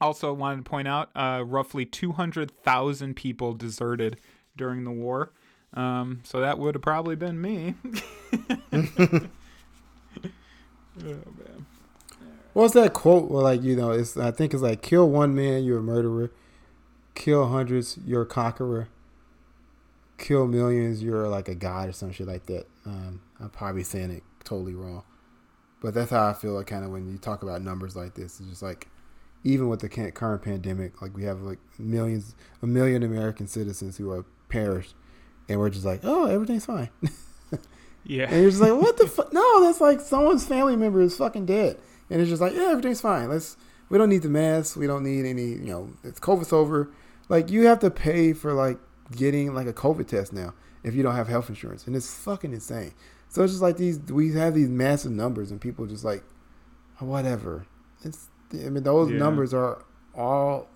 also 0.00 0.32
wanted 0.32 0.64
to 0.64 0.70
point 0.70 0.88
out 0.88 1.10
uh 1.14 1.42
roughly 1.46 1.84
200000 1.84 3.14
people 3.14 3.52
deserted 3.54 4.18
during 4.56 4.84
the 4.84 4.90
war 4.90 5.32
um, 5.74 6.20
so 6.22 6.40
that 6.40 6.58
would 6.58 6.74
have 6.74 6.82
probably 6.82 7.16
been 7.16 7.40
me. 7.40 7.74
oh 8.72 9.28
man. 11.02 11.66
What's 12.52 12.74
that 12.74 12.92
quote? 12.92 13.30
Well, 13.30 13.42
like 13.42 13.62
you 13.62 13.74
know, 13.74 13.90
it's 13.90 14.16
I 14.16 14.30
think 14.30 14.54
it's 14.54 14.62
like 14.62 14.82
kill 14.82 15.08
one 15.10 15.34
man, 15.34 15.64
you're 15.64 15.78
a 15.78 15.82
murderer. 15.82 16.30
Kill 17.16 17.48
hundreds, 17.48 17.98
you're 18.06 18.22
a 18.22 18.26
conqueror. 18.26 18.88
Kill 20.16 20.46
millions, 20.46 21.02
you're 21.02 21.28
like 21.28 21.48
a 21.48 21.54
god 21.54 21.88
or 21.88 21.92
some 21.92 22.12
shit 22.12 22.28
like 22.28 22.46
that. 22.46 22.66
Um, 22.86 23.20
I'm 23.40 23.50
probably 23.50 23.82
saying 23.82 24.12
it 24.12 24.22
totally 24.44 24.74
wrong, 24.74 25.02
but 25.82 25.92
that's 25.94 26.12
how 26.12 26.28
I 26.28 26.32
feel 26.34 26.52
like 26.52 26.68
kind 26.68 26.84
of 26.84 26.90
when 26.90 27.10
you 27.10 27.18
talk 27.18 27.42
about 27.42 27.62
numbers 27.62 27.96
like 27.96 28.14
this. 28.14 28.38
It's 28.38 28.48
just 28.48 28.62
like 28.62 28.86
even 29.42 29.68
with 29.68 29.80
the 29.80 29.88
current 29.88 30.42
pandemic, 30.42 31.02
like 31.02 31.16
we 31.16 31.24
have 31.24 31.42
like 31.42 31.58
millions, 31.80 32.36
a 32.62 32.66
million 32.68 33.02
American 33.02 33.48
citizens 33.48 33.96
who 33.96 34.12
are 34.12 34.24
perished 34.48 34.94
and 35.48 35.58
we're 35.58 35.70
just 35.70 35.84
like, 35.84 36.00
oh, 36.02 36.26
everything's 36.26 36.66
fine. 36.66 36.90
yeah. 38.04 38.24
And 38.24 38.42
you're 38.42 38.50
just 38.50 38.62
like, 38.62 38.72
what 38.72 38.96
the 38.96 39.06
fuck? 39.08 39.32
No, 39.32 39.62
that's 39.62 39.80
like 39.80 40.00
someone's 40.00 40.46
family 40.46 40.76
member 40.76 41.00
is 41.00 41.16
fucking 41.16 41.46
dead, 41.46 41.78
and 42.10 42.20
it's 42.20 42.30
just 42.30 42.42
like, 42.42 42.54
yeah, 42.54 42.70
everything's 42.70 43.00
fine. 43.00 43.28
Let's. 43.28 43.56
We 43.90 43.98
don't 43.98 44.08
need 44.08 44.22
the 44.22 44.30
mask. 44.30 44.76
We 44.76 44.86
don't 44.86 45.04
need 45.04 45.26
any. 45.26 45.48
You 45.48 45.66
know, 45.66 45.90
it's 46.02 46.18
COVID's 46.18 46.52
over. 46.52 46.90
Like 47.28 47.50
you 47.50 47.66
have 47.66 47.80
to 47.80 47.90
pay 47.90 48.32
for 48.32 48.52
like 48.52 48.78
getting 49.14 49.54
like 49.54 49.66
a 49.66 49.72
COVID 49.72 50.08
test 50.08 50.32
now 50.32 50.54
if 50.82 50.94
you 50.94 51.02
don't 51.02 51.14
have 51.14 51.28
health 51.28 51.48
insurance, 51.48 51.86
and 51.86 51.94
it's 51.94 52.12
fucking 52.14 52.52
insane. 52.52 52.92
So 53.28 53.42
it's 53.42 53.52
just 53.52 53.62
like 53.62 53.76
these. 53.76 53.98
We 53.98 54.32
have 54.32 54.54
these 54.54 54.68
massive 54.68 55.12
numbers, 55.12 55.50
and 55.50 55.60
people 55.60 55.86
just 55.86 56.04
like, 56.04 56.24
whatever. 56.98 57.66
It's. 58.02 58.28
I 58.52 58.68
mean, 58.68 58.84
those 58.84 59.10
yeah. 59.10 59.18
numbers 59.18 59.52
are 59.52 59.84
all 60.14 60.68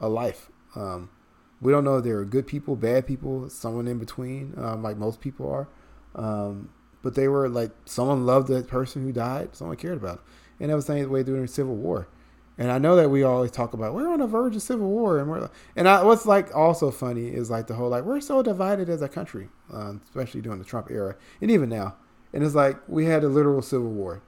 a 0.00 0.08
life. 0.08 0.50
Um, 0.76 1.10
we 1.60 1.72
don't 1.72 1.84
know 1.84 1.98
if 1.98 2.04
they're 2.04 2.24
good 2.24 2.46
people, 2.46 2.76
bad 2.76 3.06
people, 3.06 3.48
someone 3.48 3.86
in 3.86 3.98
between, 3.98 4.54
um, 4.56 4.82
like 4.82 4.96
most 4.96 5.20
people 5.20 5.50
are. 5.50 5.68
Um, 6.14 6.70
but 7.02 7.14
they 7.14 7.28
were 7.28 7.48
like 7.48 7.70
someone 7.84 8.26
loved 8.26 8.48
that 8.48 8.68
person 8.68 9.02
who 9.02 9.12
died, 9.12 9.54
someone 9.54 9.76
cared 9.76 9.98
about 9.98 10.16
them, 10.16 10.24
and 10.60 10.70
that 10.70 10.74
was 10.74 10.86
the 10.86 10.94
same 10.94 11.10
way 11.10 11.22
during 11.22 11.42
the 11.42 11.48
Civil 11.48 11.76
War. 11.76 12.08
And 12.56 12.70
I 12.70 12.78
know 12.78 12.94
that 12.96 13.10
we 13.10 13.24
always 13.24 13.50
talk 13.50 13.74
about 13.74 13.94
we're 13.94 14.12
on 14.12 14.20
the 14.20 14.26
verge 14.26 14.54
of 14.54 14.62
civil 14.62 14.88
war, 14.88 15.18
and 15.18 15.28
we're 15.28 15.50
and 15.74 15.88
I, 15.88 16.04
what's 16.04 16.24
like 16.24 16.54
also 16.54 16.90
funny 16.90 17.28
is 17.28 17.50
like 17.50 17.66
the 17.66 17.74
whole 17.74 17.88
like 17.88 18.04
we're 18.04 18.20
so 18.20 18.42
divided 18.42 18.88
as 18.88 19.02
a 19.02 19.08
country, 19.08 19.48
um, 19.72 20.00
especially 20.04 20.40
during 20.40 20.60
the 20.60 20.64
Trump 20.64 20.90
era, 20.90 21.16
and 21.40 21.50
even 21.50 21.68
now. 21.68 21.96
And 22.32 22.44
it's 22.44 22.54
like 22.54 22.76
we 22.88 23.06
had 23.06 23.24
a 23.24 23.28
literal 23.28 23.60
civil 23.60 23.90
war, 23.90 24.22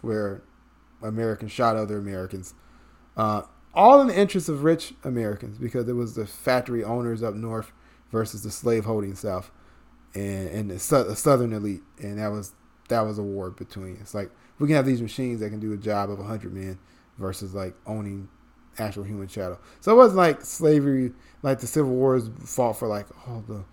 where 0.00 0.42
Americans 1.02 1.50
shot 1.50 1.76
other 1.76 1.98
Americans, 1.98 2.54
uh, 3.16 3.42
all 3.76 4.00
in 4.00 4.08
the 4.08 4.18
interest 4.18 4.48
of 4.48 4.64
rich 4.64 4.94
Americans 5.04 5.58
because 5.58 5.86
it 5.88 5.92
was 5.92 6.14
the 6.14 6.26
factory 6.26 6.82
owners 6.82 7.22
up 7.22 7.34
north 7.34 7.72
versus 8.10 8.42
the 8.42 8.50
slave-holding 8.50 9.14
South 9.14 9.50
and, 10.14 10.48
and 10.48 10.70
the, 10.70 10.78
su- 10.78 11.04
the 11.04 11.14
southern 11.14 11.52
elite, 11.52 11.82
and 11.98 12.18
that 12.18 12.28
was 12.28 12.54
that 12.88 13.02
was 13.02 13.18
a 13.18 13.22
war 13.22 13.50
between. 13.50 13.98
It's 14.00 14.14
like 14.14 14.30
we 14.58 14.66
can 14.66 14.76
have 14.76 14.86
these 14.86 15.02
machines 15.02 15.40
that 15.40 15.50
can 15.50 15.60
do 15.60 15.72
a 15.72 15.76
job 15.76 16.10
of 16.10 16.18
hundred 16.18 16.54
men 16.54 16.78
versus 17.18 17.54
like 17.54 17.74
owning 17.86 18.28
actual 18.78 19.04
human 19.04 19.28
chattel. 19.28 19.58
So 19.80 19.92
it 19.92 19.96
wasn't 19.96 20.18
like 20.18 20.40
slavery, 20.40 21.12
like 21.42 21.60
the 21.60 21.66
Civil 21.66 21.92
Wars 21.92 22.30
fought 22.44 22.78
for 22.78 22.88
like 22.88 23.06
oh 23.28 23.44
the 23.46 23.64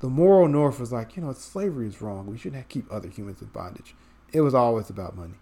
the 0.00 0.08
moral 0.08 0.46
North 0.46 0.78
was 0.78 0.92
like 0.92 1.16
you 1.16 1.22
know 1.22 1.32
slavery 1.32 1.88
is 1.88 2.00
wrong. 2.00 2.26
We 2.26 2.38
shouldn't 2.38 2.68
keep 2.68 2.90
other 2.92 3.08
humans 3.08 3.42
in 3.42 3.48
bondage. 3.48 3.96
It 4.32 4.42
was 4.42 4.54
always 4.54 4.90
about 4.90 5.16
money 5.16 5.34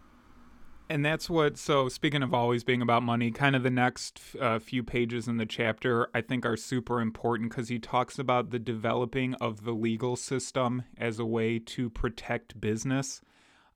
and 0.88 1.04
that's 1.04 1.28
what 1.28 1.56
so 1.58 1.88
speaking 1.88 2.22
of 2.22 2.32
always 2.32 2.64
being 2.64 2.82
about 2.82 3.02
money 3.02 3.30
kind 3.30 3.56
of 3.56 3.62
the 3.62 3.70
next 3.70 4.20
uh, 4.40 4.58
few 4.58 4.82
pages 4.82 5.28
in 5.28 5.36
the 5.36 5.46
chapter 5.46 6.08
i 6.14 6.20
think 6.20 6.46
are 6.46 6.56
super 6.56 7.00
important 7.00 7.50
because 7.50 7.68
he 7.68 7.78
talks 7.78 8.18
about 8.18 8.50
the 8.50 8.58
developing 8.58 9.34
of 9.34 9.64
the 9.64 9.72
legal 9.72 10.16
system 10.16 10.82
as 10.98 11.18
a 11.18 11.24
way 11.24 11.58
to 11.58 11.90
protect 11.90 12.60
business. 12.60 13.20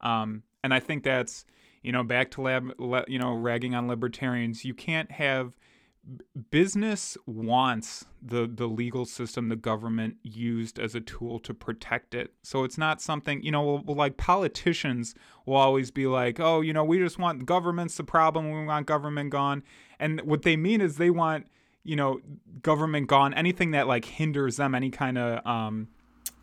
Um, 0.00 0.44
and 0.62 0.72
i 0.72 0.80
think 0.80 1.02
that's 1.02 1.44
you 1.82 1.92
know 1.92 2.02
back 2.02 2.30
to 2.32 2.42
lab 2.42 2.72
you 3.08 3.18
know 3.18 3.34
ragging 3.34 3.74
on 3.74 3.88
libertarians 3.88 4.64
you 4.64 4.74
can't 4.74 5.10
have 5.12 5.56
business 6.50 7.16
wants 7.26 8.04
the 8.22 8.50
the 8.52 8.66
legal 8.66 9.04
system 9.04 9.48
the 9.48 9.56
government 9.56 10.16
used 10.22 10.78
as 10.78 10.94
a 10.94 11.00
tool 11.00 11.38
to 11.38 11.54
protect 11.54 12.14
it 12.14 12.32
so 12.42 12.64
it's 12.64 12.76
not 12.78 13.00
something 13.00 13.42
you 13.42 13.50
know 13.50 13.62
well, 13.62 13.82
well, 13.86 13.96
like 13.96 14.16
politicians 14.16 15.14
will 15.46 15.56
always 15.56 15.90
be 15.90 16.06
like 16.06 16.40
oh 16.40 16.60
you 16.60 16.72
know 16.72 16.84
we 16.84 16.98
just 16.98 17.18
want 17.18 17.46
government's 17.46 17.96
the 17.96 18.04
problem 18.04 18.50
we 18.50 18.64
want 18.64 18.86
government 18.86 19.30
gone 19.30 19.62
and 19.98 20.20
what 20.22 20.42
they 20.42 20.56
mean 20.56 20.80
is 20.80 20.96
they 20.96 21.10
want 21.10 21.46
you 21.84 21.96
know 21.96 22.20
government 22.62 23.06
gone 23.06 23.32
anything 23.34 23.70
that 23.70 23.86
like 23.86 24.04
hinders 24.04 24.56
them 24.56 24.74
any 24.74 24.90
kind 24.90 25.16
of 25.16 25.46
um 25.46 25.88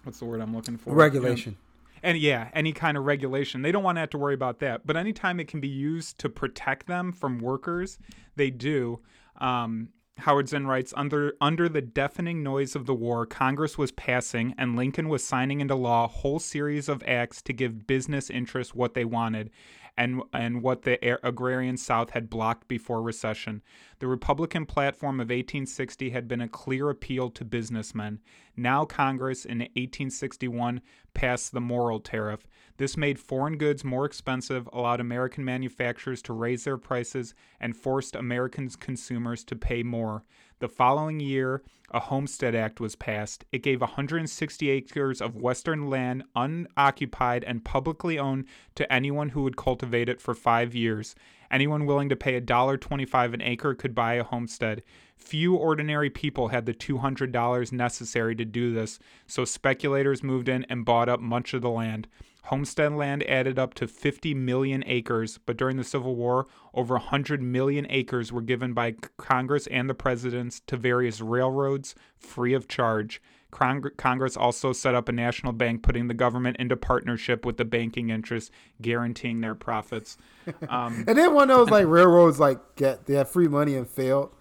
what's 0.04 0.20
the 0.20 0.26
word 0.26 0.40
i'm 0.40 0.56
looking 0.56 0.78
for 0.78 0.94
Regulation. 0.94 1.52
You 1.52 1.56
know, 1.56 1.62
and 2.04 2.18
yeah, 2.18 2.50
any 2.54 2.74
kind 2.74 2.96
of 2.96 3.06
regulation. 3.06 3.64
They 3.64 3.72
don't 3.72 3.84
want 3.84 3.96
to 3.96 4.00
have 4.02 4.12
to 4.12 4.18
worry 4.18 4.36
about 4.36 4.60
that. 4.60 4.86
But 4.86 4.98
anytime 4.98 5.40
it 5.40 5.48
can 5.48 5.60
be 5.60 5.68
used 5.68 6.20
to 6.20 6.30
protect 6.30 6.88
them 6.88 7.12
from 7.12 7.40
workers, 7.40 7.98
they 8.36 8.50
do. 8.50 9.00
Um, 9.40 9.90
Howard 10.20 10.50
Zinn 10.50 10.66
writes 10.66 10.94
under 10.98 11.34
under 11.40 11.70
the 11.70 11.82
deafening 11.82 12.42
noise 12.42 12.76
of 12.76 12.86
the 12.86 12.96
war, 12.96 13.26
Congress 13.26 13.78
was 13.78 13.92
passing 13.92 14.56
and 14.58 14.76
Lincoln 14.76 15.10
was 15.10 15.24
signing 15.24 15.62
into 15.62 15.76
law 15.76 16.06
a 16.06 16.08
whole 16.08 16.40
series 16.40 16.90
of 16.90 17.04
acts 17.08 17.42
to 17.44 17.54
give 17.54 17.86
business 17.86 18.30
interests 18.30 18.74
what 18.74 18.94
they 18.94 19.06
wanted 19.06 19.52
and 19.98 20.22
and 20.32 20.62
what 20.62 20.84
the 20.84 21.00
agrarian 21.26 21.78
South 21.78 22.12
had 22.12 22.30
blocked 22.30 22.68
before 22.68 23.04
secession. 23.12 23.64
The 24.00 24.08
Republican 24.08 24.66
platform 24.66 25.20
of 25.20 25.30
1860 25.30 26.12
had 26.12 26.28
been 26.28 26.42
a 26.42 26.48
clear 26.48 26.90
appeal 26.90 27.30
to 27.32 27.44
businessmen. 27.44 28.20
Now 28.56 28.86
Congress 28.86 29.44
in 29.44 29.60
1861 29.60 30.82
passed 31.14 31.52
the 31.52 31.62
Morrill 31.62 32.00
tariff. 32.00 32.48
This 32.78 32.96
made 32.96 33.20
foreign 33.20 33.58
goods 33.58 33.84
more 33.84 34.06
expensive, 34.06 34.70
allowed 34.72 35.00
American 35.00 35.44
manufacturers 35.44 36.22
to 36.24 36.34
raise 36.34 36.64
their 36.64 36.78
prices, 36.78 37.34
and 37.60 37.76
forced 37.76 38.16
American 38.16 38.70
consumers 38.70 39.44
to 39.46 39.56
pay 39.56 39.82
more. 39.82 40.24
The 40.60 40.68
following 40.68 41.20
year, 41.20 41.62
a 41.92 42.00
Homestead 42.00 42.56
Act 42.56 42.80
was 42.80 42.96
passed. 42.96 43.46
It 43.52 43.62
gave 43.62 43.80
160 43.80 44.70
acres 44.72 45.22
of 45.22 45.36
Western 45.36 45.88
land 45.88 46.24
unoccupied 46.36 47.44
and 47.44 47.64
publicly 47.64 48.18
owned 48.18 48.46
to 48.74 48.92
anyone 48.92 49.30
who 49.30 49.44
would 49.44 49.56
cultivate 49.56 50.10
it 50.10 50.20
for 50.20 50.34
five 50.34 50.74
years. 50.74 51.14
Anyone 51.52 51.86
willing 51.86 52.10
to 52.10 52.16
pay 52.16 52.42
$1.25 52.42 53.36
an 53.36 53.42
acre 53.42 53.76
could 53.76 53.94
buy 53.94 54.16
a 54.16 54.24
homestead. 54.24 54.82
Few 55.16 55.54
ordinary 55.54 56.10
people 56.10 56.48
had 56.48 56.66
the 56.66 56.74
$200 56.74 57.72
necessary 57.72 58.36
to 58.36 58.44
do 58.44 58.74
this, 58.74 58.98
so 59.28 59.46
speculators 59.46 60.24
moved 60.24 60.50
in 60.50 60.66
and 60.70 60.86
bought 60.86 61.08
up 61.08 61.20
much 61.20 61.54
of 61.54 61.62
the 61.62 61.70
land. 61.70 62.08
Homestead 62.48 62.94
land 62.94 63.24
added 63.28 63.60
up 63.60 63.74
to 63.74 63.88
50 63.88 64.34
million 64.34 64.82
acres, 64.88 65.38
but 65.46 65.58
during 65.58 65.76
the 65.76 65.84
Civil 65.84 66.16
War, 66.16 66.48
over 66.74 66.94
100 66.94 67.42
million 67.42 67.86
acres 67.90 68.32
were 68.32 68.42
given 68.42 68.74
by 68.74 68.96
Congress 69.18 69.68
and 69.68 69.90
the 69.90 69.94
presidents 69.94 70.62
to 70.68 70.78
various 70.78 71.20
railroads 71.20 71.94
free 72.18 72.54
of 72.54 72.70
charge. 72.70 73.22
Congress 73.52 74.38
also 74.38 74.72
set 74.72 74.96
up 74.96 75.10
a 75.10 75.12
national 75.12 75.52
bank, 75.52 75.84
putting 75.84 76.08
the 76.08 76.14
government 76.14 76.56
into 76.58 76.78
partnership 76.78 77.46
with 77.46 77.58
the 77.58 77.66
banking 77.66 78.10
interests, 78.10 78.52
guaranteeing 78.82 79.42
their 79.42 79.56
profits. 79.56 80.18
Um, 80.70 81.04
and 81.08 81.18
then 81.18 81.34
one 81.34 81.52
of 81.52 81.58
those 81.58 81.70
like 81.70 81.86
railroads 81.88 82.40
like 82.40 82.78
get 82.78 83.06
they 83.06 83.16
have 83.16 83.30
free 83.30 83.50
money 83.50 83.76
and 83.76 83.86
failed. 83.86 84.34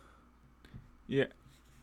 Yeah, 1.09 1.25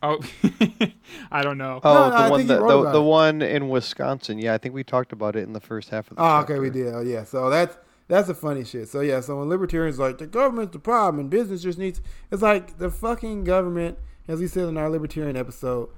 Oh, 0.04 0.20
I 1.32 1.42
don't 1.42 1.56
know. 1.56 1.80
Oh, 1.82 1.94
no, 1.94 2.10
no, 2.10 2.24
the 2.24 2.30
one 2.30 2.46
the, 2.46 2.56
the, 2.58 2.90
the 2.92 3.02
one 3.02 3.42
in 3.42 3.68
Wisconsin. 3.70 4.38
Yeah, 4.38 4.52
I 4.52 4.58
think 4.58 4.74
we 4.74 4.84
talked 4.84 5.12
about 5.12 5.34
it 5.34 5.44
in 5.44 5.54
the 5.54 5.60
first 5.60 5.88
half 5.88 6.10
of 6.10 6.16
the. 6.16 6.22
Oh, 6.22 6.26
chapter. 6.26 6.54
okay, 6.54 6.60
we 6.60 6.70
did. 6.70 6.94
Oh, 6.94 7.00
yeah. 7.00 7.24
So 7.24 7.48
that's 7.48 7.76
that's 8.08 8.28
the 8.28 8.34
funny 8.34 8.64
shit. 8.64 8.88
So 8.88 9.00
yeah, 9.00 9.20
so 9.20 9.38
when 9.38 9.48
libertarians 9.48 9.98
like 9.98 10.18
the 10.18 10.26
government's 10.26 10.72
the 10.72 10.78
problem 10.78 11.20
and 11.20 11.30
business 11.30 11.62
just 11.62 11.78
needs, 11.78 12.02
it's 12.30 12.42
like 12.42 12.78
the 12.78 12.90
fucking 12.90 13.44
government, 13.44 13.98
as 14.28 14.40
we 14.40 14.46
said 14.46 14.68
in 14.68 14.76
our 14.76 14.90
libertarian 14.90 15.36
episode, 15.36 15.88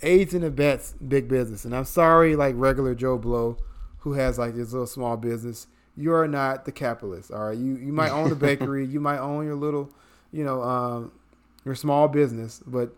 aids 0.00 0.32
and 0.32 0.44
abets 0.44 0.94
big 1.06 1.28
business. 1.28 1.64
And 1.64 1.76
I'm 1.76 1.84
sorry, 1.84 2.34
like 2.34 2.54
regular 2.56 2.94
Joe 2.94 3.18
Blow, 3.18 3.58
who 3.98 4.14
has 4.14 4.38
like 4.38 4.54
this 4.54 4.72
little 4.72 4.86
small 4.86 5.18
business. 5.18 5.66
You 5.96 6.14
are 6.14 6.26
not 6.26 6.64
the 6.64 6.72
capitalist. 6.72 7.30
All 7.30 7.48
right, 7.48 7.58
you 7.58 7.76
you 7.76 7.92
might 7.92 8.10
own 8.10 8.32
a 8.32 8.34
bakery, 8.48 8.86
you 8.86 9.00
might 9.00 9.18
own 9.18 9.44
your 9.44 9.56
little, 9.56 9.90
you 10.32 10.44
know, 10.44 10.62
um, 10.62 11.12
your 11.66 11.74
small 11.74 12.08
business, 12.08 12.62
but 12.66 12.96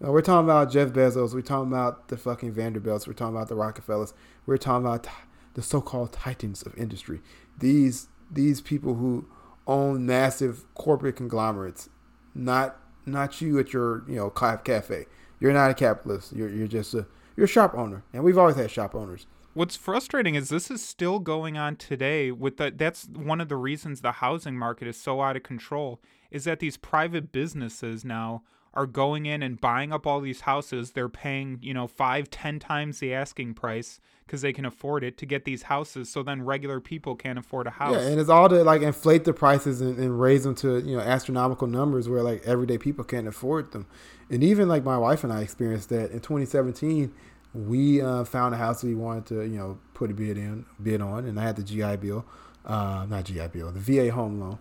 now, 0.00 0.12
we're 0.12 0.22
talking 0.22 0.46
about 0.46 0.70
Jeff 0.70 0.90
Bezos. 0.90 1.34
We're 1.34 1.40
talking 1.40 1.72
about 1.72 2.08
the 2.08 2.16
fucking 2.16 2.52
Vanderbilts. 2.52 3.06
We're 3.06 3.14
talking 3.14 3.34
about 3.34 3.48
the 3.48 3.56
Rockefellers. 3.56 4.14
We're 4.46 4.56
talking 4.56 4.86
about 4.86 5.08
the 5.54 5.62
so-called 5.62 6.12
titans 6.12 6.62
of 6.62 6.76
industry. 6.76 7.20
These 7.58 8.08
these 8.30 8.60
people 8.60 8.94
who 8.94 9.26
own 9.66 10.06
massive 10.06 10.64
corporate 10.74 11.16
conglomerates. 11.16 11.88
Not 12.34 12.76
not 13.06 13.40
you 13.40 13.58
at 13.58 13.72
your 13.72 14.04
you 14.08 14.16
know 14.16 14.30
cafe. 14.30 15.06
You're 15.40 15.52
not 15.52 15.70
a 15.70 15.74
capitalist. 15.74 16.32
You're 16.32 16.48
you're 16.48 16.68
just 16.68 16.94
a 16.94 17.06
you're 17.36 17.46
a 17.46 17.48
shop 17.48 17.74
owner, 17.74 18.04
and 18.12 18.22
we've 18.22 18.38
always 18.38 18.56
had 18.56 18.70
shop 18.70 18.94
owners. 18.94 19.26
What's 19.54 19.74
frustrating 19.74 20.36
is 20.36 20.50
this 20.50 20.70
is 20.70 20.86
still 20.86 21.18
going 21.18 21.58
on 21.58 21.74
today. 21.74 22.30
With 22.30 22.58
the, 22.58 22.72
that's 22.74 23.08
one 23.08 23.40
of 23.40 23.48
the 23.48 23.56
reasons 23.56 24.00
the 24.00 24.12
housing 24.12 24.56
market 24.56 24.86
is 24.86 25.00
so 25.00 25.20
out 25.20 25.36
of 25.36 25.42
control. 25.42 26.00
Is 26.30 26.44
that 26.44 26.60
these 26.60 26.76
private 26.76 27.32
businesses 27.32 28.04
now 28.04 28.42
are 28.74 28.86
going 28.86 29.26
in 29.26 29.42
and 29.42 29.60
buying 29.60 29.92
up 29.92 30.06
all 30.06 30.20
these 30.20 30.42
houses. 30.42 30.92
They're 30.92 31.08
paying, 31.08 31.58
you 31.62 31.74
know, 31.74 31.86
five, 31.86 32.30
ten 32.30 32.58
times 32.58 33.00
the 33.00 33.14
asking 33.14 33.54
price 33.54 34.00
because 34.26 34.42
they 34.42 34.52
can 34.52 34.66
afford 34.66 35.02
it 35.02 35.16
to 35.18 35.26
get 35.26 35.44
these 35.44 35.64
houses. 35.64 36.10
So 36.10 36.22
then 36.22 36.42
regular 36.42 36.80
people 36.80 37.16
can't 37.16 37.38
afford 37.38 37.66
a 37.66 37.70
house. 37.70 37.94
Yeah, 37.94 38.08
and 38.08 38.20
it's 38.20 38.28
all 38.28 38.48
to 38.48 38.62
like 38.62 38.82
inflate 38.82 39.24
the 39.24 39.32
prices 39.32 39.80
and, 39.80 39.98
and 39.98 40.20
raise 40.20 40.44
them 40.44 40.54
to 40.56 40.78
you 40.80 40.96
know 40.96 41.02
astronomical 41.02 41.66
numbers 41.66 42.08
where 42.08 42.22
like 42.22 42.42
everyday 42.44 42.78
people 42.78 43.04
can't 43.04 43.26
afford 43.26 43.72
them. 43.72 43.86
And 44.30 44.44
even 44.44 44.68
like 44.68 44.84
my 44.84 44.98
wife 44.98 45.24
and 45.24 45.32
I 45.32 45.40
experienced 45.40 45.88
that 45.88 46.10
in 46.10 46.20
2017. 46.20 47.12
We 47.54 48.02
uh, 48.02 48.24
found 48.24 48.54
a 48.54 48.58
house 48.58 48.84
we 48.84 48.94
wanted 48.94 49.26
to, 49.26 49.42
you 49.42 49.56
know, 49.56 49.78
put 49.94 50.10
a 50.10 50.14
bid 50.14 50.36
in, 50.36 50.66
bid 50.80 51.00
on, 51.00 51.24
and 51.24 51.40
I 51.40 51.44
had 51.44 51.56
the 51.56 51.62
GI 51.62 51.96
Bill, 51.96 52.26
uh, 52.66 53.06
not 53.08 53.24
GI 53.24 53.48
Bill, 53.48 53.72
the 53.72 53.80
VA 53.80 54.12
home 54.12 54.38
loan 54.38 54.58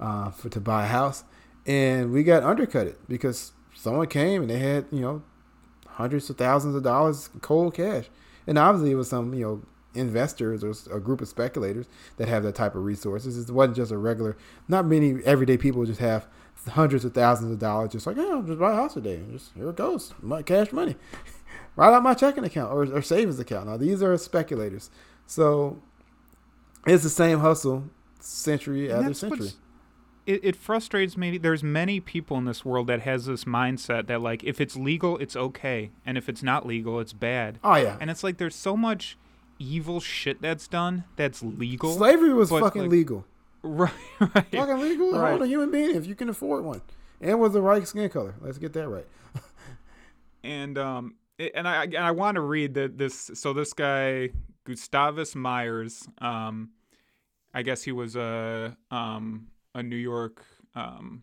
uh, 0.00 0.30
for 0.30 0.48
to 0.48 0.60
buy 0.60 0.84
a 0.84 0.88
house 0.88 1.22
and 1.66 2.12
we 2.12 2.22
got 2.22 2.42
undercutted 2.42 2.96
because 3.08 3.52
someone 3.74 4.06
came 4.06 4.42
and 4.42 4.50
they 4.50 4.58
had 4.58 4.86
you 4.90 5.00
know 5.00 5.22
hundreds 5.86 6.30
of 6.30 6.36
thousands 6.36 6.74
of 6.74 6.82
dollars 6.82 7.30
cold 7.40 7.74
cash, 7.74 8.06
and 8.46 8.58
obviously 8.58 8.92
it 8.92 8.96
was 8.96 9.08
some 9.08 9.34
you 9.34 9.44
know 9.44 9.62
investors 9.94 10.62
or 10.62 10.72
a 10.96 11.00
group 11.00 11.20
of 11.20 11.28
speculators 11.28 11.86
that 12.16 12.28
have 12.28 12.42
that 12.42 12.54
type 12.54 12.74
of 12.74 12.84
resources. 12.84 13.36
It 13.36 13.52
wasn't 13.52 13.76
just 13.76 13.90
a 13.92 13.98
regular. 13.98 14.36
Not 14.68 14.86
many 14.86 15.22
everyday 15.24 15.56
people 15.56 15.84
just 15.84 16.00
have 16.00 16.26
hundreds 16.68 17.04
of 17.04 17.14
thousands 17.14 17.52
of 17.52 17.58
dollars. 17.58 17.92
Just 17.92 18.06
like, 18.06 18.16
oh, 18.18 18.42
just 18.42 18.58
buy 18.58 18.72
a 18.72 18.76
house 18.76 18.94
today. 18.94 19.20
Just 19.30 19.52
here 19.54 19.68
it 19.68 19.76
goes, 19.76 20.14
my 20.20 20.42
cash 20.42 20.72
money, 20.72 20.96
right 21.76 21.92
out 21.92 22.02
my 22.02 22.14
checking 22.14 22.44
account 22.44 22.72
or, 22.72 22.84
or 22.96 23.02
savings 23.02 23.38
account. 23.38 23.66
Now 23.66 23.76
these 23.76 24.02
are 24.02 24.16
speculators, 24.16 24.90
so 25.26 25.80
it's 26.86 27.02
the 27.02 27.10
same 27.10 27.40
hustle 27.40 27.84
century 28.20 28.92
after 28.92 29.14
century 29.14 29.50
it, 30.30 30.44
it 30.44 30.56
frustrates 30.56 31.16
me. 31.16 31.38
There's 31.38 31.64
many 31.64 31.98
people 31.98 32.38
in 32.38 32.44
this 32.44 32.64
world 32.64 32.86
that 32.86 33.00
has 33.00 33.26
this 33.26 33.44
mindset 33.44 34.06
that 34.06 34.20
like 34.20 34.44
if 34.44 34.60
it's 34.60 34.76
legal, 34.76 35.18
it's 35.18 35.34
okay, 35.34 35.90
and 36.06 36.16
if 36.16 36.28
it's 36.28 36.42
not 36.42 36.64
legal, 36.64 37.00
it's 37.00 37.12
bad. 37.12 37.58
Oh 37.64 37.74
yeah. 37.74 37.98
And 38.00 38.10
it's 38.10 38.22
like 38.22 38.38
there's 38.38 38.54
so 38.54 38.76
much 38.76 39.18
evil 39.58 39.98
shit 39.98 40.40
that's 40.40 40.68
done 40.68 41.04
that's 41.16 41.42
legal. 41.42 41.94
Slavery 41.96 42.32
was 42.32 42.50
fucking 42.50 42.82
like, 42.82 42.90
legal. 42.90 43.26
Right, 43.62 43.92
right. 44.18 44.46
Fucking 44.50 44.78
legal 44.78 45.12
right. 45.12 45.34
own 45.34 45.42
a 45.42 45.46
human 45.46 45.70
being 45.70 45.94
if 45.94 46.06
you 46.06 46.14
can 46.14 46.30
afford 46.30 46.64
one, 46.64 46.80
and 47.20 47.38
with 47.38 47.52
the 47.52 47.60
right 47.60 47.86
skin 47.86 48.08
color. 48.08 48.34
Let's 48.40 48.56
get 48.56 48.72
that 48.72 48.88
right. 48.88 49.04
and 50.42 50.78
um, 50.78 51.16
and 51.38 51.68
I 51.68 51.84
and 51.84 51.98
I 51.98 52.12
want 52.12 52.36
to 52.36 52.40
read 52.40 52.72
that 52.72 52.96
this. 52.96 53.30
So 53.34 53.52
this 53.52 53.74
guy 53.74 54.30
Gustavus 54.64 55.34
Myers, 55.34 56.08
um, 56.22 56.70
I 57.52 57.60
guess 57.60 57.82
he 57.82 57.92
was 57.92 58.16
a 58.16 58.78
um 58.90 59.48
a 59.74 59.82
New 59.82 59.96
York 59.96 60.44
um, 60.74 61.22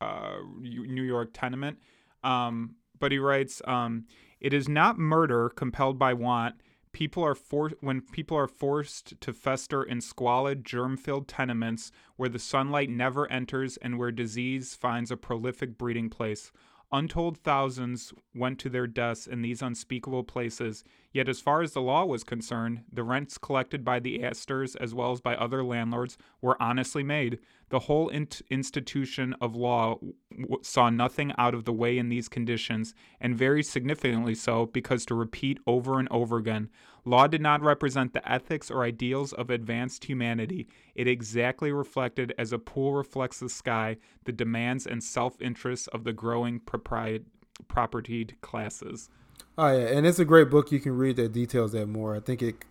uh, 0.00 0.38
New 0.58 1.02
York 1.02 1.30
tenement. 1.32 1.78
Um, 2.24 2.76
but 2.98 3.12
he 3.12 3.18
writes, 3.18 3.62
um, 3.66 4.06
"It 4.40 4.52
is 4.52 4.68
not 4.68 4.98
murder 4.98 5.48
compelled 5.48 5.98
by 5.98 6.14
want. 6.14 6.56
People 6.92 7.22
are 7.22 7.34
for- 7.34 7.72
when 7.80 8.00
people 8.00 8.36
are 8.36 8.48
forced 8.48 9.20
to 9.20 9.32
fester 9.32 9.82
in 9.82 10.00
squalid, 10.00 10.64
germ-filled 10.64 11.28
tenements 11.28 11.92
where 12.16 12.28
the 12.28 12.38
sunlight 12.38 12.90
never 12.90 13.30
enters 13.30 13.76
and 13.76 13.98
where 13.98 14.10
disease 14.10 14.74
finds 14.74 15.10
a 15.10 15.16
prolific 15.16 15.78
breeding 15.78 16.10
place." 16.10 16.52
Untold 16.92 17.38
thousands 17.38 18.12
went 18.34 18.58
to 18.58 18.68
their 18.68 18.88
deaths 18.88 19.28
in 19.28 19.42
these 19.42 19.62
unspeakable 19.62 20.24
places, 20.24 20.82
yet, 21.12 21.28
as 21.28 21.40
far 21.40 21.62
as 21.62 21.72
the 21.72 21.80
law 21.80 22.04
was 22.04 22.24
concerned, 22.24 22.82
the 22.92 23.04
rents 23.04 23.38
collected 23.38 23.84
by 23.84 24.00
the 24.00 24.24
Astors 24.24 24.74
as 24.74 24.92
well 24.92 25.12
as 25.12 25.20
by 25.20 25.36
other 25.36 25.62
landlords 25.62 26.18
were 26.40 26.60
honestly 26.60 27.04
made. 27.04 27.38
The 27.68 27.80
whole 27.80 28.08
in- 28.08 28.26
institution 28.50 29.36
of 29.40 29.54
law 29.54 30.00
w- 30.32 30.58
saw 30.62 30.90
nothing 30.90 31.32
out 31.38 31.54
of 31.54 31.64
the 31.64 31.72
way 31.72 31.96
in 31.96 32.08
these 32.08 32.28
conditions, 32.28 32.92
and 33.20 33.36
very 33.36 33.62
significantly 33.62 34.34
so, 34.34 34.66
because 34.66 35.06
to 35.06 35.14
repeat 35.14 35.58
over 35.68 36.00
and 36.00 36.08
over 36.10 36.38
again, 36.38 36.70
law 37.04 37.26
did 37.26 37.40
not 37.40 37.62
represent 37.62 38.12
the 38.12 38.30
ethics 38.30 38.70
or 38.70 38.82
ideals 38.82 39.32
of 39.32 39.50
advanced 39.50 40.04
humanity. 40.04 40.68
It 40.94 41.08
exactly 41.08 41.72
reflected, 41.72 42.34
as 42.38 42.52
a 42.52 42.58
pool 42.58 42.94
reflects 42.94 43.40
the 43.40 43.48
sky, 43.48 43.96
the 44.24 44.32
demands 44.32 44.86
and 44.86 45.02
self 45.02 45.40
interests 45.40 45.86
of 45.88 46.04
the 46.04 46.12
growing 46.12 46.60
propriet- 46.60 47.24
propertied 47.68 48.40
classes. 48.40 49.08
Oh 49.56 49.76
yeah, 49.76 49.86
and 49.86 50.06
it's 50.06 50.18
a 50.18 50.24
great 50.24 50.50
book. 50.50 50.72
You 50.72 50.80
can 50.80 50.96
read 50.96 51.16
that 51.16 51.32
details 51.32 51.72
that 51.72 51.86
more. 51.86 52.16
I 52.16 52.20
think 52.20 52.42
it 52.42 52.64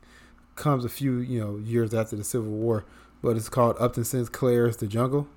comes 0.56 0.86
a 0.86 0.90
few 0.90 1.18
you 1.20 1.40
know 1.40 1.58
years 1.58 1.94
after 1.94 2.16
the 2.16 2.24
Civil 2.24 2.52
War, 2.52 2.86
but 3.22 3.38
it's 3.38 3.50
called 3.50 3.76
Upton 3.80 4.04
Sinclair's 4.04 4.78
The 4.78 4.88
Jungle. 4.88 5.28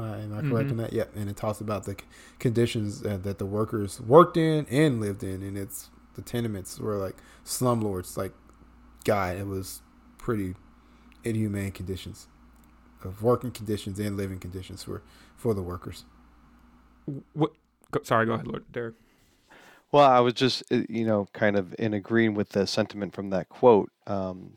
Uh, 0.00 0.14
am 0.14 0.32
I 0.32 0.48
correct 0.48 0.70
in 0.70 0.76
that? 0.76 0.92
Yep. 0.92 1.16
And 1.16 1.28
it 1.28 1.36
talks 1.36 1.60
about 1.60 1.84
the 1.84 1.96
conditions 2.38 3.00
that 3.00 3.38
the 3.38 3.46
workers 3.46 4.00
worked 4.00 4.36
in 4.36 4.64
and 4.70 5.00
lived 5.00 5.24
in, 5.24 5.42
and 5.42 5.58
it's 5.58 5.90
the 6.18 6.22
tenements 6.22 6.80
were 6.80 6.96
like 6.96 7.16
slumlords. 7.44 8.16
Like, 8.16 8.32
God, 9.04 9.36
it 9.36 9.46
was 9.46 9.82
pretty 10.18 10.54
inhumane 11.22 11.70
conditions 11.70 12.26
of 13.04 13.22
working 13.22 13.52
conditions 13.52 14.00
and 14.00 14.16
living 14.16 14.40
conditions 14.40 14.82
for 14.82 15.02
for 15.36 15.54
the 15.54 15.62
workers. 15.62 16.04
What? 17.32 17.52
Go, 17.92 18.00
sorry, 18.02 18.26
go 18.26 18.32
ahead, 18.32 18.48
Lord 18.48 18.64
Derek. 18.72 18.96
Well, 19.92 20.10
I 20.10 20.20
was 20.20 20.34
just, 20.34 20.62
uh, 20.70 20.82
you 20.88 21.06
know, 21.06 21.28
kind 21.32 21.56
of 21.56 21.74
in 21.78 21.94
agreeing 21.94 22.34
with 22.34 22.50
the 22.50 22.66
sentiment 22.66 23.14
from 23.14 23.30
that 23.30 23.48
quote. 23.48 23.90
Um, 24.06 24.52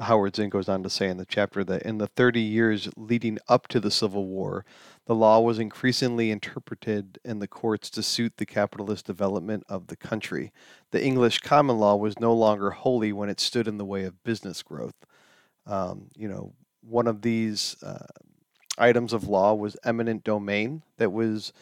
Howard 0.00 0.34
Zinn 0.34 0.48
goes 0.50 0.68
on 0.68 0.82
to 0.82 0.90
say 0.90 1.08
in 1.08 1.18
the 1.18 1.26
chapter 1.26 1.62
that 1.64 1.82
in 1.82 1.98
the 1.98 2.08
30 2.08 2.40
years 2.40 2.88
leading 2.96 3.38
up 3.48 3.68
to 3.68 3.78
the 3.78 3.90
Civil 3.90 4.26
War, 4.26 4.64
the 5.06 5.14
law 5.14 5.40
was 5.40 5.58
increasingly 5.58 6.30
interpreted 6.30 7.18
in 7.24 7.38
the 7.38 7.46
courts 7.46 7.90
to 7.90 8.02
suit 8.02 8.34
the 8.36 8.46
capitalist 8.46 9.06
development 9.06 9.64
of 9.68 9.86
the 9.86 9.96
country. 9.96 10.52
The 10.90 11.04
English 11.04 11.40
common 11.40 11.78
law 11.78 11.94
was 11.94 12.18
no 12.18 12.34
longer 12.34 12.70
holy 12.70 13.12
when 13.12 13.28
it 13.28 13.38
stood 13.38 13.68
in 13.68 13.78
the 13.78 13.84
way 13.84 14.04
of 14.04 14.22
business 14.24 14.62
growth. 14.62 14.96
Um, 15.66 16.08
you 16.16 16.28
know, 16.28 16.54
one 16.82 17.06
of 17.06 17.22
these 17.22 17.76
uh, 17.82 18.06
items 18.76 19.12
of 19.12 19.28
law 19.28 19.54
was 19.54 19.76
eminent 19.84 20.24
domain 20.24 20.82
that 20.98 21.12
was 21.12 21.52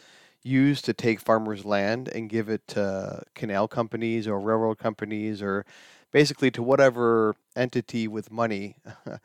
used 0.41 0.85
to 0.85 0.93
take 0.93 1.19
farmers' 1.21 1.63
land 1.63 2.09
and 2.09 2.29
give 2.29 2.49
it 2.49 2.67
to 2.67 3.23
canal 3.33 3.67
companies 3.67 4.27
or 4.27 4.39
railroad 4.39 4.77
companies 4.77 5.41
or 5.41 5.65
basically 6.13 6.51
to 6.51 6.63
whatever 6.63 7.35
entity 7.57 8.07
with 8.07 8.31
money 8.31 8.77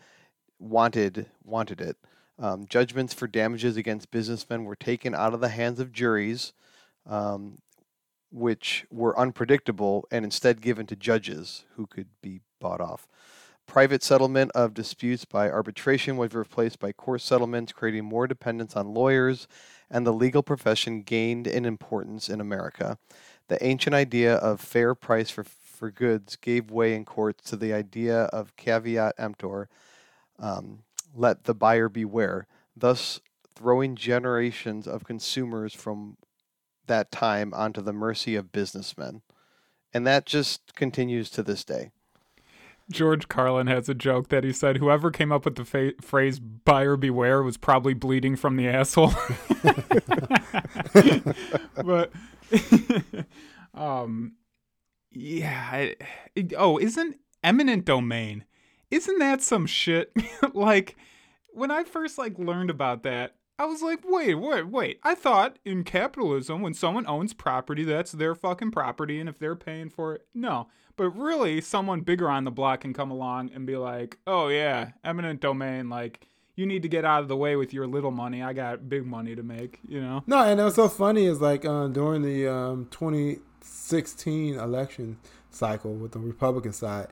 wanted 0.58 1.26
wanted 1.44 1.80
it. 1.80 1.96
Um, 2.40 2.66
judgments 2.68 3.14
for 3.14 3.28
damages 3.28 3.76
against 3.76 4.10
businessmen 4.10 4.64
were 4.64 4.76
taken 4.76 5.14
out 5.14 5.34
of 5.34 5.40
the 5.40 5.48
hands 5.50 5.78
of 5.78 5.92
juries, 5.92 6.52
um, 7.06 7.58
which 8.30 8.86
were 8.90 9.18
unpredictable, 9.18 10.06
and 10.10 10.24
instead 10.24 10.60
given 10.60 10.86
to 10.86 10.96
judges 10.96 11.64
who 11.76 11.86
could 11.86 12.08
be 12.22 12.40
bought 12.60 12.80
off. 12.80 13.06
Private 13.66 14.02
settlement 14.02 14.50
of 14.54 14.72
disputes 14.72 15.26
by 15.26 15.50
arbitration 15.50 16.16
was 16.16 16.32
replaced 16.32 16.78
by 16.78 16.92
court 16.92 17.20
settlements, 17.20 17.72
creating 17.72 18.04
more 18.04 18.26
dependence 18.26 18.76
on 18.76 18.94
lawyers, 18.94 19.46
and 19.90 20.06
the 20.06 20.12
legal 20.12 20.42
profession 20.42 21.02
gained 21.02 21.46
in 21.46 21.64
importance 21.66 22.28
in 22.30 22.40
America. 22.40 22.98
The 23.48 23.62
ancient 23.64 23.94
idea 23.94 24.36
of 24.36 24.60
fair 24.60 24.94
price 24.94 25.28
for, 25.28 25.44
for 25.78 25.90
goods 25.90 26.36
gave 26.36 26.70
way 26.70 26.94
in 26.94 27.04
courts 27.04 27.48
to 27.50 27.56
the 27.56 27.72
idea 27.72 28.24
of 28.24 28.56
caveat 28.56 29.14
emptor, 29.16 29.68
um, 30.38 30.80
let 31.14 31.44
the 31.44 31.54
buyer 31.54 31.88
beware, 31.88 32.46
thus 32.76 33.20
throwing 33.54 33.94
generations 33.94 34.86
of 34.86 35.04
consumers 35.04 35.72
from 35.72 36.16
that 36.86 37.12
time 37.12 37.54
onto 37.54 37.80
the 37.80 37.92
mercy 37.92 38.34
of 38.34 38.52
businessmen. 38.52 39.22
And 39.94 40.06
that 40.06 40.26
just 40.26 40.74
continues 40.74 41.30
to 41.30 41.42
this 41.42 41.64
day. 41.64 41.90
George 42.90 43.28
Carlin 43.28 43.66
has 43.66 43.88
a 43.88 43.94
joke 43.94 44.28
that 44.28 44.44
he 44.44 44.52
said 44.52 44.78
whoever 44.78 45.10
came 45.10 45.30
up 45.30 45.44
with 45.44 45.56
the 45.56 45.64
fa- 45.64 45.92
phrase 46.00 46.40
buyer 46.40 46.96
beware 46.96 47.42
was 47.42 47.58
probably 47.58 47.92
bleeding 47.94 48.34
from 48.34 48.56
the 48.56 48.66
asshole. 48.66 49.12
but 51.84 52.10
um 53.74 54.32
yeah, 55.12 55.68
I, 55.72 55.94
it- 56.34 56.54
oh, 56.56 56.78
isn't 56.78 57.16
eminent 57.42 57.84
domain 57.84 58.44
isn't 58.90 59.18
that 59.18 59.42
some 59.42 59.66
shit? 59.66 60.12
like 60.54 60.96
when 61.52 61.70
I 61.70 61.84
first 61.84 62.18
like 62.18 62.38
learned 62.38 62.70
about 62.70 63.02
that, 63.02 63.34
I 63.58 63.66
was 63.66 63.82
like, 63.82 64.00
wait, 64.04 64.36
wait, 64.36 64.68
wait. 64.68 65.00
I 65.02 65.14
thought 65.14 65.58
in 65.64 65.82
capitalism, 65.82 66.62
when 66.62 66.74
someone 66.74 67.06
owns 67.06 67.34
property, 67.34 67.84
that's 67.84 68.12
their 68.12 68.34
fucking 68.34 68.70
property, 68.70 69.18
and 69.18 69.28
if 69.28 69.38
they're 69.38 69.56
paying 69.56 69.90
for 69.90 70.14
it, 70.14 70.26
no. 70.32 70.68
But 70.96 71.10
really, 71.10 71.60
someone 71.60 72.00
bigger 72.00 72.30
on 72.30 72.44
the 72.44 72.50
block 72.50 72.80
can 72.82 72.92
come 72.94 73.10
along 73.10 73.50
and 73.54 73.66
be 73.66 73.76
like, 73.76 74.18
oh 74.26 74.48
yeah, 74.48 74.92
eminent 75.04 75.40
domain, 75.40 75.88
like 75.88 76.26
you 76.56 76.66
need 76.66 76.82
to 76.82 76.88
get 76.88 77.04
out 77.04 77.22
of 77.22 77.28
the 77.28 77.36
way 77.36 77.56
with 77.56 77.72
your 77.72 77.86
little 77.86 78.10
money. 78.10 78.42
I 78.42 78.52
got 78.52 78.88
big 78.88 79.06
money 79.06 79.36
to 79.36 79.42
make, 79.42 79.80
you 79.86 80.00
know? 80.00 80.24
No, 80.26 80.38
and 80.42 80.60
what's 80.60 80.76
so 80.76 80.88
funny 80.88 81.26
is 81.26 81.40
like 81.40 81.64
uh, 81.64 81.88
during 81.88 82.22
the 82.22 82.48
um, 82.52 82.86
2016 83.60 84.54
election 84.58 85.18
cycle 85.50 85.94
with 85.94 86.12
the 86.12 86.18
Republican 86.18 86.72
side, 86.72 87.08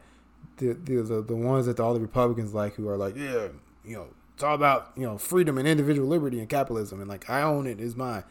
the 0.59 0.73
the, 0.75 1.03
the 1.03 1.23
the 1.23 1.37
ones 1.37 1.67
that 1.67 1.81
all 1.81 1.95
the 1.95 2.01
Republicans 2.01 2.55
like 2.55 2.75
who 2.75 2.89
are 2.89 2.97
like, 2.97 3.17
yeah, 3.17 3.49
you 3.85 3.97
know, 3.97 4.07
it's 4.35 4.43
all 4.43 4.55
about 4.55 4.93
you 4.97 5.03
know 5.05 5.19
freedom 5.19 5.59
and 5.59 5.67
individual 5.69 6.09
liberty 6.09 6.39
and 6.39 6.49
capitalism, 6.49 7.01
and 7.01 7.09
like 7.09 7.29
I 7.31 7.43
own 7.43 7.67
it's 7.67 7.97
mine. 7.97 8.25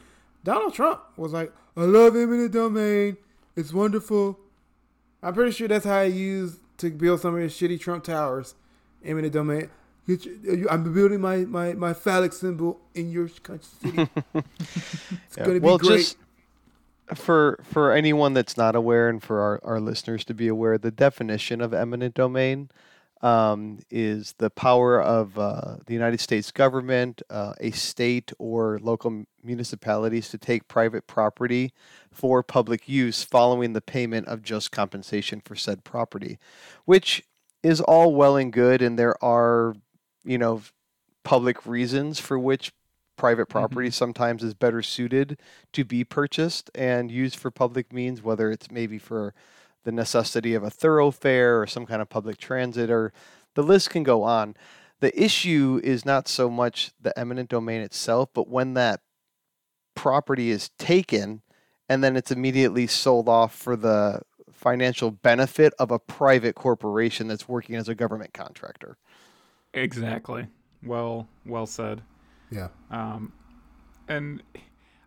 Donald 0.43 0.74
Trump 0.74 1.01
was 1.18 1.34
like, 1.34 1.51
I 1.76 1.82
love 1.82 2.16
eminent 2.16 2.51
domain, 2.51 3.18
it's 3.55 3.74
wonderful. 3.74 4.39
I'm 5.24 5.34
pretty 5.34 5.51
sure 5.51 5.68
that's 5.68 5.86
how 5.86 6.03
he 6.03 6.11
used 6.11 6.59
to 6.78 6.91
build 6.91 7.20
some 7.22 7.34
of 7.36 7.41
his 7.41 7.53
shitty 7.53 7.80
Trump 7.80 8.03
towers, 8.03 8.53
eminent 9.03 9.34
domain. 9.34 9.70
Get 10.07 10.24
your- 10.24 10.70
uh, 10.70 10.72
I'm 10.74 10.93
building 10.93 11.20
my, 11.20 11.38
my, 11.38 11.74
my 11.74 11.93
phallic 11.95 12.32
symbol 12.32 12.80
in 12.93 13.09
your 13.09 13.28
country 13.28 13.66
city. 13.82 14.07
It's 14.36 14.45
Yeah, 15.36 15.43
gonna 15.45 15.53
be 15.53 15.59
well, 15.61 15.80
great. 15.80 15.97
just 15.97 16.18
for 17.14 17.60
for 17.64 17.91
anyone 17.91 18.34
that's 18.34 18.58
not 18.58 18.76
aware, 18.76 19.10
and 19.10 19.22
for 19.22 19.39
our, 19.39 19.60
our 19.64 19.80
listeners 19.80 20.26
to 20.26 20.34
be 20.34 20.47
aware, 20.47 20.78
the 20.78 20.91
definition 20.91 21.62
of 21.62 21.74
eminent 21.74 22.16
domain 22.16 22.70
um, 23.22 23.80
is 23.89 24.34
the 24.38 24.49
power 24.49 25.01
of 25.01 25.38
uh, 25.39 25.78
the 25.86 25.93
United 25.93 26.20
States 26.20 26.51
government, 26.51 27.22
uh, 27.30 27.53
a 27.60 27.72
state, 27.72 28.32
or 28.39 28.80
local 28.82 29.26
municipalities 29.43 30.30
to 30.30 30.38
take 30.38 30.68
private 30.68 31.08
property 31.08 31.74
for 32.12 32.43
public 32.43 32.88
use 32.89 33.24
following 33.24 33.74
the 33.74 33.82
payment 33.82 34.28
of 34.28 34.41
just 34.41 34.72
compensation 34.72 35.41
for 35.43 35.56
said 35.56 35.84
property, 35.84 36.38
which 36.86 37.24
is 37.64 37.82
all 37.82 38.14
well 38.14 38.36
and 38.36 38.53
good, 38.53 38.82
and 38.82 38.97
there 38.97 39.24
are, 39.24 39.76
you 40.24 40.38
know, 40.38 40.62
public 41.24 41.66
reasons 41.66 42.20
for 42.20 42.38
which 42.38 42.72
private 43.16 43.43
mm-hmm. 43.43 43.51
property 43.51 43.91
sometimes 43.91 44.43
is 44.43 44.53
better 44.53 44.82
suited 44.82 45.39
to 45.74 45.84
be 45.84 46.03
purchased 46.03 46.70
and 46.76 47.11
used 47.11 47.38
for 47.38 47.51
public 47.51 47.91
means, 47.93 48.22
whether 48.22 48.51
it's 48.51 48.72
maybe 48.72 48.97
for 48.97 49.34
the 49.84 49.91
necessity 49.91 50.53
of 50.53 50.63
a 50.63 50.70
thoroughfare 50.70 51.61
or 51.61 51.68
some 51.68 51.86
kind 51.86 52.01
of 52.01 52.09
public 52.09 52.38
transit, 52.38 52.89
or 52.89 53.13
the 53.53 53.63
list 53.63 53.89
can 53.89 54.03
go 54.03 54.24
on. 54.24 54.55
The 54.99 55.22
issue 55.22 55.80
is 55.84 56.05
not 56.05 56.28
so 56.28 56.49
much 56.49 56.91
the 56.99 57.18
eminent 57.20 57.49
domain 57.49 57.82
itself, 57.82 58.30
but 58.34 58.47
when 58.47 58.74
that 58.74 59.01
property 59.93 60.49
is 60.49 60.70
taken 60.78 61.41
and 61.88 62.03
then 62.03 62.16
it's 62.16 62.32
immediately 62.32 62.88
sold 62.88 63.30
off 63.30 63.53
for 63.53 63.76
the 63.76 64.22
financial 64.51 65.11
benefit 65.11 65.74
of 65.78 65.91
a 65.91 65.99
private 65.99 66.55
corporation 66.55 67.28
that's 67.28 67.47
working 67.47 67.76
as 67.76 67.88
a 67.88 67.95
government 67.95 68.34
contractor. 68.34 68.97
Exactly. 69.74 70.47
Well, 70.84 71.28
well 71.45 71.68
said. 71.68 72.01
Yeah. 72.50 72.70
Um, 72.89 73.34
and 74.08 74.43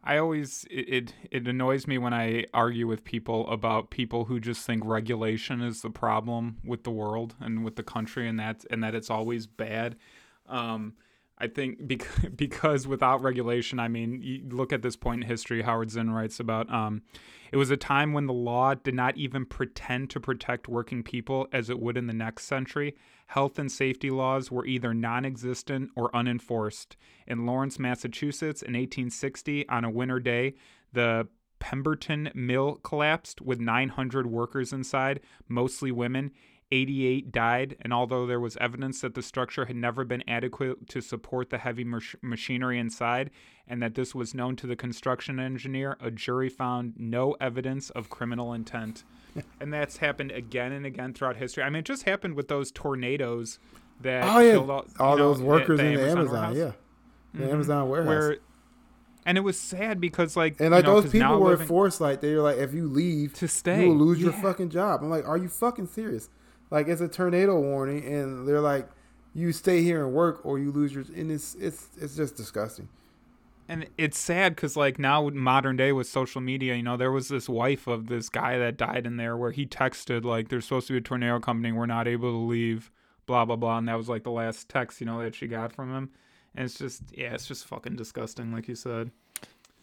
I 0.04 0.18
always 0.18 0.64
it, 0.70 1.12
it 1.30 1.46
annoys 1.46 1.86
me 1.86 1.98
when 1.98 2.14
I 2.14 2.46
argue 2.54 2.86
with 2.86 3.04
people 3.04 3.48
about 3.50 3.90
people 3.90 4.24
who 4.24 4.40
just 4.40 4.66
think 4.66 4.84
regulation 4.84 5.60
is 5.60 5.82
the 5.82 5.90
problem 5.90 6.58
with 6.64 6.84
the 6.84 6.90
world 6.90 7.34
and 7.40 7.64
with 7.64 7.76
the 7.76 7.82
country, 7.82 8.28
and 8.28 8.38
that 8.38 8.64
and 8.70 8.82
that 8.82 8.94
it's 8.94 9.10
always 9.10 9.46
bad. 9.46 9.96
Um, 10.48 10.94
I 11.38 11.46
think 11.46 11.86
because, 11.86 12.30
because 12.34 12.86
without 12.86 13.22
regulation, 13.22 13.78
I 13.78 13.88
mean, 13.88 14.48
look 14.50 14.72
at 14.72 14.82
this 14.82 14.96
point 14.96 15.22
in 15.22 15.28
history. 15.28 15.62
Howard 15.62 15.90
Zinn 15.90 16.10
writes 16.10 16.40
about 16.40 16.72
um, 16.72 17.02
it 17.52 17.56
was 17.56 17.70
a 17.70 17.76
time 17.76 18.12
when 18.12 18.26
the 18.26 18.32
law 18.32 18.74
did 18.74 18.94
not 18.94 19.16
even 19.16 19.46
pretend 19.46 20.10
to 20.10 20.20
protect 20.20 20.68
working 20.68 21.02
people 21.02 21.48
as 21.52 21.70
it 21.70 21.80
would 21.80 21.96
in 21.96 22.06
the 22.06 22.12
next 22.12 22.44
century. 22.44 22.94
Health 23.28 23.58
and 23.58 23.70
safety 23.70 24.10
laws 24.10 24.50
were 24.50 24.66
either 24.66 24.94
non 24.94 25.24
existent 25.24 25.90
or 25.96 26.10
unenforced. 26.14 26.96
In 27.26 27.46
Lawrence, 27.46 27.78
Massachusetts, 27.78 28.62
in 28.62 28.72
1860, 28.72 29.68
on 29.68 29.84
a 29.84 29.90
winter 29.90 30.18
day, 30.18 30.54
the 30.92 31.28
Pemberton 31.58 32.30
Mill 32.34 32.76
collapsed 32.76 33.40
with 33.40 33.60
900 33.60 34.26
workers 34.26 34.72
inside, 34.72 35.20
mostly 35.48 35.90
women. 35.90 36.30
88 36.70 37.32
died, 37.32 37.76
and 37.80 37.92
although 37.92 38.26
there 38.26 38.40
was 38.40 38.56
evidence 38.58 39.00
that 39.00 39.14
the 39.14 39.22
structure 39.22 39.64
had 39.64 39.76
never 39.76 40.04
been 40.04 40.22
adequate 40.28 40.86
to 40.88 41.00
support 41.00 41.48
the 41.50 41.58
heavy 41.58 41.84
mach- 41.84 42.22
machinery 42.22 42.78
inside, 42.78 43.30
and 43.66 43.82
that 43.82 43.94
this 43.94 44.14
was 44.14 44.34
known 44.34 44.54
to 44.56 44.66
the 44.66 44.76
construction 44.76 45.40
engineer, 45.40 45.96
a 46.00 46.10
jury 46.10 46.48
found 46.48 46.94
no 46.98 47.36
evidence 47.40 47.88
of 47.90 48.10
criminal 48.10 48.52
intent. 48.52 49.04
and 49.60 49.72
that's 49.72 49.98
happened 49.98 50.30
again 50.32 50.72
and 50.72 50.84
again 50.84 51.14
throughout 51.14 51.36
history. 51.36 51.62
I 51.62 51.70
mean, 51.70 51.80
it 51.80 51.84
just 51.84 52.02
happened 52.04 52.34
with 52.34 52.48
those 52.48 52.70
tornadoes 52.70 53.58
that 54.00 54.24
Oh 54.24 54.38
yeah, 54.40 54.52
killed 54.52 54.70
all, 54.70 54.86
all 55.00 55.16
know, 55.16 55.32
those 55.34 55.42
workers 55.42 55.80
at 55.80 55.86
in 55.86 55.94
the 55.94 56.02
Amazon. 56.10 56.32
warehouse. 56.32 56.56
Yeah, 56.56 56.72
the 57.34 57.44
Mhm. 57.46 57.52
Amazon 57.52 57.88
warehouse. 57.88 58.08
Where, 58.08 58.36
and 59.26 59.36
it 59.38 59.42
was 59.42 59.58
sad 59.58 60.00
because 60.00 60.36
like 60.36 60.60
and 60.60 60.70
like 60.70 60.84
you 60.84 60.90
know, 60.90 61.00
those 61.00 61.12
people 61.12 61.40
were 61.40 61.50
living- 61.50 61.66
forced, 61.66 62.00
like 62.00 62.20
they 62.20 62.34
were 62.34 62.42
like, 62.42 62.58
if 62.58 62.72
you 62.74 62.86
leave, 62.88 63.32
to 63.34 63.48
stay, 63.48 63.82
you 63.82 63.88
will 63.88 63.96
lose 63.96 64.20
your 64.20 64.32
fucking 64.32 64.70
job. 64.70 65.00
I'm 65.02 65.10
like, 65.10 65.26
are 65.26 65.36
you 65.38 65.48
fucking 65.48 65.86
serious? 65.88 66.28
Like 66.70 66.88
it's 66.88 67.00
a 67.00 67.08
tornado 67.08 67.58
warning, 67.60 68.04
and 68.04 68.46
they're 68.46 68.60
like, 68.60 68.88
you 69.34 69.52
stay 69.52 69.82
here 69.82 70.04
and 70.04 70.14
work, 70.14 70.44
or 70.44 70.58
you 70.58 70.70
lose 70.70 70.92
your. 70.92 71.04
And 71.14 71.30
it's 71.30 71.54
it's 71.54 71.88
it's 72.00 72.16
just 72.16 72.36
disgusting. 72.36 72.88
And 73.70 73.86
it's 73.98 74.18
sad 74.18 74.56
because, 74.56 74.78
like, 74.78 74.98
now 74.98 75.28
modern 75.28 75.76
day 75.76 75.92
with 75.92 76.06
social 76.06 76.40
media, 76.40 76.74
you 76.74 76.82
know, 76.82 76.96
there 76.96 77.12
was 77.12 77.28
this 77.28 77.50
wife 77.50 77.86
of 77.86 78.06
this 78.06 78.30
guy 78.30 78.56
that 78.56 78.78
died 78.78 79.06
in 79.06 79.18
there 79.18 79.36
where 79.36 79.50
he 79.50 79.66
texted, 79.66 80.24
like, 80.24 80.48
there's 80.48 80.64
supposed 80.64 80.86
to 80.86 80.94
be 80.94 80.98
a 80.98 81.02
tornado 81.02 81.38
coming. 81.38 81.74
We're 81.74 81.84
not 81.84 82.08
able 82.08 82.30
to 82.30 82.46
leave, 82.46 82.90
blah, 83.26 83.44
blah, 83.44 83.56
blah. 83.56 83.76
And 83.76 83.86
that 83.86 83.98
was, 83.98 84.08
like, 84.08 84.22
the 84.24 84.30
last 84.30 84.70
text, 84.70 85.00
you 85.00 85.06
know, 85.06 85.22
that 85.22 85.34
she 85.34 85.46
got 85.46 85.74
from 85.74 85.94
him. 85.94 86.08
And 86.54 86.64
it's 86.64 86.78
just, 86.78 87.02
yeah, 87.12 87.34
it's 87.34 87.46
just 87.46 87.66
fucking 87.66 87.96
disgusting, 87.96 88.54
like 88.54 88.68
you 88.68 88.74
said. 88.74 89.10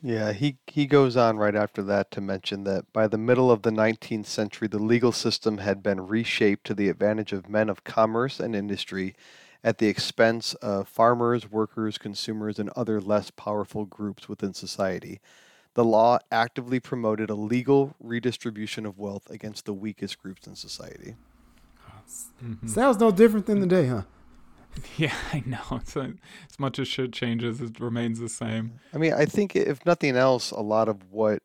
Yeah, 0.02 0.34
he, 0.34 0.58
he 0.68 0.86
goes 0.86 1.18
on 1.18 1.38
right 1.38 1.56
after 1.56 1.82
that 1.84 2.12
to 2.12 2.22
mention 2.22 2.64
that 2.66 2.92
by 2.94 3.08
the 3.08 3.18
middle 3.18 3.50
of 3.50 3.64
the 3.64 3.72
19th 3.72 4.28
century, 4.28 4.68
the 4.68 4.78
legal 4.78 5.12
system 5.12 5.58
had 5.58 5.82
been 5.82 6.06
reshaped 6.06 6.66
to 6.68 6.74
the 6.76 6.90
advantage 6.90 7.34
of 7.34 7.50
men 7.50 7.70
of 7.70 7.84
commerce 7.84 8.40
and 8.40 8.56
industry 8.56 9.16
at 9.64 9.80
the 9.80 9.88
expense 9.88 10.54
of 10.56 10.88
farmers, 10.88 11.50
workers, 11.50 11.98
consumers, 11.98 12.60
and 12.60 12.70
other 12.76 13.02
less 13.02 13.32
powerful 13.32 13.86
groups 13.86 14.30
within 14.30 14.54
society. 14.54 15.20
The 15.74 15.84
law 15.84 16.20
actively 16.32 16.80
promoted 16.80 17.30
a 17.30 17.36
legal 17.36 17.96
redistribution 18.00 18.86
of 18.86 19.00
wealth 19.00 19.30
against 19.30 19.66
the 19.66 19.74
weakest 19.74 20.22
groups 20.22 20.46
in 20.46 20.56
society. 20.56 21.16
Mhm. 22.44 22.70
Sounds 22.70 23.00
no 23.00 23.12
different 23.12 23.48
than 23.48 23.60
today, 23.60 23.88
huh? 23.88 24.04
Yeah, 24.98 25.14
I 25.34 25.44
know. 25.46 25.60
It's 25.74 25.96
like, 25.96 26.16
as 26.50 26.60
much 26.60 26.80
as 26.80 26.88
shit 26.88 27.12
changes, 27.12 27.60
it 27.62 27.80
remains 27.80 28.20
the 28.20 28.30
same. 28.30 28.80
I 28.94 28.98
mean, 28.98 29.14
I 29.14 29.26
think 29.26 29.56
if 29.56 29.86
nothing 29.86 30.16
else, 30.16 30.52
a 30.52 30.62
lot 30.62 30.88
of 30.88 31.12
what 31.12 31.42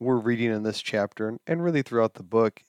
we're 0.00 0.16
reading 0.18 0.50
in 0.52 0.62
this 0.64 0.82
chapter 0.82 1.28
and- 1.28 1.40
and 1.46 1.62
really 1.64 1.82
throughout 1.82 2.14
the 2.14 2.22
book, 2.22 2.62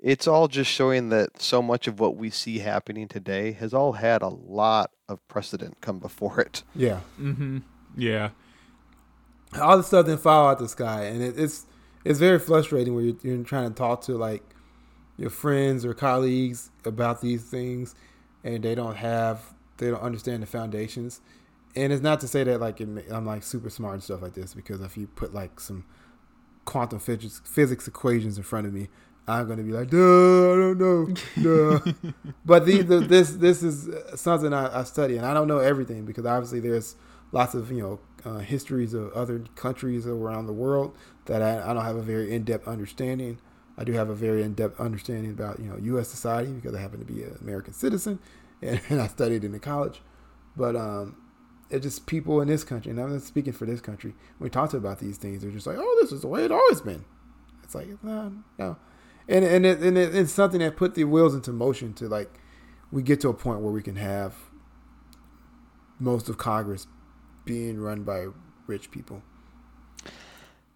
it's 0.00 0.26
all 0.26 0.48
just 0.48 0.68
showing 0.70 1.10
that 1.10 1.40
so 1.40 1.62
much 1.62 1.86
of 1.86 2.00
what 2.00 2.16
we 2.16 2.28
see 2.30 2.58
happening 2.58 3.06
today 3.06 3.52
has 3.52 3.72
all 3.72 3.92
had 3.92 4.20
a 4.22 4.28
lot 4.28 4.90
of 5.08 5.26
precedent 5.28 5.80
come 5.80 6.00
before 6.00 6.40
it. 6.40 6.64
Yeah. 6.74 7.00
Mm-hmm. 7.20 7.58
Yeah. 7.96 8.30
all 9.60 9.76
the 9.76 9.82
stuff 9.84 10.06
didn't 10.06 10.22
fall 10.22 10.48
out 10.48 10.58
the 10.58 10.68
sky, 10.68 11.04
and 11.04 11.22
it, 11.22 11.38
it's 11.38 11.66
it's 12.04 12.18
very 12.18 12.38
frustrating 12.40 12.94
when 12.96 13.04
you're, 13.04 13.16
you're 13.36 13.44
trying 13.44 13.68
to 13.68 13.74
talk 13.74 14.00
to 14.02 14.16
like 14.16 14.42
your 15.18 15.30
friends 15.30 15.84
or 15.84 15.92
colleagues 15.94 16.70
about 16.84 17.20
these 17.20 17.44
things, 17.44 17.94
and 18.44 18.62
they 18.62 18.74
don't 18.74 18.96
have 18.96 19.52
they 19.78 19.90
don't 19.90 20.02
understand 20.02 20.42
the 20.42 20.46
foundations. 20.46 21.20
And 21.74 21.92
it's 21.92 22.02
not 22.02 22.20
to 22.20 22.28
say 22.28 22.44
that 22.44 22.60
like 22.60 22.80
it, 22.80 22.88
I'm 23.10 23.26
like 23.26 23.42
super 23.42 23.70
smart 23.70 23.94
and 23.94 24.02
stuff 24.02 24.22
like 24.22 24.34
this 24.34 24.54
because 24.54 24.80
if 24.80 24.96
you 24.96 25.06
put 25.06 25.32
like 25.32 25.58
some 25.58 25.84
quantum 26.64 26.98
physics 26.98 27.40
physics 27.44 27.88
equations 27.88 28.36
in 28.36 28.42
front 28.44 28.66
of 28.66 28.72
me, 28.72 28.88
I'm 29.26 29.48
gonna 29.48 29.62
be 29.62 29.72
like, 29.72 29.90
duh, 29.90 29.96
I 29.96 30.56
don't 30.56 30.78
know, 30.78 31.06
duh. 31.42 32.12
but 32.44 32.66
the, 32.66 32.82
the, 32.82 33.00
this 33.00 33.30
this 33.32 33.62
is 33.62 33.88
something 34.20 34.52
I, 34.52 34.80
I 34.80 34.84
study, 34.84 35.16
and 35.16 35.24
I 35.24 35.32
don't 35.32 35.48
know 35.48 35.58
everything 35.58 36.04
because 36.04 36.26
obviously 36.26 36.60
there's 36.60 36.96
lots 37.30 37.54
of 37.54 37.70
you 37.70 37.82
know 37.82 38.00
uh, 38.24 38.38
histories 38.38 38.94
of 38.94 39.12
other 39.12 39.44
countries 39.54 40.06
around 40.06 40.46
the 40.46 40.52
world 40.52 40.96
that 41.26 41.40
I, 41.42 41.70
I 41.70 41.74
don't 41.74 41.84
have 41.84 41.96
a 41.96 42.02
very 42.02 42.32
in-depth 42.32 42.66
understanding. 42.68 43.38
I 43.76 43.84
do 43.84 43.92
have 43.92 44.10
a 44.10 44.14
very 44.14 44.42
in-depth 44.42 44.78
understanding 44.80 45.30
about 45.30 45.58
you 45.58 45.66
know 45.66 45.76
U.S. 45.78 46.08
society 46.08 46.52
because 46.52 46.74
I 46.74 46.80
happen 46.80 46.98
to 46.98 47.04
be 47.04 47.22
an 47.22 47.38
American 47.40 47.72
citizen, 47.72 48.18
and, 48.62 48.80
and 48.88 49.00
I 49.00 49.06
studied 49.06 49.44
in 49.44 49.52
the 49.52 49.58
college. 49.58 50.00
But 50.56 50.76
um, 50.76 51.16
it's 51.70 51.82
just 51.82 52.06
people 52.06 52.40
in 52.40 52.48
this 52.48 52.64
country, 52.64 52.90
and 52.90 53.00
I'm 53.00 53.12
not 53.12 53.22
speaking 53.22 53.52
for 53.52 53.64
this 53.64 53.80
country. 53.80 54.14
When 54.38 54.46
we 54.46 54.50
talk 54.50 54.70
to 54.70 54.76
about 54.76 54.98
these 54.98 55.16
things, 55.16 55.42
they're 55.42 55.50
just 55.50 55.66
like, 55.66 55.76
"Oh, 55.78 55.98
this 56.00 56.12
is 56.12 56.20
the 56.20 56.28
way 56.28 56.44
it 56.44 56.52
always 56.52 56.80
been." 56.80 57.04
It's 57.62 57.74
like, 57.74 57.88
no, 58.04 58.32
no, 58.58 58.76
and 59.28 59.44
and 59.44 59.64
it, 59.64 59.80
and 59.80 59.96
it, 59.96 60.14
it's 60.14 60.32
something 60.32 60.60
that 60.60 60.76
put 60.76 60.94
the 60.94 61.04
wheels 61.04 61.34
into 61.34 61.52
motion 61.52 61.94
to 61.94 62.08
like 62.08 62.30
we 62.90 63.02
get 63.02 63.20
to 63.22 63.28
a 63.30 63.34
point 63.34 63.60
where 63.60 63.72
we 63.72 63.82
can 63.82 63.96
have 63.96 64.34
most 65.98 66.28
of 66.28 66.36
Congress 66.36 66.86
being 67.44 67.80
run 67.80 68.02
by 68.02 68.26
rich 68.66 68.90
people. 68.90 69.22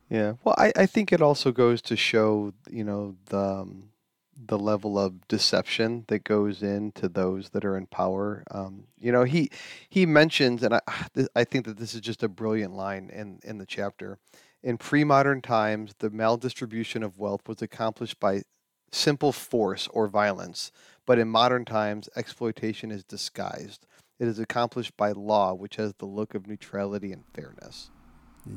Yeah. 0.08 0.34
Well, 0.44 0.54
I, 0.56 0.72
I 0.76 0.86
think 0.86 1.12
it 1.12 1.20
also 1.20 1.52
goes 1.52 1.82
to 1.82 1.96
show, 1.96 2.52
you 2.70 2.84
know, 2.84 3.16
the 3.26 3.38
um, 3.38 3.90
the 4.38 4.58
level 4.58 4.98
of 4.98 5.26
deception 5.28 6.04
that 6.08 6.22
goes 6.22 6.62
into 6.62 7.08
those 7.08 7.50
that 7.50 7.64
are 7.64 7.76
in 7.76 7.86
power. 7.86 8.44
Um, 8.50 8.84
you 8.98 9.10
know, 9.10 9.24
he 9.24 9.50
he 9.88 10.06
mentions, 10.06 10.62
and 10.62 10.74
I 10.74 10.80
I 11.36 11.44
think 11.44 11.66
that 11.66 11.78
this 11.78 11.94
is 11.94 12.00
just 12.00 12.22
a 12.22 12.28
brilliant 12.28 12.74
line 12.74 13.10
in 13.12 13.40
in 13.44 13.58
the 13.58 13.66
chapter. 13.66 14.18
In 14.62 14.78
pre-modern 14.78 15.42
times, 15.42 15.94
the 15.98 16.10
maldistribution 16.10 17.04
of 17.04 17.18
wealth 17.18 17.42
was 17.46 17.62
accomplished 17.62 18.18
by 18.18 18.42
simple 18.90 19.32
force 19.32 19.88
or 19.92 20.08
violence, 20.08 20.72
but 21.06 21.18
in 21.18 21.28
modern 21.28 21.64
times, 21.64 22.08
exploitation 22.16 22.90
is 22.90 23.04
disguised. 23.04 23.86
It 24.18 24.26
is 24.26 24.38
accomplished 24.38 24.96
by 24.96 25.12
law, 25.12 25.54
which 25.54 25.76
has 25.76 25.94
the 25.94 26.06
look 26.06 26.34
of 26.34 26.46
neutrality 26.46 27.12
and 27.12 27.24
fairness. 27.34 27.90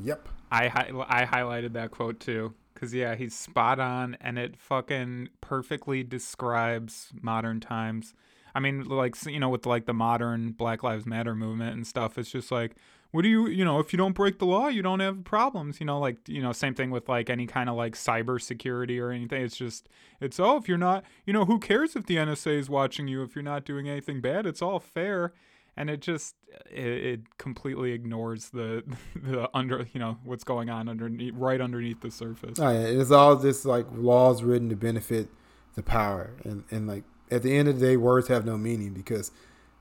Yep. 0.02 0.28
I 0.50 0.68
hi- 0.68 0.90
I 1.08 1.24
highlighted 1.24 1.72
that 1.74 1.90
quote 1.90 2.20
too 2.20 2.54
cuz 2.74 2.94
yeah, 2.94 3.14
he's 3.14 3.34
spot 3.34 3.78
on 3.78 4.16
and 4.20 4.38
it 4.38 4.56
fucking 4.56 5.28
perfectly 5.40 6.02
describes 6.02 7.12
modern 7.20 7.60
times. 7.60 8.14
I 8.54 8.60
mean, 8.60 8.84
like 8.84 9.14
you 9.26 9.38
know 9.38 9.48
with 9.48 9.66
like 9.66 9.86
the 9.86 9.94
modern 9.94 10.52
Black 10.52 10.82
Lives 10.82 11.06
Matter 11.06 11.34
movement 11.34 11.74
and 11.74 11.86
stuff, 11.86 12.18
it's 12.18 12.30
just 12.30 12.50
like 12.50 12.76
what 13.12 13.22
do 13.22 13.28
you, 13.28 13.48
you 13.48 13.64
know, 13.64 13.80
if 13.80 13.92
you 13.92 13.96
don't 13.96 14.12
break 14.12 14.38
the 14.38 14.46
law, 14.46 14.68
you 14.68 14.82
don't 14.82 15.00
have 15.00 15.24
problems, 15.24 15.80
you 15.80 15.86
know, 15.86 15.98
like, 15.98 16.16
you 16.28 16.40
know, 16.40 16.52
same 16.52 16.74
thing 16.74 16.90
with 16.90 17.08
like 17.08 17.28
any 17.28 17.46
kind 17.46 17.68
of 17.68 17.74
like 17.74 17.94
cyber 17.94 18.40
security 18.40 19.00
or 19.00 19.10
anything. 19.10 19.42
It's 19.42 19.56
just 19.56 19.88
it's 20.20 20.38
oh, 20.38 20.56
if 20.56 20.68
you're 20.68 20.78
not, 20.78 21.04
you 21.26 21.32
know, 21.32 21.44
who 21.44 21.58
cares 21.58 21.96
if 21.96 22.06
the 22.06 22.16
NSA 22.16 22.58
is 22.58 22.70
watching 22.70 23.08
you 23.08 23.22
if 23.22 23.34
you're 23.34 23.42
not 23.42 23.64
doing 23.64 23.88
anything 23.88 24.20
bad? 24.20 24.46
It's 24.46 24.62
all 24.62 24.78
fair 24.78 25.32
and 25.80 25.88
it 25.88 26.00
just 26.00 26.34
it, 26.70 26.86
it 26.86 27.38
completely 27.38 27.92
ignores 27.92 28.50
the 28.50 28.84
the 29.16 29.48
under 29.54 29.86
you 29.92 29.98
know 29.98 30.18
what's 30.24 30.44
going 30.44 30.68
on 30.68 30.88
underneath 30.88 31.32
right 31.34 31.60
underneath 31.60 32.00
the 32.02 32.10
surface 32.10 32.58
Oh, 32.60 32.70
yeah. 32.70 32.80
It's 32.80 33.10
all 33.10 33.36
just 33.36 33.64
like 33.64 33.86
laws 33.92 34.42
written 34.42 34.68
to 34.68 34.76
benefit 34.76 35.28
the 35.74 35.82
power, 35.82 36.30
and 36.44 36.64
and 36.70 36.86
like 36.86 37.04
at 37.30 37.42
the 37.42 37.56
end 37.56 37.68
of 37.68 37.78
the 37.78 37.86
day, 37.86 37.96
words 37.96 38.28
have 38.28 38.44
no 38.44 38.58
meaning 38.58 38.92
because 38.92 39.30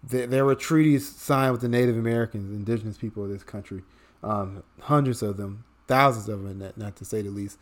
there, 0.02 0.46
were 0.46 0.56
treaties 0.56 1.10
signed 1.10 1.52
with 1.52 1.62
the 1.62 1.68
Native 1.68 1.98
Americans, 1.98 2.56
indigenous 2.56 2.98
people 2.98 3.24
of 3.24 3.30
this 3.30 3.44
country, 3.44 3.84
um, 4.24 4.64
hundreds 4.80 5.22
of 5.22 5.36
them, 5.36 5.66
thousands 5.88 6.30
of 6.30 6.42
them, 6.44 6.60
not, 6.60 6.78
not 6.78 6.96
to 6.98 7.04
say 7.04 7.22
the 7.22 7.30
least, 7.30 7.58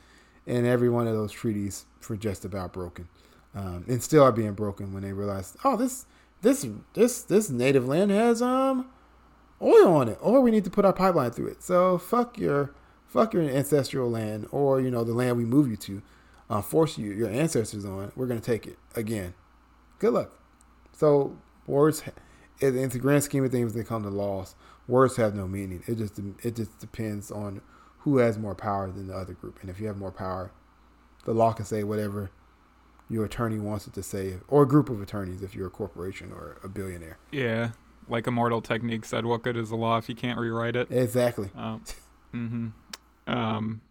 and 0.45 0.67
every 0.67 0.89
one 0.89 1.07
of 1.07 1.15
those 1.15 1.31
treaties 1.31 1.85
were 2.07 2.17
just 2.17 2.45
about 2.45 2.73
broken, 2.73 3.07
um, 3.55 3.85
and 3.87 4.03
still 4.03 4.23
are 4.23 4.31
being 4.31 4.53
broken 4.53 4.93
when 4.93 5.01
they 5.01 5.13
realize, 5.13 5.57
oh, 5.63 5.75
this 5.75 6.05
this 6.41 6.65
this 6.93 7.23
this 7.23 7.49
native 7.49 7.87
land 7.87 8.11
has 8.11 8.41
um 8.41 8.87
oil 9.61 9.93
on 9.93 10.07
it, 10.07 10.17
or 10.21 10.41
we 10.41 10.51
need 10.51 10.63
to 10.63 10.69
put 10.69 10.85
our 10.85 10.93
pipeline 10.93 11.31
through 11.31 11.47
it. 11.47 11.63
So 11.63 11.97
fuck 11.97 12.37
your 12.37 12.73
fuck 13.07 13.33
your 13.33 13.43
ancestral 13.43 14.09
land, 14.09 14.47
or 14.51 14.79
you 14.79 14.91
know 14.91 15.03
the 15.03 15.13
land 15.13 15.37
we 15.37 15.45
move 15.45 15.69
you 15.69 15.77
to, 15.77 16.01
uh, 16.49 16.61
force 16.61 16.97
you 16.97 17.11
your 17.11 17.29
ancestors 17.29 17.85
on. 17.85 18.11
We're 18.15 18.27
gonna 18.27 18.39
take 18.39 18.67
it 18.67 18.77
again. 18.95 19.33
Good 19.99 20.13
luck. 20.13 20.31
So 20.91 21.37
words, 21.65 22.03
in 22.59 22.89
the 22.89 22.99
grand 22.99 23.23
scheme 23.23 23.43
of 23.43 23.51
things, 23.51 23.73
they 23.73 23.83
come 23.83 24.03
to 24.03 24.09
laws, 24.09 24.55
words 24.87 25.15
have 25.17 25.35
no 25.35 25.47
meaning. 25.47 25.83
It 25.87 25.95
just 25.95 26.19
it 26.43 26.55
just 26.55 26.77
depends 26.79 27.31
on 27.31 27.61
who 27.99 28.17
has 28.17 28.37
more 28.37 28.55
power 28.55 28.91
than 28.91 29.07
the 29.07 29.15
other 29.15 29.33
group, 29.33 29.59
and 29.61 29.69
if 29.69 29.79
you 29.79 29.87
have 29.87 29.97
more 29.97 30.11
power, 30.11 30.51
the 31.25 31.33
law 31.33 31.51
can 31.51 31.65
say 31.65 31.83
whatever 31.83 32.31
your 33.09 33.25
attorney 33.25 33.57
wants 33.59 33.87
it 33.87 33.93
to 33.93 34.03
say, 34.03 34.35
or 34.47 34.63
a 34.63 34.67
group 34.67 34.89
of 34.89 35.01
attorneys 35.01 35.41
if 35.43 35.55
you're 35.55 35.67
a 35.67 35.71
corporation 35.71 36.31
or 36.31 36.57
a 36.63 36.67
billionaire. 36.69 37.17
yeah 37.31 37.71
like 38.09 38.25
Immortal 38.25 38.61
Technique 38.61 39.03
said 39.03 39.25
what 39.25 39.43
good 39.43 39.57
is 39.57 39.69
the 39.69 39.75
law 39.75 39.97
if 39.97 40.07
you 40.07 40.15
can't 40.15 40.39
rewrite 40.39 40.75
it 40.77 40.87
Exactly. 40.91 41.49
um, 41.55 41.81
hmm 42.31 42.67
um 43.27 43.81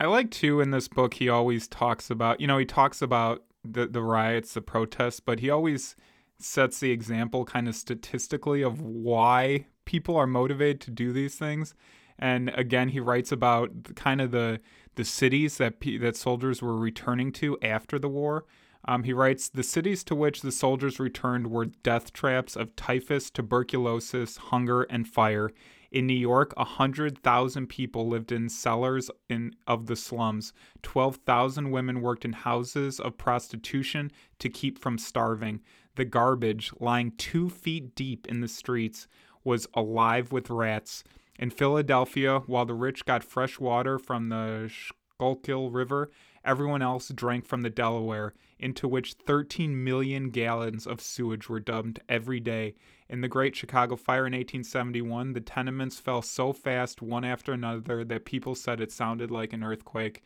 i 0.00 0.06
like 0.06 0.30
too 0.30 0.60
in 0.60 0.70
this 0.72 0.88
book 0.88 1.14
he 1.14 1.28
always 1.28 1.68
talks 1.68 2.10
about 2.10 2.40
you 2.40 2.46
know 2.46 2.58
he 2.58 2.64
talks 2.64 3.00
about 3.00 3.44
the 3.64 3.86
the 3.86 4.02
riots 4.02 4.54
the 4.54 4.60
protests 4.60 5.20
but 5.20 5.38
he 5.40 5.48
always 5.50 5.94
sets 6.38 6.80
the 6.80 6.90
example 6.90 7.44
kind 7.44 7.68
of 7.68 7.76
statistically 7.76 8.62
of 8.62 8.80
why 8.80 9.66
people 9.84 10.16
are 10.16 10.26
motivated 10.26 10.80
to 10.80 10.90
do 10.90 11.12
these 11.12 11.36
things 11.36 11.74
and 12.18 12.48
again 12.56 12.88
he 12.88 12.98
writes 12.98 13.30
about 13.30 13.70
kind 13.94 14.20
of 14.20 14.32
the 14.32 14.60
the 14.96 15.04
cities 15.04 15.58
that 15.58 15.80
that 16.00 16.16
soldiers 16.16 16.62
were 16.62 16.76
returning 16.76 17.32
to 17.32 17.58
after 17.62 17.98
the 17.98 18.08
war 18.08 18.44
Um, 18.86 19.04
he 19.04 19.12
writes 19.14 19.48
The 19.48 19.62
cities 19.62 20.04
to 20.04 20.14
which 20.14 20.42
the 20.42 20.52
soldiers 20.52 21.00
returned 21.00 21.46
were 21.48 21.66
death 21.66 22.12
traps 22.12 22.54
of 22.54 22.76
typhus, 22.76 23.30
tuberculosis, 23.30 24.36
hunger, 24.36 24.82
and 24.82 25.08
fire. 25.08 25.50
In 25.90 26.06
New 26.08 26.12
York, 26.12 26.52
100,000 26.56 27.66
people 27.68 28.08
lived 28.08 28.32
in 28.32 28.48
cellars 28.48 29.10
in, 29.28 29.54
of 29.66 29.86
the 29.86 29.94
slums. 29.94 30.52
12,000 30.82 31.70
women 31.70 32.00
worked 32.00 32.24
in 32.24 32.32
houses 32.32 32.98
of 32.98 33.16
prostitution 33.16 34.10
to 34.40 34.48
keep 34.48 34.78
from 34.78 34.98
starving. 34.98 35.60
The 35.94 36.04
garbage, 36.04 36.72
lying 36.80 37.12
two 37.16 37.48
feet 37.48 37.94
deep 37.94 38.26
in 38.26 38.40
the 38.40 38.48
streets, 38.48 39.06
was 39.44 39.68
alive 39.74 40.32
with 40.32 40.50
rats. 40.50 41.04
In 41.38 41.50
Philadelphia, 41.50 42.40
while 42.46 42.64
the 42.64 42.74
rich 42.74 43.04
got 43.04 43.24
fresh 43.24 43.58
water 43.58 43.98
from 43.98 44.28
the 44.28 44.70
Schuylkill 44.70 45.70
River, 45.70 46.10
everyone 46.44 46.82
else 46.82 47.08
drank 47.08 47.44
from 47.44 47.62
the 47.62 47.70
Delaware, 47.70 48.34
into 48.58 48.86
which 48.86 49.14
13 49.26 49.82
million 49.82 50.30
gallons 50.30 50.86
of 50.86 51.00
sewage 51.00 51.48
were 51.48 51.60
dumped 51.60 51.98
every 52.08 52.38
day. 52.38 52.74
In 53.08 53.20
the 53.20 53.28
Great 53.28 53.56
Chicago 53.56 53.96
Fire 53.96 54.26
in 54.26 54.32
1871, 54.32 55.32
the 55.32 55.40
tenements 55.40 55.98
fell 55.98 56.22
so 56.22 56.52
fast 56.52 57.02
one 57.02 57.24
after 57.24 57.52
another 57.52 58.04
that 58.04 58.24
people 58.24 58.54
said 58.54 58.80
it 58.80 58.92
sounded 58.92 59.30
like 59.30 59.52
an 59.52 59.64
earthquake. 59.64 60.22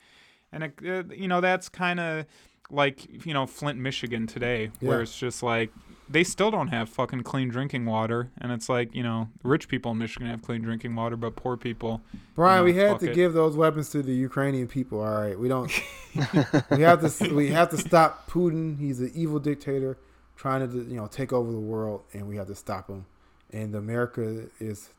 And, 0.53 0.65
it, 0.65 0.75
uh, 0.85 1.05
you 1.13 1.29
know, 1.29 1.41
that's 1.41 1.69
kind 1.69 2.01
of 2.01 2.27
like, 2.71 3.27
you 3.27 3.33
know, 3.35 3.47
Flint, 3.47 3.79
Michigan 3.79 4.27
today, 4.27 4.71
Yeah. 4.81 4.89
where 4.89 5.03
it's 5.03 5.19
just 5.19 5.43
like 5.43 5.71
they 6.11 6.25
still 6.25 6.51
don't 6.51 6.69
have 6.69 6.89
fucking 6.89 7.23
clean 7.23 7.49
drinking 7.51 7.85
water. 7.85 8.31
And 8.39 8.51
it's 8.51 8.69
like, 8.69 8.95
you 8.95 9.03
know, 9.03 9.29
rich 9.43 9.69
people 9.69 9.93
in 9.93 9.99
Michigan 9.99 10.29
have 10.29 10.41
clean 10.43 10.62
drinking 10.62 10.95
water, 10.95 11.16
but 11.16 11.37
poor 11.37 11.57
people. 11.57 12.01
Brian, 12.35 12.61
know, 12.61 12.64
we 12.64 12.75
had 12.75 12.99
to 13.01 13.11
it. 13.11 13.14
give 13.14 13.35
those 13.35 13.57
weapons 13.57 13.91
to 13.91 14.03
the 14.03 14.14
Ukrainian 14.14 14.69
people. 14.69 15.01
All 15.01 15.21
right, 15.21 15.39
we 15.39 15.49
don't. 15.49 15.71
we 16.71 16.81
have 16.83 17.01
to. 17.16 17.35
We 17.35 17.49
have 17.49 17.69
to 17.71 17.79
stop 17.79 18.29
Putin. 18.31 18.79
He's 18.79 19.01
an 19.01 19.12
evil 19.14 19.39
dictator 19.39 19.99
trying 20.37 20.66
to, 20.71 20.77
you 20.77 20.97
know, 20.97 21.07
take 21.09 21.33
over 21.33 21.51
the 21.53 21.59
world, 21.61 22.03
and 22.14 22.27
we 22.29 22.37
have 22.37 22.47
to 22.47 22.55
stop 22.55 22.89
him. 22.89 23.05
And 23.53 23.75
America 23.75 24.47
is 24.61 24.91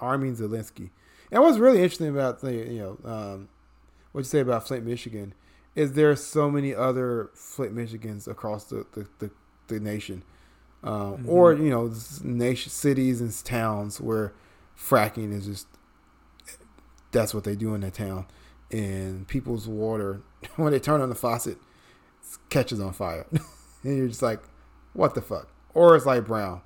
arming 0.00 0.36
Zelensky. 0.36 0.90
And 1.32 1.42
what's 1.42 1.58
really 1.58 1.78
interesting 1.82 2.08
about 2.08 2.40
the, 2.40 2.52
you 2.52 2.78
know, 2.78 3.10
um, 3.10 3.48
what 4.12 4.20
you 4.20 4.24
say 4.24 4.40
about 4.40 4.66
Flint, 4.68 4.84
Michigan, 4.84 5.34
is 5.76 5.92
there 5.92 6.10
are 6.10 6.16
so 6.16 6.50
many 6.50 6.74
other 6.74 7.30
Flint, 7.34 7.76
Michigans 7.76 8.26
across 8.26 8.64
the 8.64 8.86
the, 8.92 9.06
the, 9.18 9.30
the 9.68 9.78
nation, 9.78 10.24
um, 10.82 11.24
or 11.28 11.52
you 11.52 11.70
know, 11.70 11.92
nation 12.24 12.70
cities 12.70 13.20
and 13.20 13.44
towns 13.44 14.00
where 14.00 14.32
fracking 14.76 15.32
is 15.32 15.46
just 15.46 15.66
that's 17.12 17.32
what 17.34 17.44
they 17.44 17.54
do 17.56 17.74
in 17.74 17.82
the 17.82 17.90
town. 17.90 18.26
And 18.70 19.28
people's 19.28 19.68
water, 19.68 20.22
when 20.56 20.72
they 20.72 20.80
turn 20.80 21.00
on 21.00 21.08
the 21.08 21.14
faucet, 21.14 21.58
catches 22.50 22.80
on 22.80 22.92
fire. 22.92 23.26
and 23.82 23.96
you're 23.96 24.08
just 24.08 24.22
like, 24.22 24.40
what 24.92 25.14
the 25.14 25.22
fuck? 25.22 25.48
Or 25.74 25.94
it's 25.94 26.06
like 26.06 26.26
brown. 26.26 26.62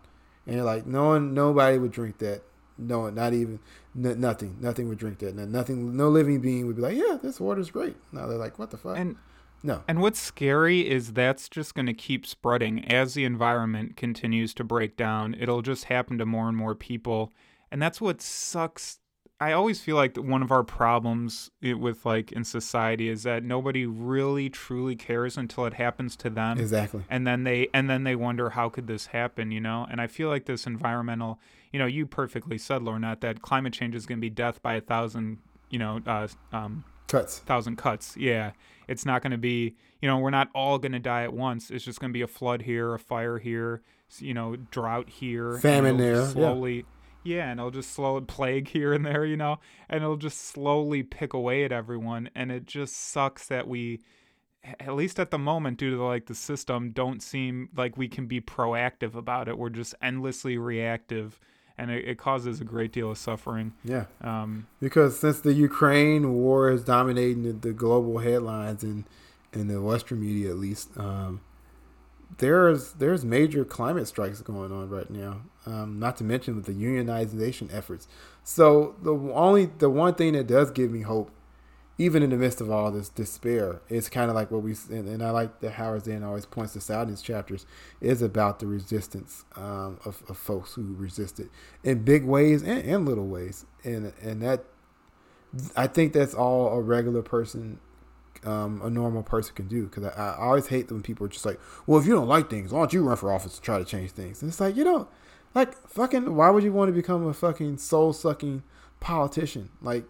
And 0.46 0.56
you're 0.56 0.64
like, 0.64 0.86
no 0.86 1.08
one, 1.08 1.34
nobody 1.34 1.78
would 1.78 1.92
drink 1.92 2.18
that. 2.18 2.42
No 2.81 3.11
not 3.11 3.33
even, 3.33 3.61
n- 3.97 4.20
nothing, 4.20 4.57
nothing 4.61 4.89
would 4.89 4.99
drink 4.99 5.18
that. 5.20 5.35
Nothing, 5.35 5.97
no 5.97 6.09
living 6.09 6.41
being 6.41 6.66
would 6.66 6.76
be 6.76 6.83
like, 6.83 6.97
yeah, 6.97 7.18
this 7.22 7.41
water's 7.41 7.70
great. 7.70 7.97
No, 8.12 8.28
they're 8.28 8.39
like, 8.39 8.59
what 8.59 8.70
the 8.70 8.76
fuck? 8.76 8.97
And 8.97 9.16
no. 9.62 9.83
And 9.87 10.01
what's 10.01 10.20
scary 10.20 10.89
is 10.89 11.12
that's 11.12 11.49
just 11.49 11.74
going 11.74 11.87
to 11.87 11.95
keep 11.95 12.26
spreading 12.26 12.85
as 12.91 13.14
the 13.14 13.24
environment 13.24 13.97
continues 13.97 14.55
to 14.55 14.64
break 14.64 14.97
down. 14.97 15.37
It'll 15.39 15.62
just 15.62 15.85
happen 15.85 16.18
to 16.18 16.26
more 16.26 16.49
and 16.49 16.57
more 16.57 16.74
people. 16.74 17.33
And 17.70 17.81
that's 17.81 18.01
what 18.01 18.22
sucks. 18.22 18.99
I 19.43 19.53
always 19.53 19.80
feel 19.80 19.97
like 19.97 20.16
one 20.16 20.43
of 20.43 20.53
our 20.53 20.62
problems 20.62 21.51
with 21.62 22.05
like 22.05 22.30
in 22.32 22.45
society 22.45 23.09
is 23.09 23.22
that 23.22 23.43
nobody 23.43 23.86
really 23.86 24.51
truly 24.51 24.95
cares 24.97 25.38
until 25.38 25.64
it 25.64 25.74
happens 25.74 26.14
to 26.16 26.28
them 26.30 26.59
Exactly. 26.59 27.05
and 27.09 27.26
then 27.26 27.45
they 27.45 27.68
and 27.72 27.88
then 27.88 28.05
they 28.05 28.14
wonder 28.14 28.51
how 28.51 28.68
could 28.68 28.86
this 28.86 29.07
happen 29.07 29.51
you 29.51 29.61
know 29.61 29.86
and 29.91 29.99
i 30.01 30.07
feel 30.07 30.28
like 30.28 30.45
this 30.45 30.66
environmental 30.66 31.41
you 31.72 31.78
know 31.78 31.86
you 31.86 32.05
perfectly 32.05 32.59
said 32.59 32.82
Lornett 32.82 33.20
that 33.22 33.41
climate 33.41 33.72
change 33.72 33.95
is 33.95 34.05
going 34.05 34.18
to 34.18 34.20
be 34.20 34.28
death 34.30 34.61
by 34.62 34.74
a 34.74 34.80
thousand 34.80 35.38
you 35.70 35.78
know 35.78 36.01
uh, 36.07 36.28
um, 36.53 36.84
Cuts. 37.09 37.38
thousand 37.41 37.76
cuts. 37.76 38.16
Yeah. 38.16 38.53
It's 38.86 39.05
not 39.05 39.20
going 39.20 39.32
to 39.32 39.38
be, 39.38 39.74
you 40.01 40.09
know, 40.09 40.18
we're 40.18 40.30
not 40.30 40.49
all 40.55 40.78
going 40.78 40.93
to 40.93 41.01
die 41.01 41.24
at 41.24 41.32
once. 41.32 41.68
It's 41.70 41.84
just 41.84 41.99
going 41.99 42.11
to 42.11 42.12
be 42.12 42.22
a 42.22 42.28
flood 42.28 42.62
here, 42.62 42.95
a 42.95 43.01
fire 43.01 43.38
here, 43.38 43.82
you 44.18 44.32
know, 44.32 44.55
drought 44.70 45.09
here. 45.09 45.59
Famine 45.59 45.97
there, 45.97 46.24
slowly. 46.26 46.76
yeah. 46.76 46.82
Yeah. 47.24 47.50
and 47.50 47.60
it'll 47.60 47.70
just 47.70 47.92
slow 47.92 48.20
plague 48.20 48.68
here 48.68 48.92
and 48.92 49.04
there, 49.04 49.24
you 49.24 49.36
know, 49.36 49.58
and 49.88 50.02
it'll 50.02 50.16
just 50.16 50.40
slowly 50.40 51.02
pick 51.02 51.32
away 51.32 51.64
at 51.64 51.72
everyone. 51.72 52.30
And 52.34 52.50
it 52.50 52.66
just 52.66 52.96
sucks 52.96 53.46
that 53.48 53.68
we, 53.68 54.00
at 54.64 54.94
least 54.94 55.18
at 55.18 55.30
the 55.30 55.38
moment, 55.38 55.78
due 55.78 55.96
to 55.96 56.02
like 56.02 56.26
the 56.26 56.34
system, 56.34 56.90
don't 56.90 57.22
seem 57.22 57.68
like 57.76 57.96
we 57.96 58.08
can 58.08 58.26
be 58.26 58.40
proactive 58.40 59.14
about 59.14 59.48
it. 59.48 59.58
We're 59.58 59.70
just 59.70 59.94
endlessly 60.02 60.58
reactive. 60.58 61.38
And 61.78 61.90
it, 61.90 62.06
it 62.06 62.18
causes 62.18 62.60
a 62.60 62.64
great 62.64 62.92
deal 62.92 63.10
of 63.10 63.16
suffering. 63.18 63.72
Yeah. 63.84 64.04
Um, 64.20 64.66
Because 64.80 65.18
since 65.18 65.40
the 65.40 65.54
Ukraine 65.54 66.34
war 66.34 66.70
is 66.70 66.84
dominating 66.84 67.42
the, 67.42 67.52
the 67.52 67.72
global 67.72 68.18
headlines 68.18 68.82
and 68.82 69.04
in 69.52 69.68
the 69.68 69.80
Western 69.80 70.20
media 70.20 70.50
at 70.50 70.58
least, 70.58 70.90
um, 70.98 71.40
there's 72.39 72.93
there's 72.93 73.24
major 73.24 73.64
climate 73.64 74.09
strikes 74.09 74.41
going 74.41 74.72
on 74.72 74.89
right 74.89 75.11
now. 75.11 75.43
Um, 75.66 75.99
not 75.99 76.16
to 76.18 76.24
mention 76.24 76.57
with 76.57 76.66
the 76.66 76.72
unionization 76.72 77.72
efforts. 77.72 78.09
So 78.45 78.97
the 79.03 79.12
only 79.12 79.66
the 79.66 79.91
one 79.91 80.14
thing 80.14 80.33
that 80.33 80.47
does 80.47 80.70
give 80.70 80.91
me 80.91 81.03
hope, 81.03 81.31
even 81.99 82.22
in 82.22 82.31
the 82.31 82.37
midst 82.37 82.61
of 82.61 82.70
all 82.70 82.91
this 82.91 83.09
despair, 83.09 83.83
is 83.89 84.09
kind 84.09 84.31
of 84.31 84.35
like 84.35 84.51
what 84.51 84.62
we 84.62 84.74
and, 84.91 85.09
and 85.09 85.22
I 85.22 85.31
like 85.31 85.61
that 85.61 85.72
Howard 85.72 86.05
Zinn 86.05 86.22
always 86.22 86.47
points 86.47 86.74
this 86.74 86.91
out 86.91 87.03
in 87.03 87.09
his 87.11 87.22
chapters, 87.22 87.66
is 88.01 88.22
about 88.22 88.59
the 88.61 88.66
resistance 88.66 89.45
um, 89.57 89.99
of, 90.05 90.22
of 90.28 90.39
folks 90.39 90.74
who 90.74 90.95
resisted 90.95 91.51
in 91.85 92.05
big 92.05 92.24
ways 92.24 92.62
and, 92.62 92.83
and 92.85 93.07
little 93.07 93.26
ways, 93.26 93.66
and 93.85 94.12
and 94.22 94.41
that 94.43 94.64
I 95.76 95.87
think 95.87 96.12
that's 96.12 96.35
all 96.35 96.68
a 96.68 96.81
regular 96.81 97.22
person, 97.22 97.81
um, 98.45 98.80
a 98.82 98.91
normal 98.91 99.22
person 99.22 99.55
can 99.55 99.68
do. 99.68 99.84
Because 99.84 100.05
I, 100.05 100.34
I 100.38 100.47
always 100.47 100.66
hate 100.68 100.91
when 100.91 101.03
people 101.03 101.26
are 101.26 101.30
just 101.30 101.47
like, 101.47 101.61
well, 101.86 102.01
if 102.01 102.07
you 102.07 102.14
don't 102.14 102.28
like 102.28 102.51
things, 102.51 102.72
why 102.72 102.80
don't 102.80 102.93
you 102.93 103.03
run 103.03 103.16
for 103.16 103.32
office 103.32 103.57
and 103.57 103.62
try 103.62 103.78
to 103.78 103.84
change 103.84 104.12
things? 104.12 104.43
And 104.43 104.51
it's 104.51 104.61
like, 104.61 104.76
you 104.76 104.84
know, 104.84 105.09
like 105.55 105.74
fucking, 105.88 106.34
why 106.34 106.51
would 106.51 106.62
you 106.64 106.72
want 106.72 106.88
to 106.88 106.93
become 106.93 107.26
a 107.26 107.34
fucking 107.34 107.78
soul 107.78 108.12
sucking 108.12 108.62
politician? 109.01 109.70
Like, 109.82 110.05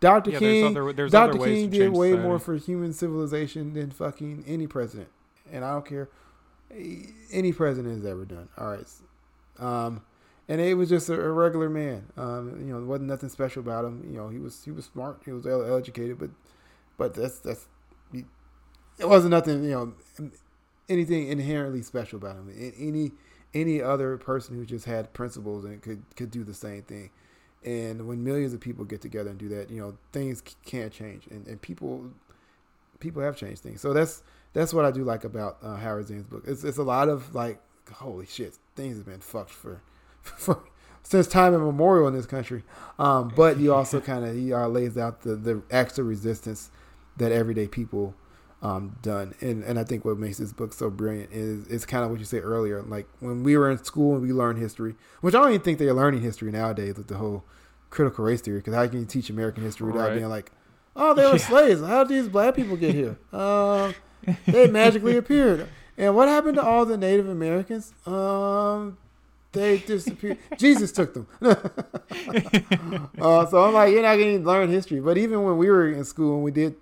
Dr. 0.00 0.30
Yeah, 0.30 0.38
there's 0.38 0.52
King, 0.52 0.76
other- 0.76 0.92
there's 0.92 1.12
Dr. 1.12 1.38
King 1.38 1.70
did 1.70 1.92
way 1.92 2.10
society. 2.10 2.28
more 2.28 2.38
for 2.38 2.56
human 2.56 2.92
civilization 2.92 3.72
than 3.72 3.90
fucking 3.90 4.44
any 4.46 4.66
president, 4.66 5.08
and 5.50 5.64
I 5.64 5.72
don't 5.72 5.86
care 5.86 6.08
any 7.32 7.52
president 7.52 7.96
has 7.96 8.06
ever 8.06 8.24
done. 8.24 8.48
All 8.58 8.68
right, 8.68 8.86
um, 9.58 10.02
and 10.48 10.60
he 10.60 10.74
was 10.74 10.90
just 10.90 11.08
a, 11.08 11.14
a 11.14 11.30
regular 11.30 11.70
man. 11.70 12.06
Um, 12.16 12.56
you 12.60 12.72
know, 12.72 12.78
there 12.80 12.86
wasn't 12.86 13.08
nothing 13.08 13.30
special 13.30 13.60
about 13.60 13.84
him. 13.86 14.04
You 14.06 14.18
know, 14.18 14.28
he 14.28 14.38
was 14.38 14.64
he 14.64 14.70
was 14.70 14.84
smart. 14.84 15.22
He 15.24 15.32
was 15.32 15.46
educated, 15.46 16.18
but 16.18 16.30
but 16.96 17.14
that's 17.14 17.38
that's 17.38 17.66
it 18.98 19.08
wasn't 19.08 19.30
nothing. 19.30 19.64
You 19.64 19.70
know, 19.70 20.30
anything 20.88 21.28
inherently 21.28 21.82
special 21.82 22.18
about 22.18 22.36
him. 22.36 22.74
Any 22.78 23.12
any 23.54 23.80
other 23.80 24.16
person 24.16 24.56
who 24.56 24.64
just 24.64 24.84
had 24.84 25.12
principles 25.12 25.64
and 25.64 25.80
could 25.82 26.02
could 26.16 26.30
do 26.30 26.44
the 26.44 26.54
same 26.54 26.82
thing. 26.82 27.10
And 27.64 28.06
when 28.06 28.22
millions 28.22 28.52
of 28.52 28.60
people 28.60 28.84
get 28.84 29.00
together 29.00 29.30
and 29.30 29.38
do 29.38 29.48
that, 29.48 29.70
you 29.70 29.80
know, 29.80 29.96
things 30.12 30.42
c- 30.46 30.54
can 30.64 30.88
change, 30.90 31.26
and, 31.28 31.46
and 31.48 31.60
people 31.60 32.10
people 33.00 33.22
have 33.22 33.36
changed 33.36 33.62
things. 33.62 33.80
So 33.80 33.92
that's 33.92 34.22
that's 34.52 34.72
what 34.72 34.84
I 34.84 34.90
do 34.90 35.04
like 35.04 35.24
about 35.24 35.58
uh, 35.62 35.76
Howard 35.76 36.06
Zinn's 36.06 36.24
book. 36.24 36.44
It's 36.46 36.64
it's 36.64 36.78
a 36.78 36.82
lot 36.82 37.08
of 37.08 37.34
like, 37.34 37.60
holy 37.92 38.26
shit, 38.26 38.56
things 38.76 38.96
have 38.98 39.06
been 39.06 39.20
fucked 39.20 39.50
for, 39.50 39.82
for 40.22 40.64
since 41.02 41.26
time 41.26 41.54
immemorial 41.54 42.08
in 42.08 42.14
this 42.14 42.26
country. 42.26 42.62
Um, 42.98 43.32
but 43.34 43.58
you 43.58 43.74
also 43.74 44.00
kind 44.00 44.24
of 44.24 44.34
he 44.34 44.52
uh, 44.52 44.68
lays 44.68 44.96
out 44.96 45.22
the 45.22 45.34
the 45.34 45.62
extra 45.70 46.04
resistance 46.04 46.70
that 47.16 47.32
everyday 47.32 47.68
people 47.68 48.14
um, 48.62 48.96
done, 49.02 49.34
and 49.40 49.62
and 49.64 49.78
I 49.78 49.84
think 49.84 50.04
what 50.04 50.18
makes 50.18 50.38
this 50.38 50.52
book 50.52 50.72
so 50.72 50.90
brilliant 50.90 51.32
is 51.32 51.66
is 51.68 51.84
kind 51.86 52.04
of 52.04 52.10
what 52.10 52.18
you 52.18 52.24
said 52.24 52.42
earlier. 52.42 52.82
Like 52.82 53.06
when 53.20 53.42
we 53.42 53.56
were 53.56 53.70
in 53.70 53.82
school 53.84 54.14
and 54.14 54.22
we 54.22 54.32
learned 54.32 54.58
history, 54.58 54.94
which 55.20 55.34
I 55.34 55.38
don't 55.40 55.50
even 55.50 55.60
think 55.60 55.78
they're 55.78 55.94
learning 55.94 56.22
history 56.22 56.50
nowadays 56.50 56.96
with 56.96 57.08
the 57.08 57.16
whole 57.16 57.44
critical 57.90 58.24
race 58.24 58.40
theory. 58.40 58.58
Because 58.58 58.74
how 58.74 58.86
can 58.86 59.00
you 59.00 59.06
teach 59.06 59.30
American 59.30 59.62
history 59.62 59.86
without 59.86 60.08
Right. 60.08 60.14
being 60.14 60.28
like, 60.28 60.50
oh, 60.96 61.14
they 61.14 61.24
were 61.26 61.32
Yeah. 61.32 61.36
slaves. 61.36 61.80
How 61.82 62.04
did 62.04 62.16
these 62.16 62.28
black 62.28 62.54
people 62.54 62.76
get 62.76 62.94
here? 62.94 63.18
Um, 63.32 63.94
they 64.46 64.66
magically 64.66 65.16
appeared. 65.16 65.68
And 65.98 66.16
what 66.16 66.28
happened 66.28 66.56
to 66.56 66.62
all 66.64 66.84
the 66.84 66.96
Native 66.96 67.28
Americans? 67.28 67.92
Um, 68.06 68.96
they 69.52 69.78
disappeared. 69.78 70.38
Jesus 70.58 70.90
took 70.92 71.14
them. 71.14 71.26
uh, 71.42 73.46
so 73.46 73.64
I'm 73.64 73.74
like, 73.74 73.92
you're 73.92 74.02
not 74.02 74.16
going 74.16 74.40
to 74.42 74.46
learn 74.46 74.70
history. 74.70 75.00
But 75.00 75.18
even 75.18 75.42
when 75.44 75.58
we 75.58 75.68
were 75.68 75.88
in 75.90 76.04
school 76.04 76.34
and 76.36 76.44
we 76.44 76.50
did 76.50 76.76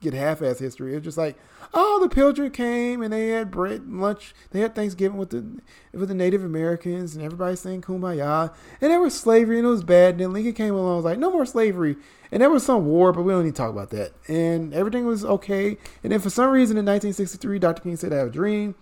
get 0.00 0.14
half-ass 0.14 0.58
history. 0.58 0.94
It's 0.94 1.04
just 1.04 1.18
like, 1.18 1.36
oh, 1.74 1.98
the 2.00 2.08
Pilgrim 2.08 2.50
came 2.50 3.02
and 3.02 3.12
they 3.12 3.28
had 3.28 3.50
bread 3.50 3.82
and 3.82 4.00
lunch. 4.00 4.34
They 4.50 4.60
had 4.60 4.74
Thanksgiving 4.74 5.18
with 5.18 5.30
the 5.30 5.60
with 5.92 6.08
the 6.08 6.14
Native 6.14 6.44
Americans 6.44 7.14
and 7.14 7.24
everybody 7.24 7.56
saying 7.56 7.82
"Kumbaya." 7.82 8.52
And 8.80 8.90
there 8.90 9.00
was 9.00 9.18
slavery 9.18 9.58
and 9.58 9.66
it 9.66 9.70
was 9.70 9.84
bad. 9.84 10.14
And 10.14 10.20
then 10.20 10.32
Lincoln 10.32 10.54
came 10.54 10.74
along, 10.74 10.88
and 10.88 10.96
was 10.96 11.04
like, 11.04 11.18
no 11.18 11.30
more 11.30 11.46
slavery. 11.46 11.96
And 12.30 12.42
there 12.42 12.50
was 12.50 12.64
some 12.64 12.86
war, 12.86 13.12
but 13.12 13.22
we 13.22 13.32
don't 13.32 13.44
need 13.44 13.54
to 13.54 13.56
talk 13.56 13.70
about 13.70 13.90
that. 13.90 14.12
And 14.28 14.74
everything 14.74 15.06
was 15.06 15.24
okay. 15.24 15.78
And 16.02 16.12
then 16.12 16.20
for 16.20 16.30
some 16.30 16.50
reason 16.50 16.76
in 16.76 16.84
1963, 16.84 17.58
Dr. 17.58 17.82
King 17.82 17.96
said, 17.96 18.12
"I 18.12 18.16
have 18.16 18.28
a 18.28 18.30
dream," 18.30 18.74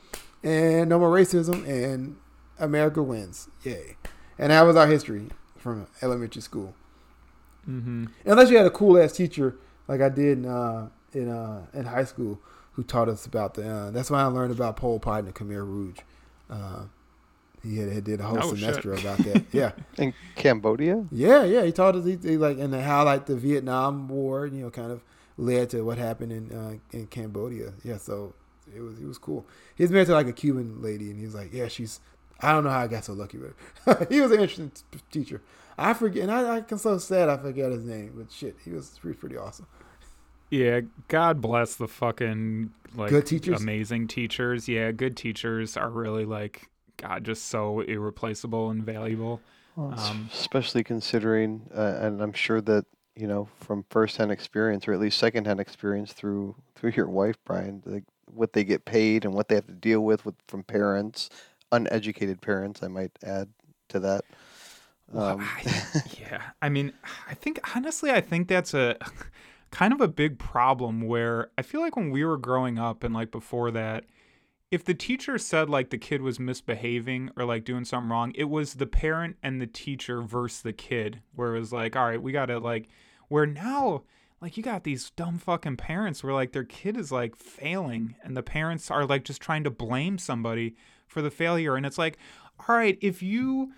and 0.43 0.91
no 0.91 0.99
more 0.99 1.11
racism, 1.11 1.67
and 1.67 2.17
America 2.59 3.03
wins. 3.03 3.49
Yay! 3.63 3.97
And 4.39 4.51
that 4.51 4.63
was 4.63 4.77
our 4.77 4.87
history 4.87 5.29
from 5.57 5.87
elementary 6.03 6.43
school. 6.43 6.75
Mm-hmm. 7.69 8.07
Unless 8.25 8.51
you 8.51 8.57
had 8.57 8.67
a 8.67 8.71
cool 8.71 8.99
ass 8.99 9.13
teacher 9.13 9.57
like 9.89 10.01
I 10.01 10.09
did 10.09 10.39
in 10.39 10.47
uh, 10.47 10.89
in 11.13 11.29
uh, 11.29 11.67
in 11.73 11.85
high 11.87 12.05
school 12.05 12.41
who 12.73 12.83
taught 12.83 13.09
us 13.09 13.27
about 13.27 13.55
the. 13.55 13.69
Uh, 13.69 13.91
that's 13.91 14.11
why 14.11 14.21
I 14.21 14.27
learned 14.27 14.53
about 14.53 14.77
Pol 14.77 14.99
Pot 15.01 15.21
and 15.21 15.29
the 15.29 15.33
Khmer 15.33 15.65
Rouge. 15.67 15.99
Uh, 16.51 16.85
he 17.63 17.79
had, 17.79 17.91
had 17.93 18.05
did 18.05 18.21
a 18.21 18.25
whole 18.25 18.39
Oh, 18.43 18.55
semester 18.55 18.95
shit. 18.95 19.05
about 19.05 19.19
that. 19.25 19.45
Yeah, 19.53 19.73
In 19.99 20.15
Cambodia? 20.37 21.05
yeah, 21.11 21.43
yeah. 21.45 21.65
He 21.65 21.73
taught 21.73 21.97
us 21.97 22.05
he, 22.05 22.17
he 22.23 22.37
like 22.37 22.59
and 22.59 22.75
how 22.75 23.05
like 23.05 23.27
the 23.27 23.35
Vietnam 23.37 24.09
War, 24.09 24.47
you 24.47 24.63
know, 24.63 24.71
kind 24.71 24.93
of 24.93 25.03
led 25.37 25.71
to 25.71 25.83
what 25.83 25.99
happened 25.99 26.33
in 26.33 26.53
uh, 26.57 26.75
in 26.97 27.07
Cambodia. 27.09 27.73
Yeah, 27.83 27.97
so 27.99 28.35
it 28.75 28.81
was 28.81 28.99
it 29.01 29.07
was 29.07 29.19
cool. 29.19 29.47
He's 29.75 29.91
married 29.91 30.07
to 30.09 30.13
like 30.15 30.29
a 30.29 30.33
Cuban 30.33 30.81
lady, 30.83 31.11
and 31.11 31.19
he 31.19 31.25
was 31.25 31.35
like, 31.35 31.53
yeah, 31.53 31.69
she's. 31.69 32.01
I 32.41 32.53
don't 32.53 32.65
know 32.65 32.71
how 32.71 32.81
I 32.81 32.87
got 32.87 33.03
so 33.03 33.15
lucky 33.15 33.39
with 33.39 33.55
her. 33.87 34.07
he 34.11 34.21
was 34.21 34.31
an 34.31 34.41
interesting 34.41 34.71
t- 34.93 34.99
teacher. 35.11 35.41
I 35.79 35.95
forget, 35.95 36.23
and 36.25 36.31
I, 36.33 36.57
I'm 36.71 36.79
so 36.79 36.99
sad 36.99 37.31
I 37.31 37.39
forget 37.39 37.73
his 37.73 37.83
name, 37.85 38.13
but 38.15 38.31
shit, 38.31 38.57
he 38.63 38.73
was 38.73 38.99
pretty, 39.01 39.17
pretty 39.19 39.39
awesome. 39.39 39.67
Yeah, 40.51 40.81
God 41.09 41.41
bless 41.41 41.75
the 41.77 41.89
fucking 41.89 42.71
like 42.95 43.11
Good 43.11 43.27
teachers? 43.27 43.61
amazing 43.61 44.09
teachers. 44.09 44.69
Yeah, 44.69 44.93
good 44.93 45.17
teachers 45.17 45.77
are 45.77 45.91
really 45.91 46.25
like 46.25 46.69
God, 46.99 47.25
just 47.25 47.47
so 47.47 47.81
irreplaceable 47.81 48.71
and 48.71 48.83
valuable. 48.85 49.41
Well, 49.75 49.93
Um, 49.99 50.31
especially 50.33 50.83
considering, 50.85 51.69
uh, 51.77 51.99
and 52.01 52.23
I'm 52.23 52.33
sure 52.33 52.61
that 52.63 52.87
you 53.17 53.27
know 53.27 53.49
from 53.61 53.85
firsthand 53.91 54.31
experience, 54.31 54.87
or 54.89 54.93
at 54.93 55.01
least 55.01 55.19
secondhand 55.19 55.61
experience 55.61 56.13
through 56.13 56.55
through 56.75 56.93
your 56.93 57.09
wife, 57.09 57.37
Brian, 57.45 57.83
like 57.85 58.05
what 58.33 58.53
they 58.53 58.65
get 58.65 58.85
paid 58.85 59.25
and 59.25 59.35
what 59.35 59.49
they 59.49 59.55
have 59.57 59.67
to 59.67 59.73
deal 59.73 60.01
with 60.01 60.25
with 60.25 60.35
from 60.49 60.63
parents, 60.63 61.29
uneducated 61.73 62.41
parents. 62.41 62.83
I 62.83 62.89
might 62.89 63.13
add 63.23 63.49
to 63.89 64.01
that. 64.01 64.25
Well, 65.11 65.35
Um, 65.35 65.41
I- 65.41 66.03
yeah, 66.21 66.43
I 66.63 66.69
mean, 66.69 66.93
I 67.29 67.35
think 67.35 67.59
honestly, 67.77 68.11
I 68.11 68.21
think 68.21 68.49
that's 68.49 68.73
a 68.75 68.97
kind 69.71 69.93
of 69.93 70.01
a 70.01 70.09
big 70.09 70.39
problem 70.39 71.03
where 71.03 71.51
I 71.59 71.63
feel 71.63 71.81
like 71.81 71.97
when 71.97 72.11
we 72.11 72.25
were 72.25 72.39
growing 72.39 72.79
up 72.79 73.05
and 73.05 73.15
like 73.15 73.31
before 73.31 73.71
that, 73.73 74.05
if 74.71 74.85
the 74.85 74.95
teacher 74.95 75.39
said 75.39 75.71
like 75.71 75.91
the 75.91 75.99
kid 75.99 76.23
was 76.23 76.41
misbehaving 76.41 77.31
or 77.37 77.45
like 77.45 77.65
doing 77.65 77.85
something 77.85 78.11
wrong, 78.11 78.33
it 78.35 78.51
was 78.51 78.75
the 78.75 78.87
parent 78.87 79.37
and 79.43 79.61
the 79.61 79.67
teacher 79.67 80.23
versus 80.23 80.63
the 80.63 80.73
kid, 80.73 81.21
where 81.35 81.55
it 81.55 81.61
was 81.61 81.73
like, 81.73 81.95
all 81.95 82.07
right, 82.07 82.23
we 82.23 82.33
gotta 82.33 82.59
like, 82.59 82.89
where 83.29 83.47
now. 83.47 84.03
Like 84.39 84.59
you 84.59 84.63
got 84.63 84.85
these 84.85 85.11
dumb 85.13 85.39
fucking 85.39 85.79
parents 85.79 86.23
where 86.23 86.35
like 86.35 86.53
their 86.53 86.63
kid 86.63 86.99
is 86.99 87.11
like 87.11 87.35
failing 87.37 88.17
and 88.23 88.37
the 88.37 88.43
parents 88.43 88.91
are 88.91 89.07
like 89.07 89.25
just 89.25 89.41
trying 89.41 89.65
to 89.65 89.71
blame 89.71 90.19
somebody 90.19 90.77
for 91.07 91.23
the 91.23 91.31
failure 91.31 91.75
and 91.75 91.87
it's 91.87 91.97
like 91.97 92.19
all 92.69 92.77
right 92.77 92.99
if 93.01 93.23
you 93.23 93.73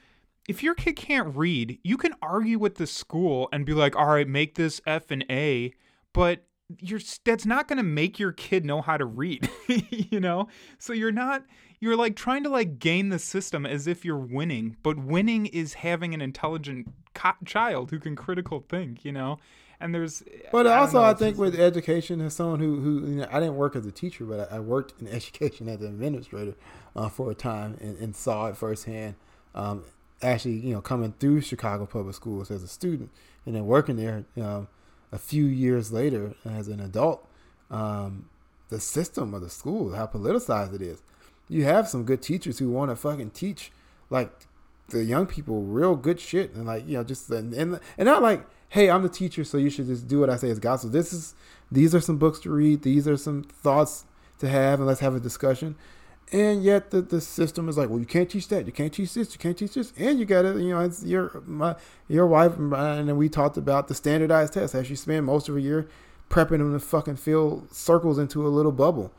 if 0.49 0.62
your 0.62 0.74
kid 0.74 0.96
can't 0.96 1.36
read, 1.36 1.78
you 1.84 1.96
can 1.96 2.14
argue 2.22 2.59
with 2.59 2.76
the 2.76 2.86
school 2.86 3.49
and 3.53 3.64
be 3.66 3.74
like, 3.74 3.94
"All 3.94 4.07
right, 4.07 4.26
make 4.26 4.55
this 4.57 4.80
F 4.86 5.11
and 5.11 5.24
A," 5.30 5.72
but 6.12 6.44
you're 6.80 7.01
that's 7.24 7.46
not 7.46 7.66
going 7.66 7.78
to 7.78 7.82
make 7.82 8.18
your 8.18 8.32
kid 8.32 8.64
know 8.66 8.82
how 8.82 8.96
to 8.96 9.05
read, 9.07 9.49
you 9.68 10.20
know? 10.20 10.49
So 10.78 10.92
you're 10.92 11.12
not 11.12 11.44
you're 11.80 11.96
like 11.96 12.14
trying 12.16 12.42
to 12.44 12.51
like 12.51 12.78
gain 12.78 13.09
the 13.09 13.18
system 13.18 13.64
as 13.64 13.86
if 13.86 14.05
you're 14.05 14.18
winning, 14.18 14.76
but 14.82 14.99
winning 14.99 15.46
is 15.46 15.74
having 15.74 16.12
an 16.12 16.20
intelligent 16.20 16.88
co- 17.14 17.32
child 17.46 17.90
who 17.90 17.99
can 17.99 18.16
critical 18.16 18.64
think, 18.68 19.05
you 19.05 19.12
know? 19.12 19.38
And 19.80 19.94
there's 19.94 20.22
But 20.51 20.66
I 20.66 20.78
also, 20.78 20.99
know, 20.99 21.05
I 21.05 21.14
think 21.14 21.34
just- 21.36 21.40
with 21.40 21.59
education, 21.59 22.20
as 22.20 22.34
someone 22.34 22.59
who, 22.59 22.80
who 22.80 23.07
you 23.07 23.14
know, 23.18 23.28
I 23.30 23.38
didn't 23.40 23.57
work 23.57 23.76
as 23.76 23.86
a 23.86 23.92
teacher, 23.92 24.24
but 24.24 24.53
I, 24.53 24.57
I 24.57 24.59
worked 24.61 25.01
in 25.01 25.07
education 25.18 25.68
as 25.68 25.80
an 25.80 25.86
administrator 25.86 26.55
uh, 26.96 27.09
for 27.09 27.30
a 27.30 27.34
time 27.34 27.78
and, 27.80 27.96
and 27.99 28.14
saw 28.16 28.49
it 28.49 28.57
firsthand. 28.57 29.14
Um, 29.55 29.84
actually, 30.23 30.59
you 30.59 30.75
know, 30.75 30.81
coming 30.81 31.14
through 31.19 31.41
Chicago 31.41 31.87
public 31.87 32.14
schools 32.14 32.51
as 32.51 32.62
a 32.62 32.69
student 32.69 33.11
and 33.47 33.55
then 33.55 33.66
working 33.66 33.97
there 33.97 34.25
um, 34.41 34.69
a 35.12 35.19
few 35.19 35.45
years 35.45 35.93
later 35.93 36.35
as 36.45 36.69
an 36.69 36.81
adult, 36.81 37.27
um, 37.71 38.29
the 38.69 38.81
system 38.81 39.35
of 39.35 39.41
the 39.41 39.51
school, 39.51 39.95
how 39.95 40.07
politicized 40.07 40.75
it 40.75 40.83
is. 40.83 41.03
You 41.49 41.64
have 41.64 41.89
some 41.89 42.05
good 42.05 42.21
teachers 42.21 42.59
who 42.59 42.71
want 42.71 42.91
to 42.91 42.97
fucking 42.97 43.31
teach 43.31 43.73
like 44.11 44.31
the 44.89 45.05
young 45.05 45.27
people 45.27 45.62
real 45.62 45.97
good 45.97 46.19
shit 46.19 46.55
and 46.55 46.66
like 46.66 46.87
you 46.87 46.97
know 46.97 47.05
just 47.05 47.29
and 47.31 47.53
and, 47.53 47.79
and 47.99 48.07
not 48.07 48.23
like 48.23 48.47
hey 48.71 48.89
i'm 48.89 49.03
the 49.03 49.09
teacher 49.09 49.45
so 49.45 49.59
you 49.59 49.69
should 49.69 49.87
just 49.87 50.09
do 50.09 50.21
what 50.21 50.31
i 50.31 50.37
say 50.37 50.51
as 50.51 50.59
gospel. 50.59 50.91
This 50.91 51.12
is 51.12 51.35
these 51.71 51.95
are 51.95 52.01
some 52.01 52.16
books 52.16 52.39
to 52.41 52.51
read. 52.51 52.83
These 52.83 53.07
are 53.07 53.16
some 53.16 53.43
thoughts 53.43 54.05
to 54.39 54.49
have 54.49 54.79
and 54.79 54.87
let's 54.87 55.01
have 55.01 55.14
a 55.14 55.21
discussion 55.21 55.77
and 56.33 56.62
yet 56.62 56.91
the, 56.91 57.01
the 57.01 57.20
system 57.20 57.68
is 57.68 57.79
like 57.79 57.89
well 57.89 57.99
you 57.99 58.07
can't 58.07 58.31
teach 58.31 58.49
that 58.49 58.66
you 58.66 58.72
can't 58.72 58.93
teach 58.93 59.14
this 59.14 59.33
you 59.33 59.39
can't 59.39 59.57
teach 59.57 59.74
this 59.74 59.93
and 59.97 60.18
you 60.18 60.24
gotta 60.24 60.61
you 60.61 60.70
know 60.70 60.81
it's 60.81 61.05
your 61.05 61.43
my 61.47 61.74
your 62.09 62.26
wife 62.26 62.59
and 62.59 63.16
we 63.16 63.29
talked 63.29 63.57
about 63.57 63.89
the 63.89 63.95
standardized 63.95 64.53
test 64.53 64.74
as 64.74 64.87
she 64.87 64.95
spent 64.95 65.24
most 65.24 65.49
of 65.49 65.57
a 65.57 65.61
year 65.61 65.89
prepping 66.29 66.59
them 66.59 66.72
to 66.72 66.79
fucking 66.79 67.16
fill 67.16 67.66
circles 67.70 68.18
into 68.18 68.47
a 68.47 68.49
little 68.49 68.72
bubble 68.72 69.12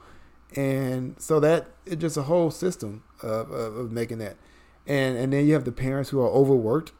and 0.56 1.16
so 1.20 1.40
that 1.40 1.68
it's 1.86 2.02
just 2.02 2.18
a 2.18 2.24
whole 2.24 2.52
system 2.52 3.04
of, 3.24 3.52
of, 3.52 3.76
of 3.76 3.92
making 3.92 4.20
that 4.20 4.38
and 4.90 5.18
and 5.18 5.32
then 5.32 5.48
you 5.48 5.54
have 5.54 5.64
the 5.64 5.72
parents 5.72 6.10
who 6.10 6.20
are 6.20 6.28
overworked. 6.28 6.92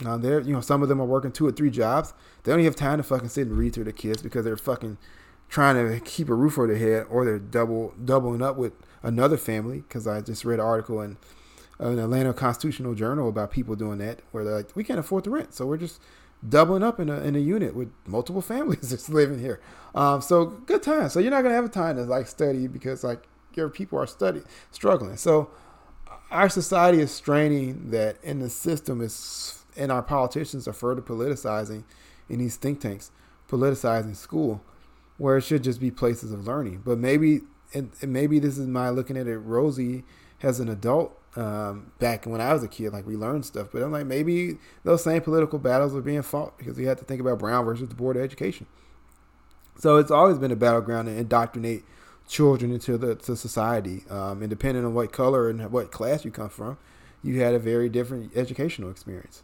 Now 0.00 0.16
they're 0.16 0.40
you 0.40 0.54
know 0.54 0.60
some 0.60 0.82
of 0.82 0.88
them 0.88 1.00
are 1.00 1.06
working 1.06 1.32
two 1.32 1.46
or 1.46 1.52
three 1.52 1.68
jobs. 1.68 2.14
They 2.42 2.52
don't 2.52 2.60
even 2.60 2.72
have 2.72 2.76
time 2.76 2.98
to 2.98 3.02
fucking 3.02 3.28
sit 3.28 3.48
and 3.48 3.58
read 3.58 3.74
to 3.74 3.84
their 3.84 3.92
kids 3.92 4.22
because 4.22 4.44
they're 4.44 4.56
fucking 4.56 4.96
trying 5.48 5.74
to 5.76 6.00
keep 6.00 6.28
a 6.30 6.34
roof 6.34 6.56
over 6.56 6.68
their 6.68 6.76
head, 6.76 7.06
or 7.10 7.24
they're 7.24 7.38
double 7.38 7.92
doubling 8.02 8.40
up 8.40 8.56
with 8.56 8.72
another 9.04 9.36
family. 9.36 9.80
Because 9.80 10.06
I 10.06 10.20
just 10.20 10.44
read 10.44 10.58
an 10.58 10.66
article 10.66 11.00
in 11.00 11.16
an 11.78 11.98
Atlanta 11.98 12.32
Constitutional 12.32 12.94
Journal 12.94 13.28
about 13.28 13.50
people 13.50 13.76
doing 13.76 13.98
that, 13.98 14.20
where 14.32 14.44
they're 14.44 14.56
like, 14.56 14.74
we 14.74 14.82
can't 14.82 14.98
afford 14.98 15.24
the 15.24 15.30
rent, 15.30 15.54
so 15.54 15.66
we're 15.66 15.76
just 15.76 16.00
doubling 16.46 16.82
up 16.82 17.00
in 17.00 17.08
a 17.08 17.20
in 17.20 17.36
a 17.36 17.38
unit 17.38 17.74
with 17.74 17.90
multiple 18.06 18.42
families 18.52 18.90
just 18.90 19.08
living 19.08 19.38
here. 19.38 19.60
Um, 19.94 20.20
so 20.20 20.46
good 20.46 20.82
time. 20.82 21.08
So 21.08 21.20
you're 21.20 21.30
not 21.30 21.42
gonna 21.42 21.54
have 21.54 21.64
a 21.64 21.68
time 21.68 21.96
to 21.96 22.02
like 22.02 22.26
study 22.26 22.66
because 22.66 23.04
like 23.04 23.28
your 23.54 23.68
people 23.68 23.98
are 23.98 24.06
study 24.06 24.42
struggling. 24.72 25.16
So 25.16 25.50
our 26.30 26.48
society 26.48 27.00
is 27.00 27.12
straining 27.12 27.90
that 27.90 28.16
and 28.24 28.42
the 28.42 28.50
system 28.50 29.00
is 29.00 29.64
and 29.76 29.90
our 29.90 30.02
politicians 30.02 30.66
are 30.68 30.72
further 30.72 31.02
politicizing 31.02 31.84
in 32.28 32.38
these 32.38 32.56
think 32.56 32.80
tanks 32.80 33.10
politicizing 33.48 34.16
school 34.16 34.62
where 35.16 35.36
it 35.36 35.42
should 35.42 35.62
just 35.62 35.80
be 35.80 35.90
places 35.90 36.32
of 36.32 36.46
learning 36.46 36.82
but 36.84 36.98
maybe 36.98 37.42
and, 37.74 37.90
and 38.00 38.12
maybe 38.12 38.38
this 38.38 38.56
is 38.56 38.66
my 38.66 38.88
looking 38.88 39.16
at 39.16 39.26
it 39.26 39.38
rosy 39.38 40.04
as 40.42 40.60
an 40.60 40.68
adult 40.68 41.18
um, 41.36 41.92
back 41.98 42.26
when 42.26 42.40
i 42.40 42.52
was 42.52 42.62
a 42.62 42.68
kid 42.68 42.92
like 42.92 43.06
we 43.06 43.16
learned 43.16 43.44
stuff 43.44 43.68
but 43.72 43.82
i'm 43.82 43.90
like 43.90 44.06
maybe 44.06 44.56
those 44.84 45.02
same 45.02 45.20
political 45.20 45.58
battles 45.58 45.94
are 45.94 46.00
being 46.00 46.22
fought 46.22 46.56
because 46.56 46.76
we 46.76 46.84
had 46.84 46.96
to 46.98 47.04
think 47.04 47.20
about 47.20 47.38
brown 47.38 47.64
versus 47.64 47.88
the 47.88 47.94
board 47.94 48.16
of 48.16 48.22
education 48.22 48.66
so 49.78 49.96
it's 49.96 50.10
always 50.10 50.38
been 50.38 50.52
a 50.52 50.56
battleground 50.56 51.08
to 51.08 51.14
indoctrinate 51.14 51.84
children 52.28 52.72
into 52.72 52.96
the 52.96 53.14
to 53.16 53.36
society. 53.36 54.04
Um, 54.08 54.40
and 54.40 54.50
depending 54.50 54.84
on 54.84 54.94
what 54.94 55.12
color 55.12 55.48
and 55.48 55.70
what 55.70 55.90
class 55.90 56.24
you 56.24 56.30
come 56.30 56.48
from, 56.48 56.78
you 57.22 57.40
had 57.40 57.54
a 57.54 57.58
very 57.58 57.88
different 57.88 58.36
educational 58.36 58.90
experience. 58.90 59.42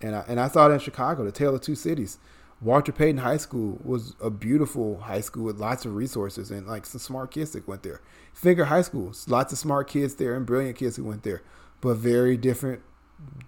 And 0.00 0.14
I, 0.14 0.24
and 0.28 0.38
I 0.40 0.48
saw 0.48 0.68
it 0.68 0.72
in 0.72 0.78
Chicago, 0.78 1.24
the 1.24 1.32
Tale 1.32 1.54
of 1.54 1.60
Two 1.60 1.74
Cities. 1.74 2.18
Walter 2.60 2.90
Payton 2.90 3.18
High 3.18 3.36
School 3.36 3.78
was 3.84 4.16
a 4.20 4.30
beautiful 4.30 4.98
high 4.98 5.20
school 5.20 5.44
with 5.44 5.58
lots 5.58 5.84
of 5.84 5.94
resources 5.94 6.50
and 6.50 6.66
like 6.66 6.86
some 6.86 6.98
smart 6.98 7.30
kids 7.30 7.52
that 7.52 7.68
went 7.68 7.84
there. 7.84 8.00
Fenger 8.32 8.64
High 8.64 8.82
School, 8.82 9.12
lots 9.28 9.52
of 9.52 9.58
smart 9.58 9.88
kids 9.88 10.16
there 10.16 10.34
and 10.34 10.44
brilliant 10.44 10.76
kids 10.76 10.96
who 10.96 11.04
went 11.04 11.22
there, 11.22 11.42
but 11.80 11.94
very 11.94 12.36
different 12.36 12.82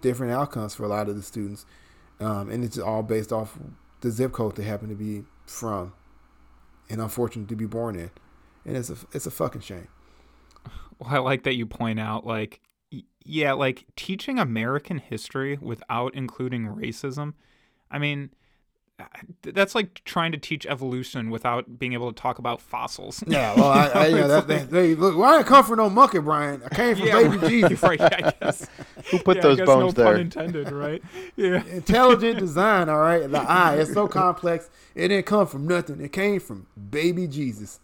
different 0.01 0.31
outcomes 0.33 0.75
for 0.75 0.83
a 0.83 0.87
lot 0.87 1.09
of 1.09 1.15
the 1.15 1.23
students. 1.23 1.65
Um, 2.19 2.49
and 2.49 2.63
it's 2.63 2.77
all 2.77 3.03
based 3.03 3.33
off 3.33 3.57
the 4.01 4.11
zip 4.11 4.31
code 4.31 4.55
they 4.55 4.63
happen 4.63 4.89
to 4.89 4.95
be 4.95 5.23
from 5.45 5.93
and 6.89 7.01
unfortunate 7.01 7.49
to 7.49 7.55
be 7.55 7.65
born 7.65 7.95
in. 7.95 8.11
And 8.65 8.77
it's 8.77 8.89
a 8.89 8.95
it's 9.11 9.25
a 9.25 9.31
fucking 9.31 9.61
shame. 9.61 9.87
Well, 10.99 11.15
I 11.15 11.17
like 11.17 11.41
that 11.45 11.55
you 11.55 11.65
point 11.65 11.99
out, 11.99 12.27
like, 12.27 12.61
yeah, 13.25 13.53
like 13.53 13.85
teaching 13.95 14.37
American 14.37 14.99
history 14.99 15.57
without 15.59 16.13
including 16.13 16.67
racism. 16.67 17.33
I 17.89 17.97
mean, 17.97 18.29
that's 19.41 19.75
like 19.75 20.03
trying 20.05 20.31
to 20.31 20.37
teach 20.37 20.65
evolution 20.65 21.29
without 21.29 21.79
being 21.79 21.93
able 21.93 22.11
to 22.11 22.19
talk 22.21 22.39
about 22.39 22.61
fossils. 22.61 23.23
Yeah, 23.27 23.53
well, 23.55 23.69
I, 23.69 23.87
I 23.87 24.07
you 24.07 24.15
know, 24.15 24.19
It's 24.21 24.27
that, 24.27 24.35
like- 24.35 24.47
that, 24.47 24.71
they, 24.71 24.95
look, 24.95 25.17
well, 25.17 25.33
I 25.33 25.37
didn't 25.37 25.47
come 25.47 25.63
from 25.65 25.77
no 25.77 25.89
monkey, 25.89 26.19
Brian. 26.19 26.61
I 26.63 26.73
came 26.73 26.95
from 26.95 27.07
Yeah, 27.07 27.21
baby 27.23 27.37
right, 27.37 27.49
Jesus. 27.49 27.81
right, 27.83 28.01
I 28.01 28.33
guess. 28.41 28.67
Who 29.11 29.19
put 29.19 29.37
Yeah, 29.37 29.41
I 29.41 29.43
those 29.43 29.57
guess 29.57 29.65
bones 29.67 29.97
no 29.97 30.03
there? 30.03 30.13
pun 30.13 30.21
intended, 30.21 30.71
right? 30.71 31.01
Yeah. 31.35 31.63
Intelligent 31.71 32.39
design, 32.39 32.89
all 32.89 32.99
right. 32.99 33.29
The 33.29 33.39
eye, 33.39 33.75
it's 33.77 33.93
so 33.93 34.07
complex. 34.07 34.69
It 34.95 35.07
didn't 35.09 35.25
come 35.25 35.47
from 35.47 35.67
nothing. 35.67 36.01
It 36.01 36.11
came 36.11 36.39
from 36.39 36.67
baby 36.89 37.27
Jesus. 37.27 37.79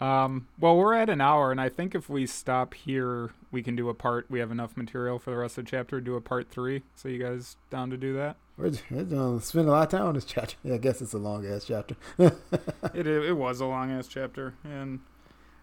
Um, 0.00 0.48
well, 0.58 0.76
we're 0.76 0.94
at 0.94 1.08
an 1.08 1.20
hour, 1.20 1.50
and 1.50 1.60
I 1.60 1.68
think 1.68 1.94
if 1.94 2.08
we 2.08 2.26
stop 2.26 2.74
here, 2.74 3.30
we 3.50 3.62
can 3.62 3.76
do 3.76 3.88
a 3.88 3.94
part. 3.94 4.26
We 4.28 4.40
have 4.40 4.50
enough 4.50 4.76
material 4.76 5.18
for 5.18 5.30
the 5.30 5.36
rest 5.36 5.56
of 5.58 5.64
the 5.64 5.70
chapter. 5.70 6.00
Do 6.00 6.16
a 6.16 6.20
part 6.20 6.50
three. 6.50 6.82
So 6.94 7.08
you 7.08 7.22
guys 7.22 7.56
down 7.70 7.90
to 7.90 7.96
do 7.96 8.14
that? 8.14 8.36
We're, 8.56 8.72
we're 8.90 9.04
gonna 9.04 9.40
spend 9.40 9.68
a 9.68 9.70
lot 9.70 9.84
of 9.84 9.98
time 9.98 10.08
on 10.08 10.14
this 10.14 10.24
chapter. 10.24 10.56
Yeah, 10.62 10.74
I 10.74 10.78
guess 10.78 11.00
it's 11.00 11.12
a 11.12 11.18
long 11.18 11.46
ass 11.46 11.64
chapter. 11.64 11.96
it 12.18 13.06
it 13.06 13.36
was 13.36 13.60
a 13.60 13.66
long 13.66 13.90
ass 13.92 14.08
chapter, 14.08 14.54
and 14.64 15.00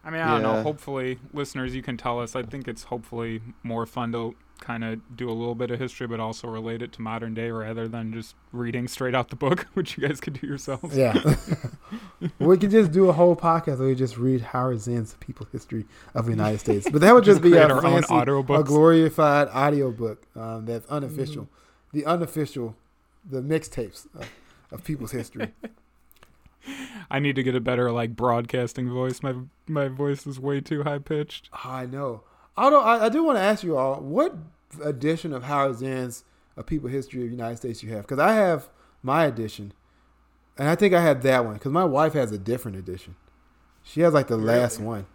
I 0.03 0.09
mean 0.09 0.21
I 0.21 0.27
don't 0.27 0.41
know. 0.43 0.61
Hopefully, 0.63 1.19
listeners, 1.33 1.75
you 1.75 1.81
can 1.81 1.97
tell 1.97 2.19
us. 2.19 2.35
I 2.35 2.43
think 2.43 2.67
it's 2.67 2.83
hopefully 2.83 3.41
more 3.63 3.85
fun 3.85 4.11
to 4.13 4.35
kind 4.59 4.83
of 4.83 5.17
do 5.17 5.29
a 5.29 5.33
little 5.33 5.55
bit 5.55 5.71
of 5.71 5.79
history, 5.79 6.07
but 6.07 6.19
also 6.19 6.47
relate 6.47 6.81
it 6.81 6.91
to 6.93 7.01
modern 7.01 7.33
day 7.33 7.49
rather 7.49 7.87
than 7.87 8.13
just 8.13 8.35
reading 8.51 8.87
straight 8.87 9.15
out 9.15 9.29
the 9.29 9.35
book, 9.35 9.67
which 9.73 9.97
you 9.97 10.07
guys 10.07 10.21
could 10.21 10.39
do 10.39 10.47
yourselves. 10.47 10.95
yeah. 10.95 11.13
we 12.39 12.57
could 12.57 12.71
just 12.71 12.91
do 12.91 13.09
a 13.09 13.13
whole 13.13 13.35
podcast 13.35 13.79
where 13.79 13.87
we 13.87 13.95
just 13.95 14.17
read 14.17 14.41
Howard 14.41 14.79
Zinn's 14.79 15.15
People 15.15 15.47
History 15.51 15.85
of 16.13 16.25
the 16.25 16.31
United 16.31 16.59
States. 16.59 16.87
But 16.89 17.01
that 17.01 17.13
would 17.13 17.23
just 17.23 17.41
be 17.43 17.51
Create 17.51 17.69
a 17.69 17.73
our 17.73 17.85
own 17.85 18.03
fancy, 18.03 18.53
a 18.53 18.63
glorified 18.63 19.47
audio 19.49 19.91
book 19.91 20.23
um, 20.35 20.65
that's 20.65 20.85
unofficial. 20.87 21.49
The 21.93 22.05
unofficial, 22.05 22.75
the 23.29 23.41
mixtapes 23.41 24.07
of, 24.15 24.29
of 24.71 24.83
people's 24.83 25.11
history. 25.11 25.51
I 27.09 27.19
need 27.19 27.35
to 27.35 27.43
get 27.43 27.55
a 27.55 27.59
better 27.59 27.91
like 27.91 28.15
broadcasting 28.15 28.89
voice. 28.89 29.23
My 29.23 29.33
my 29.67 29.87
voice 29.87 30.27
is 30.27 30.39
way 30.39 30.61
too 30.61 30.83
high 30.83 30.99
pitched. 30.99 31.49
I 31.65 31.85
know. 31.85 32.23
Although 32.55 32.81
I, 32.81 33.05
I 33.05 33.09
do 33.09 33.23
want 33.23 33.37
to 33.37 33.41
ask 33.41 33.63
you 33.63 33.77
all, 33.77 33.95
what 33.99 34.35
edition 34.83 35.33
of 35.33 35.43
Howard 35.43 35.77
Zinn's 35.77 36.23
A 36.55 36.63
People 36.63 36.89
History 36.89 37.21
of 37.21 37.27
the 37.27 37.35
United 37.35 37.57
States 37.57 37.81
you 37.81 37.91
have? 37.93 38.03
Because 38.03 38.19
I 38.19 38.33
have 38.33 38.69
my 39.01 39.25
edition, 39.25 39.73
and 40.61 40.69
I 40.69 40.75
think 40.75 40.93
I 40.93 41.01
had 41.01 41.23
that 41.23 41.43
one 41.43 41.55
because 41.55 41.71
my 41.71 41.83
wife 41.83 42.13
has 42.13 42.31
a 42.31 42.37
different 42.37 42.77
edition. 42.77 43.15
She 43.83 44.01
has 44.01 44.13
like 44.13 44.27
the 44.27 44.37
last 44.37 44.79
one. 44.79 45.07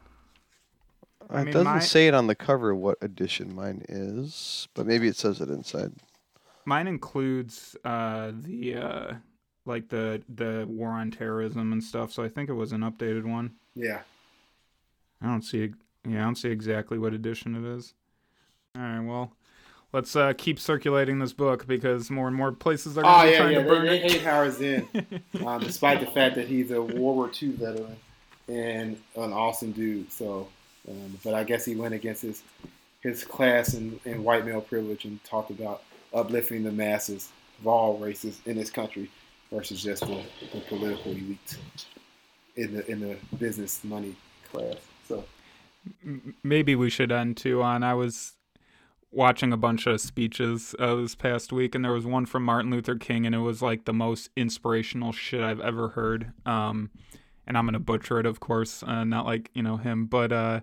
I 1.31 1.43
it 1.43 1.45
doesn't 1.53 1.65
my- 1.65 1.79
say 1.79 2.09
it 2.09 2.15
on 2.15 2.27
the 2.27 2.35
cover 2.35 2.75
what 2.75 2.99
edition 3.01 3.55
mine 3.55 3.85
is, 3.89 4.67
but 4.75 4.87
maybe 4.87 5.07
it 5.07 5.15
says 5.15 5.41
it 5.41 5.49
inside. 5.49 5.93
Mine 6.65 6.89
includes 6.89 7.77
uh, 7.85 8.33
the 8.35 8.75
uh, 8.75 9.15
like 9.67 9.89
the 9.89 10.21
the 10.35 10.67
war 10.69 10.91
on 10.91 11.13
terrorism 11.13 11.73
and 11.73 11.83
stuff. 11.83 12.11
So 12.13 12.25
I 12.25 12.29
think 12.29 12.49
it 12.51 12.55
was 12.55 12.73
an 12.73 12.81
updated 12.81 13.25
one. 13.25 13.53
Yeah. 13.77 14.01
I 15.23 15.27
don't 15.27 15.43
see. 15.43 15.75
Yeah, 16.05 16.23
I 16.23 16.25
don't 16.25 16.35
see 16.37 16.51
exactly 16.51 16.99
what 16.99 17.15
edition 17.15 17.55
it 17.55 17.77
is. 17.77 17.95
All 18.75 18.83
right, 18.83 19.01
well, 19.01 19.33
let's 19.93 20.15
uh, 20.17 20.33
keep 20.37 20.59
circulating 20.59 21.19
this 21.19 21.33
book 21.33 21.67
because 21.67 22.11
more 22.11 22.29
and 22.29 22.37
more 22.37 22.53
places 22.53 22.97
are 22.99 23.03
going 23.03 23.15
Oh 23.15 23.21
to 23.21 23.27
be 23.27 23.31
yeah, 23.33 23.39
trying 23.39 23.53
yeah. 23.53 23.63
to 23.63 23.69
burn 23.69 23.87
they 23.87 24.03
it. 24.03 24.13
hate 24.13 24.23
Howard 24.23 24.53
Zinn, 24.55 24.89
um, 25.45 25.61
despite 25.61 26.01
the 26.01 26.07
fact 26.07 26.35
that 26.37 26.49
he's 26.49 26.71
a 26.71 26.81
World 26.81 27.17
War 27.17 27.31
II 27.43 27.51
veteran 27.51 27.97
and 28.49 29.01
an 29.17 29.33
awesome 29.33 29.73
dude. 29.73 30.13
So, 30.13 30.49
um, 30.89 31.19
but 31.25 31.35
I 31.35 31.45
guess 31.45 31.65
he 31.65 31.75
went 31.75 31.95
against 31.95 32.23
his 32.23 32.43
his 33.01 33.25
class 33.25 33.75
and, 33.75 34.01
and 34.05 34.25
white 34.25 34.45
male 34.45 34.61
privilege 34.61 35.05
and 35.05 35.23
talked 35.25 35.51
about 35.51 35.83
uplifting 36.13 36.65
the 36.65 36.73
masses 36.73 37.29
of 37.61 37.67
all 37.67 37.99
races 37.99 38.41
in 38.47 38.57
this 38.57 38.71
country 38.71 39.11
versus 39.53 39.83
just 39.83 40.03
the, 40.03 40.23
the 40.53 40.61
political 40.63 41.13
elite 41.13 41.59
in 42.57 42.75
the 42.75 42.91
in 42.91 43.01
the 43.01 43.17
business 43.39 43.83
money 43.85 44.15
class. 44.51 44.77
So. 45.09 45.25
Maybe 46.43 46.75
we 46.75 46.91
should 46.91 47.13
end 47.13 47.37
too 47.37 47.63
on. 47.63 47.85
I 47.85 47.95
was 47.95 48.33
watching 49.17 49.53
a 49.53 49.57
bunch 49.57 49.87
of 49.87 50.01
speeches 50.01 50.75
uh, 50.79 50.95
this 50.97 51.15
past 51.15 51.53
week, 51.53 51.75
and 51.75 51.85
there 51.85 51.93
was 51.93 52.05
one 52.05 52.27
from 52.27 52.45
Martin 52.45 52.71
Luther 52.71 52.95
King, 52.95 53.25
and 53.25 53.35
it 53.35 53.39
was 53.39 53.63
like 53.63 53.87
the 53.87 53.93
most 53.93 54.31
inspirational 54.37 55.11
shit 55.11 55.41
I've 55.41 55.61
ever 55.61 55.89
heard. 55.89 56.33
Um, 56.45 56.91
and 57.47 57.57
I'm 57.57 57.65
gonna 57.65 57.81
butcher 57.81 58.21
it, 58.21 58.27
of 58.27 58.41
course, 58.41 58.83
uh, 58.83 59.05
not 59.05 59.25
like 59.25 59.51
you 59.55 59.63
know 59.63 59.79
him, 59.79 60.07
but 60.07 60.33
uh, 60.33 60.61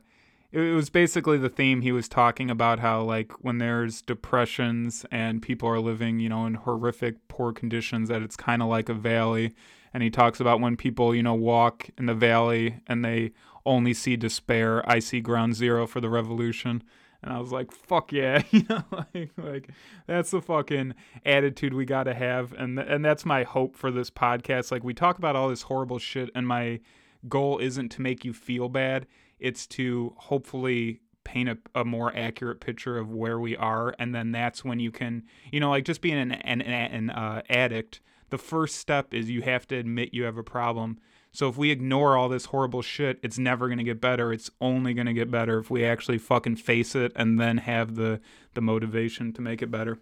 it, 0.51 0.61
it 0.61 0.73
was 0.73 0.89
basically 0.89 1.37
the 1.37 1.49
theme. 1.49 1.81
He 1.81 1.91
was 1.91 2.07
talking 2.07 2.49
about 2.51 2.79
how 2.79 3.01
like 3.01 3.31
when 3.43 3.57
there's 3.57 4.01
depressions 4.01 5.05
and 5.11 5.41
people 5.41 5.67
are 5.67 5.79
living, 5.79 6.19
you 6.19 6.29
know, 6.29 6.45
in 6.45 6.53
horrific 6.53 7.27
poor 7.27 7.51
conditions, 7.51 8.09
that 8.09 8.21
it's 8.21 8.35
kind 8.35 8.61
of 8.61 8.69
like 8.69 8.87
a 8.87 8.93
valley. 8.93 9.55
And 9.93 10.03
he 10.03 10.09
talks 10.09 10.39
about 10.39 10.59
when 10.59 10.75
people, 10.77 11.13
you 11.13 11.23
know, 11.23 11.35
walk 11.35 11.89
in 11.97 12.05
the 12.05 12.15
valley 12.15 12.79
and 12.87 13.03
they 13.03 13.31
only 13.65 13.93
see 13.93 14.15
despair. 14.15 14.87
I 14.89 14.99
see 14.99 15.21
ground 15.21 15.55
zero 15.55 15.87
for 15.87 16.01
the 16.01 16.09
revolution. 16.09 16.83
And 17.23 17.31
I 17.33 17.39
was 17.39 17.51
like, 17.51 17.71
fuck 17.71 18.11
yeah, 18.11 18.43
you 18.51 18.63
know, 18.69 18.83
like, 18.91 19.31
like 19.37 19.69
that's 20.07 20.31
the 20.31 20.41
fucking 20.41 20.93
attitude 21.25 21.73
we 21.73 21.85
got 21.85 22.03
to 22.03 22.13
have. 22.13 22.53
And, 22.53 22.77
th- 22.77 22.87
and 22.89 23.03
that's 23.03 23.25
my 23.25 23.43
hope 23.43 23.75
for 23.75 23.91
this 23.91 24.09
podcast. 24.09 24.71
Like, 24.71 24.83
we 24.83 24.93
talk 24.93 25.17
about 25.17 25.35
all 25.35 25.49
this 25.49 25.63
horrible 25.63 25.99
shit, 25.99 26.29
and 26.35 26.47
my 26.47 26.79
goal 27.27 27.59
isn't 27.59 27.89
to 27.89 28.01
make 28.01 28.25
you 28.25 28.33
feel 28.33 28.69
bad, 28.69 29.07
it's 29.39 29.65
to 29.67 30.13
hopefully 30.17 30.99
paint 31.23 31.49
a, 31.49 31.57
a 31.75 31.85
more 31.85 32.15
accurate 32.15 32.59
picture 32.59 32.97
of 32.97 33.11
where 33.11 33.39
we 33.39 33.55
are. 33.55 33.95
And 33.97 34.13
then 34.13 34.31
that's 34.31 34.63
when 34.63 34.79
you 34.79 34.91
can, 34.91 35.23
you 35.51 35.59
know, 35.59 35.69
like 35.69 35.85
just 35.85 36.01
being 36.01 36.17
an, 36.17 36.33
an, 36.33 36.61
an 36.61 37.09
uh, 37.09 37.41
addict, 37.49 38.01
the 38.29 38.37
first 38.37 38.75
step 38.75 39.13
is 39.13 39.29
you 39.29 39.41
have 39.41 39.67
to 39.67 39.75
admit 39.75 40.13
you 40.13 40.23
have 40.23 40.37
a 40.37 40.43
problem. 40.43 40.99
So 41.33 41.49
if 41.49 41.57
we 41.57 41.71
ignore 41.71 42.15
all 42.15 42.29
this 42.29 42.45
horrible 42.45 42.83
shit, 42.83 43.19
it's 43.23 43.39
never 43.39 43.67
going 43.67 43.79
to 43.79 43.83
get 43.83 43.99
better. 43.99 44.31
It's 44.31 44.51
only 44.61 44.93
going 44.93 45.07
to 45.07 45.13
get 45.13 45.31
better 45.31 45.57
if 45.57 45.71
we 45.71 45.83
actually 45.83 46.19
fucking 46.19 46.57
face 46.57 46.95
it 46.95 47.11
and 47.15 47.39
then 47.39 47.57
have 47.57 47.95
the 47.95 48.21
the 48.53 48.61
motivation 48.61 49.33
to 49.33 49.41
make 49.41 49.63
it 49.63 49.71
better. 49.71 49.97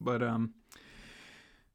But 0.00 0.22
um 0.22 0.54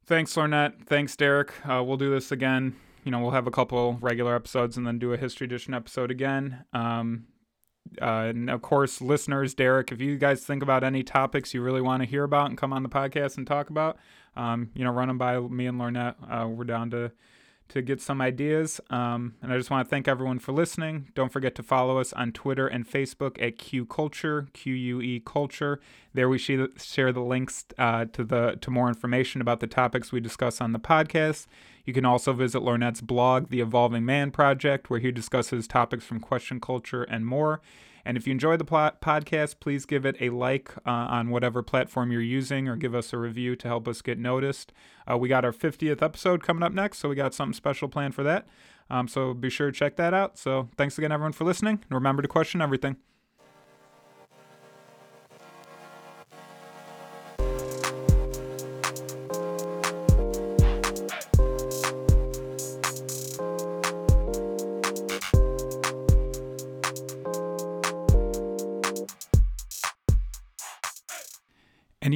thanks 0.04 0.34
Lornett, 0.36 0.84
thanks 0.84 1.16
Derek. 1.16 1.52
Uh, 1.66 1.82
we'll 1.82 1.96
do 1.96 2.10
this 2.10 2.30
again. 2.30 2.76
You 3.04 3.10
know, 3.10 3.20
we'll 3.20 3.30
have 3.30 3.46
a 3.46 3.50
couple 3.50 3.96
regular 4.02 4.36
episodes 4.36 4.76
and 4.76 4.86
then 4.86 4.98
do 4.98 5.14
a 5.14 5.16
history 5.16 5.46
edition 5.46 5.72
episode 5.72 6.10
again. 6.10 6.64
Um 6.74 7.26
uh, 8.00 8.30
and 8.30 8.48
of 8.48 8.62
course, 8.62 9.00
listeners, 9.00 9.54
Derek, 9.54 9.90
if 9.90 10.00
you 10.00 10.16
guys 10.16 10.44
think 10.44 10.62
about 10.62 10.84
any 10.84 11.02
topics 11.02 11.52
you 11.52 11.62
really 11.62 11.80
want 11.80 12.02
to 12.02 12.08
hear 12.08 12.22
about 12.22 12.48
and 12.48 12.56
come 12.56 12.72
on 12.72 12.82
the 12.82 12.88
podcast 12.88 13.36
and 13.36 13.46
talk 13.46 13.70
about, 13.70 13.98
um, 14.36 14.70
you 14.74 14.84
know, 14.84 14.90
run 14.90 15.08
them 15.08 15.18
by 15.18 15.40
me 15.40 15.66
and 15.66 15.78
Lornett. 15.78 16.14
Uh, 16.30 16.46
we're 16.46 16.64
down 16.64 16.90
to 16.90 17.10
to 17.72 17.82
get 17.82 18.00
some 18.00 18.20
ideas. 18.20 18.80
Um, 18.90 19.34
and 19.40 19.52
I 19.52 19.56
just 19.56 19.70
want 19.70 19.86
to 19.86 19.90
thank 19.90 20.06
everyone 20.06 20.38
for 20.38 20.52
listening. 20.52 21.08
Don't 21.14 21.32
forget 21.32 21.54
to 21.54 21.62
follow 21.62 21.98
us 21.98 22.12
on 22.12 22.30
Twitter 22.32 22.66
and 22.66 22.86
Facebook 22.86 23.42
at 23.42 23.56
Q 23.56 23.86
Culture, 23.86 24.48
Q 24.52 24.74
U 24.74 25.00
E 25.00 25.22
Culture. 25.24 25.80
There 26.12 26.28
we 26.28 26.38
share 26.38 27.12
the 27.12 27.20
links 27.22 27.64
uh, 27.78 28.04
to 28.12 28.24
the 28.24 28.58
to 28.60 28.70
more 28.70 28.88
information 28.88 29.40
about 29.40 29.60
the 29.60 29.66
topics 29.66 30.12
we 30.12 30.20
discuss 30.20 30.60
on 30.60 30.72
the 30.72 30.78
podcast. 30.78 31.46
You 31.84 31.94
can 31.94 32.04
also 32.04 32.32
visit 32.32 32.60
Lornett's 32.60 33.00
blog, 33.00 33.48
The 33.48 33.60
Evolving 33.60 34.04
Man 34.04 34.30
Project, 34.30 34.90
where 34.90 35.00
he 35.00 35.10
discusses 35.10 35.66
topics 35.66 36.04
from 36.04 36.20
question 36.20 36.60
culture 36.60 37.04
and 37.04 37.26
more. 37.26 37.60
And 38.04 38.16
if 38.16 38.26
you 38.26 38.32
enjoy 38.32 38.56
the 38.56 38.64
podcast, 38.64 39.56
please 39.60 39.86
give 39.86 40.04
it 40.04 40.16
a 40.20 40.30
like 40.30 40.74
uh, 40.86 40.90
on 40.90 41.30
whatever 41.30 41.62
platform 41.62 42.10
you're 42.10 42.20
using 42.20 42.68
or 42.68 42.76
give 42.76 42.94
us 42.94 43.12
a 43.12 43.18
review 43.18 43.56
to 43.56 43.68
help 43.68 43.86
us 43.86 44.02
get 44.02 44.18
noticed. 44.18 44.72
Uh, 45.10 45.16
we 45.16 45.28
got 45.28 45.44
our 45.44 45.52
50th 45.52 46.02
episode 46.02 46.42
coming 46.42 46.62
up 46.62 46.72
next, 46.72 46.98
so 46.98 47.08
we 47.08 47.14
got 47.14 47.34
something 47.34 47.54
special 47.54 47.88
planned 47.88 48.14
for 48.14 48.22
that. 48.22 48.46
Um, 48.90 49.08
so 49.08 49.34
be 49.34 49.50
sure 49.50 49.70
to 49.70 49.76
check 49.76 49.96
that 49.96 50.12
out. 50.12 50.38
So 50.38 50.68
thanks 50.76 50.98
again, 50.98 51.12
everyone, 51.12 51.32
for 51.32 51.44
listening. 51.44 51.74
And 51.74 51.92
remember 51.92 52.22
to 52.22 52.28
question 52.28 52.60
everything. 52.60 52.96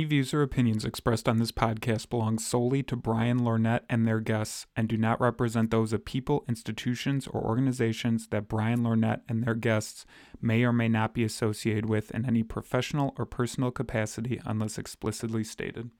Views 0.07 0.33
or 0.33 0.43
opinions 0.43 0.85
expressed 0.85 1.29
on 1.29 1.39
this 1.39 1.53
podcast 1.53 2.09
belong 2.09 2.39
solely 2.39 2.83
to 2.85 2.97
Brian 2.97 3.41
Lornett 3.41 3.81
and 3.91 4.07
their 4.07 4.21
guests 4.21 4.67
and 4.75 4.89
do 4.89 4.97
not 4.97 5.21
represent 5.21 5.71
those 5.71 5.93
of 5.93 6.05
people, 6.05 6.45
institutions, 6.49 7.27
or 7.27 7.43
organizations 7.43 8.29
that 8.29 8.49
Brian 8.49 8.83
Lornett 8.83 9.21
and 9.29 9.43
their 9.43 9.55
guests 9.55 10.07
may 10.41 10.65
or 10.65 10.73
may 10.73 10.89
not 10.89 11.13
be 11.13 11.25
associated 11.25 11.89
with 11.89 12.11
in 12.13 12.25
any 12.25 12.43
professional 12.43 13.15
or 13.19 13.27
personal 13.27 13.71
capacity 13.71 14.41
unless 14.47 14.79
explicitly 14.79 15.45
stated. 15.45 15.91